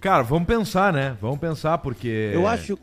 [0.00, 1.16] Cara, vamos pensar, né?
[1.20, 2.30] Vamos pensar, porque.
[2.32, 2.78] Eu acho.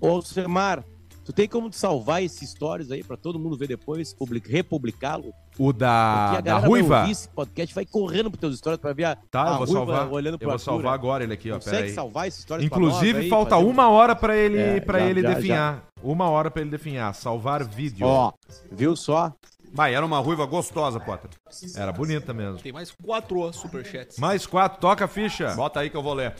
[0.00, 0.82] Ô, Semar,
[1.24, 5.28] tu tem como salvar esses stories aí pra todo mundo ver depois, public- republicá-lo?
[5.58, 6.98] O Porque da, a da galera vai Ruiva.
[7.00, 9.66] ouvir esse podcast, vai correndo pros teus stories pra ver a, Tá, a eu vou
[9.66, 10.08] Ruiva salvar.
[10.12, 11.56] olhando Eu pro vou Arthur, salvar agora ele aqui, ó.
[11.56, 11.90] Consegue aí.
[11.94, 15.00] salvar esses stories nós Inclusive, aí, falta fazer um- uma hora pra ele, É, pra
[15.00, 15.84] já- ele já- definhar.
[16.02, 17.14] Uma hora pra ele definhar.
[17.14, 18.06] Salvar vídeo.
[18.06, 18.32] Ó,
[18.72, 19.32] viu só?
[19.72, 21.30] Vai, era uma ruiva gostosa, Potter.
[21.76, 22.58] Era bonita mesmo.
[22.58, 24.18] Tem mais quatro superchats.
[24.18, 25.54] Mais quatro, toca a ficha.
[25.54, 26.34] Bota aí que eu vou ler.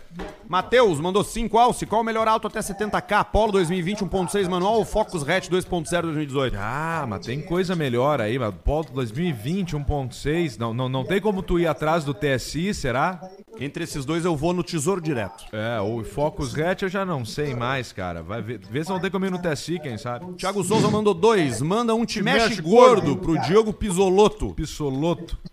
[0.49, 1.87] Matheus mandou 5 Alce.
[1.87, 3.13] Qual o melhor alto até 70k?
[3.13, 6.57] Apollo 2020 1.6 manual ou Focus Hatch 2.0 2018?
[6.59, 11.43] Ah, mas tem coisa melhor aí, mas Polo 2020, 1.6, não, não, não tem como
[11.43, 13.21] tu ir atrás do TSI, será?
[13.59, 15.45] Entre esses dois eu vou no Tesouro Direto.
[15.53, 18.23] É, o Focus Hatch eu já não sei mais, cara.
[18.23, 20.33] Vai ver, vê se não tem como ir no TSI, quem sabe.
[20.35, 21.61] Thiago Souza mandou 2.
[21.61, 24.55] Manda um te mexe, mexe gordo pro Diogo Pisoloto.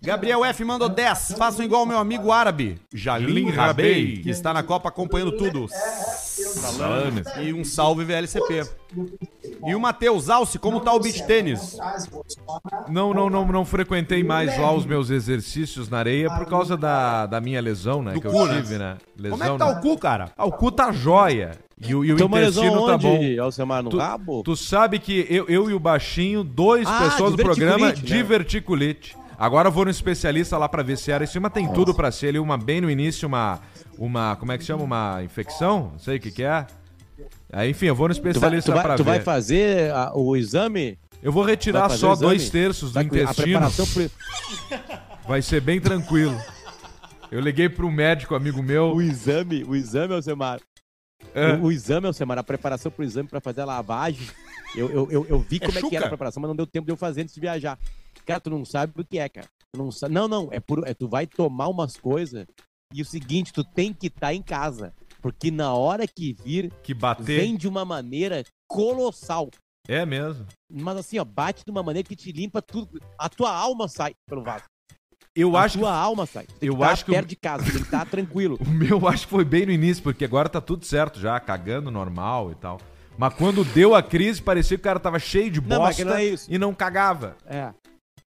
[0.02, 1.34] Gabriel F mandou 10.
[1.38, 5.66] Façam igual meu amigo árabe, Jalim Rabei, que está na Copa acompanhando tudo.
[6.38, 7.26] Salames.
[7.40, 8.64] E um salve VLCP.
[9.66, 11.76] E o Matheus Alce, como tá o beach tênis?
[12.88, 17.26] Não, não, não, não frequentei mais lá os meus exercícios na areia por causa da,
[17.26, 18.12] da minha lesão, né?
[18.12, 18.56] Do que cu, eu né?
[18.62, 18.96] tive, né?
[19.16, 19.78] Lesão, Como é que tá né?
[19.78, 20.30] o cu, cara?
[20.36, 21.52] Ah, o cu tá jóia.
[21.80, 22.26] E, o- e o lesão
[22.64, 23.16] intestino tá bom.
[23.16, 24.42] onde, Alcemar, no Tu, rabo?
[24.42, 27.92] tu sabe que eu, eu e o Baixinho, dois Ah, pessoas do programa, né?
[27.92, 29.16] diverticulite.
[29.38, 32.10] Agora eu vou no especialista lá pra ver se era isso, mas tem tudo pra
[32.10, 33.60] ser ali, uma bem no início, uma,
[33.96, 36.66] uma, como é que chama, uma infecção, não sei o que que é.
[37.52, 39.10] Aí, enfim, eu vou no especialista vai- pra tu ver.
[39.10, 40.98] vai fazer a- o exame?
[41.22, 44.10] Eu vou retirar só o dois terços do Vai- A intestino, preparação pro...
[45.26, 46.36] vai ser bem tranquilo.
[47.30, 50.60] Eu liguei pro médico amigo meu, O exame, o exame, Alcemar.
[51.34, 51.52] É.
[51.54, 54.26] O, o exame, Alcemar, a preparação pro exame pra fazer a lavagem.
[54.76, 56.86] Eu, eu, eu, eu vi como é, que era a preparação, mas não deu tempo
[56.86, 57.78] de eu fazer antes de viajar.
[58.28, 59.46] Cara, tu não sabe o que é, cara.
[59.72, 62.46] Tu não, sa- não, não, é, por, é tu vai tomar umas coisas
[62.92, 64.92] e o seguinte, tu tem que estar em casa.
[65.22, 67.40] Porque na hora que vir, que bater.
[67.40, 69.48] vem de uma maneira colossal.
[69.88, 70.46] É mesmo.
[70.70, 73.00] Mas assim, ó, bate de uma maneira que te limpa tudo.
[73.18, 74.64] A tua alma sai pelo vaso.
[75.34, 76.46] Eu a acho que tua alma sai.
[76.46, 78.58] Tem eu que estar acho que perto de casa, tem que estar tranquilo.
[78.60, 81.90] O meu acho que foi bem no início, porque agora tá tudo certo já, cagando
[81.90, 82.78] normal e tal.
[83.16, 86.04] Mas quando deu a crise, parecia que o cara tava cheio de Não, bosta que
[86.04, 87.34] não é e não cagava.
[87.46, 87.72] É.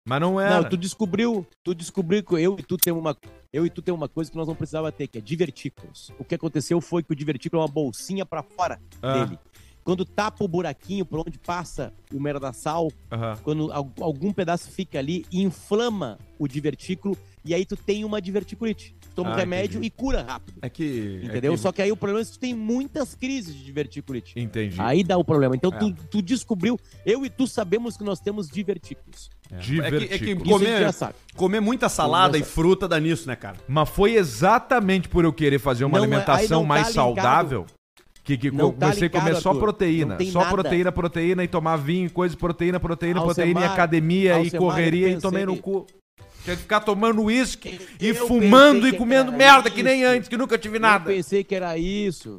[0.08, 0.62] Mas não era.
[0.62, 3.14] Não, tu descobriu, tu descobriu que eu e tu tem uma,
[3.52, 6.10] eu e tu tem uma coisa que nós não precisava ter, que é divertículos.
[6.18, 9.24] O que aconteceu foi que o divertículo é uma bolsinha pra fora Ah.
[9.24, 9.38] dele.
[9.84, 13.36] Quando tapa o buraquinho por onde passa o merdaçal, Aham.
[13.42, 18.94] quando al- algum pedaço fica ali, inflama o divertículo e aí tu tem uma diverticulite.
[19.18, 19.86] Toma Ah, remédio entendi.
[19.88, 20.58] e cura rápido.
[20.62, 21.20] É que.
[21.24, 21.52] Entendeu?
[21.52, 24.32] É que- Só que aí o problema é que tu tem muitas crises de diverticulite.
[24.38, 24.76] Entendi.
[24.80, 25.56] Aí dá o problema.
[25.56, 25.78] Então É.
[25.78, 29.28] tu, tu descobriu, eu e tu sabemos que nós temos divertículos.
[29.50, 30.04] É que, Divertido.
[30.04, 30.90] é que a gente comer,
[31.34, 33.56] comer muita salada e Começa- fruta dá nisso, né, cara?
[33.66, 36.94] Mas foi exatamente por eu querer fazer uma Não, é- alimentação tá mais ligado.
[36.94, 37.66] saudável
[38.22, 39.60] que, que Não tá comecei a comer ligado, só Arthur.
[39.60, 40.18] proteína.
[40.30, 40.50] Só nada.
[40.52, 45.08] proteína, proteína e tomar vinho, coisa, proteína, proteína, proteína, e Alcemar, academia e Alcemar, correria
[45.08, 45.86] eu e tomei no cu.
[46.48, 50.10] Tinha que ficar tomando uísque e Eu fumando e comendo merda que nem isso.
[50.10, 51.04] antes, que nunca tive Eu nada.
[51.04, 52.38] pensei que era isso.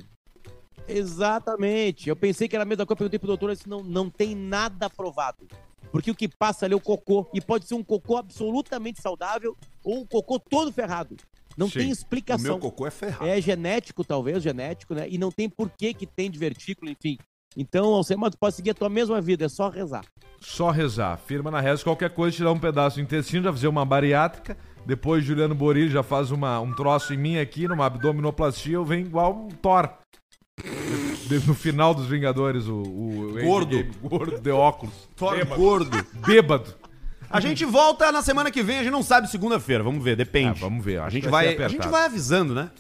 [0.87, 2.09] Exatamente.
[2.09, 2.97] Eu pensei que era a mesma coisa.
[2.97, 5.47] Perguntei pro doutor, ele não, não tem nada provado.
[5.91, 7.29] Porque o que passa ali é o cocô.
[7.35, 11.15] E pode ser um cocô absolutamente saudável ou um cocô todo ferrado.
[11.55, 11.73] Não Sim.
[11.73, 12.59] tem O meu explicação.
[12.59, 13.27] cocô é ferrado.
[13.27, 15.05] É genético, talvez, genético, né?
[15.07, 17.19] E não tem porquê que tem divertículo, enfim.
[17.57, 20.03] Então, Alcemar, tu pode seguir a tua mesma vida, é só rezar.
[20.39, 21.17] Só rezar.
[21.17, 24.57] Firma na reza, qualquer coisa, tirar um pedaço do intestino, já fazer uma bariátrica.
[24.85, 29.05] Depois Juliano Borilho já faz uma, um troço em mim aqui, numa abdominoplastia, eu venho
[29.05, 29.89] igual um Thor.
[31.45, 33.75] No final dos Vingadores, o, o Gordo.
[33.75, 34.93] Endgame, gordo de óculos.
[35.15, 36.05] Thor gordo.
[36.25, 36.73] Bêbado.
[37.29, 40.49] A gente volta na semana que vem, a gente não sabe segunda-feira, vamos ver, depende.
[40.49, 40.99] Ah, vamos ver.
[40.99, 42.71] A gente vai, ser a gente vai avisando, né?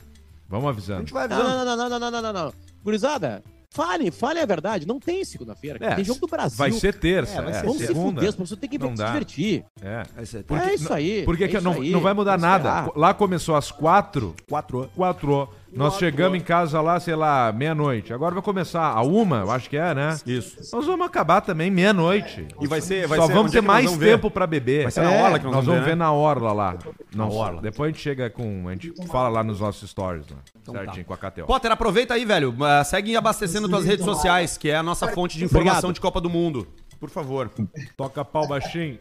[0.47, 0.99] Vamos A avisando.
[1.01, 1.57] gente vai Não, avisando.
[1.57, 2.53] não, não, não, não, não, não, não, não.
[2.83, 4.87] Gurizada, fale, fale a verdade.
[4.87, 5.77] Não tem segunda-feira.
[5.81, 6.57] É, tem jogo do Brasil.
[6.57, 8.15] Vai ser terça, É, vai ser é, Vamos se segunda.
[8.15, 9.07] fuder, as pessoas têm que Não se dá.
[9.07, 9.65] divertir.
[9.81, 10.03] É.
[10.15, 11.23] Vai ser é isso aí.
[11.25, 11.91] Porque é isso não, aí.
[11.91, 12.79] não vai mudar Vamos nada.
[12.79, 12.97] esperar.
[12.99, 14.89] Lá começou às quatro, quatro.
[14.95, 15.49] quatro.
[15.71, 18.13] Nós chegamos em casa lá, sei lá, meia-noite.
[18.13, 20.17] Agora vai começar a uma, eu acho que é, né?
[20.25, 20.75] Isso.
[20.75, 22.47] Nós vamos acabar também meia-noite.
[22.59, 23.07] E vai ser.
[23.07, 24.83] Vai Só ser, vamos é ter nós mais tempo pra beber.
[24.83, 26.03] Vai ser na orla que nós nós vamos vamos ver, né?
[26.03, 26.77] na orla lá.
[27.15, 27.61] Não, orla.
[27.61, 28.67] Depois a gente chega com.
[28.67, 30.37] A gente fala lá nos nossos stories, né?
[30.61, 31.45] Então Certinho, com a KTO.
[31.45, 32.55] Potter, aproveita aí, velho.
[32.63, 35.93] Ah, segue abastecendo tuas redes sociais, que é a nossa fonte de informação Obrigado.
[35.93, 36.67] de Copa do Mundo.
[36.99, 37.49] Por favor.
[37.95, 38.99] Toca pau baixinho.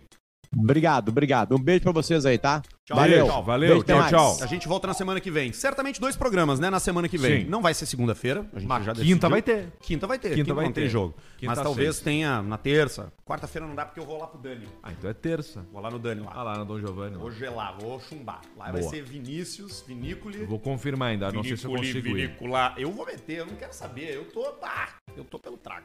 [0.57, 1.55] Obrigado, obrigado.
[1.55, 2.63] Um beijo pra vocês aí, tá?
[2.91, 3.27] Valeu.
[3.27, 4.11] Beijo, valeu, Beijo, até tchau, mais.
[4.39, 4.45] tchau.
[4.45, 5.53] A gente volta na semana que vem.
[5.53, 6.71] Certamente dois programas, né?
[6.71, 7.43] Na semana que vem.
[7.43, 7.51] Sim.
[7.51, 8.47] Não vai ser segunda-feira.
[8.53, 9.69] A gente Mas já quinta vai ter.
[9.83, 10.29] Quinta vai ter.
[10.31, 10.91] Quinta Quinta, vai não tem ter.
[10.91, 11.15] jogo.
[11.37, 12.05] Quinta Mas talvez seis.
[12.05, 13.13] tenha na terça.
[13.27, 14.67] Quarta-feira não dá porque eu vou lá pro Dani.
[14.83, 15.67] Ah, então é terça.
[15.71, 16.33] Vou lá no Dani lá.
[16.35, 17.17] Ah lá na Dom Giovanni.
[17.19, 18.41] Vou gelar, vou chumbar.
[18.57, 18.91] Lá vai Boa.
[18.91, 20.47] ser Vinícius, Vinículi.
[20.47, 22.01] Vou confirmar ainda, não sei se eu consigo.
[22.15, 22.73] Vinícola.
[22.79, 24.15] Eu vou meter, eu não quero saber.
[24.15, 24.47] Eu tô.
[24.63, 25.85] Ah, eu tô pelo trago.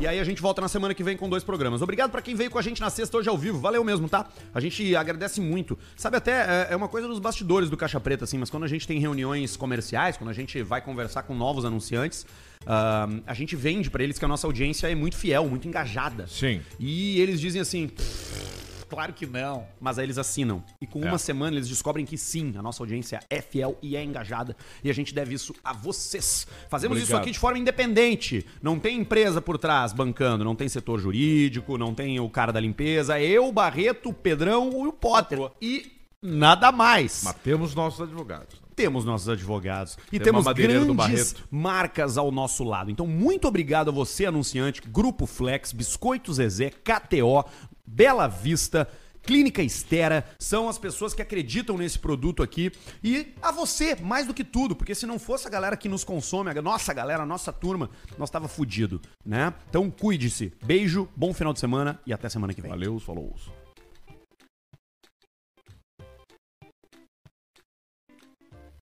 [0.00, 1.80] E aí a gente volta na semana que vem com dois programas.
[1.82, 3.58] Obrigado pra quem veio com a gente na sexta hoje ao vivo.
[3.60, 4.26] Valeu mesmo, tá?
[4.52, 5.78] A gente agradece muito.
[5.96, 8.68] Sabe até, é- é uma coisa dos bastidores do Caixa Preta, assim, mas quando a
[8.68, 12.26] gente tem reuniões comerciais, quando a gente vai conversar com novos anunciantes,
[12.66, 16.26] ah, a gente vende pra eles que a nossa audiência é muito fiel, muito engajada.
[16.26, 16.60] Sim.
[16.80, 17.90] E eles dizem assim.
[18.92, 19.66] Claro que não.
[19.80, 20.62] Mas aí eles assinam.
[20.80, 21.08] E com É.
[21.08, 24.56] uma semana eles descobrem que sim, a nossa audiência é fiel e é engajada.
[24.84, 26.46] E a gente deve isso a vocês.
[26.68, 27.22] Fazemos isso Obrigado.
[27.22, 28.46] aqui de forma independente.
[28.62, 32.60] Não tem empresa por trás bancando, não tem setor jurídico, não tem o cara da
[32.60, 33.20] limpeza.
[33.20, 35.38] Eu, o Barreto, o Pedrão e o Potter.
[35.60, 37.22] E nada mais.
[37.24, 38.60] Mas temos nossos advogados.
[38.74, 42.90] Temos nossos advogados e Tem temos grandes marcas ao nosso lado.
[42.90, 47.44] Então, muito obrigado a você, anunciante, Grupo Flex, Biscoito Zezé, KTO,
[47.86, 48.88] Bela Vista.
[49.22, 52.72] Clínica Estera são as pessoas que acreditam nesse produto aqui
[53.04, 56.02] e a você, mais do que tudo, porque se não fosse a galera que nos
[56.02, 59.54] consome, a nossa galera, a nossa turma, nós tava fudido, né?
[59.68, 60.52] Então cuide-se.
[60.64, 62.70] Beijo, bom final de semana e até semana que vem.
[62.70, 63.32] Valeu, falou.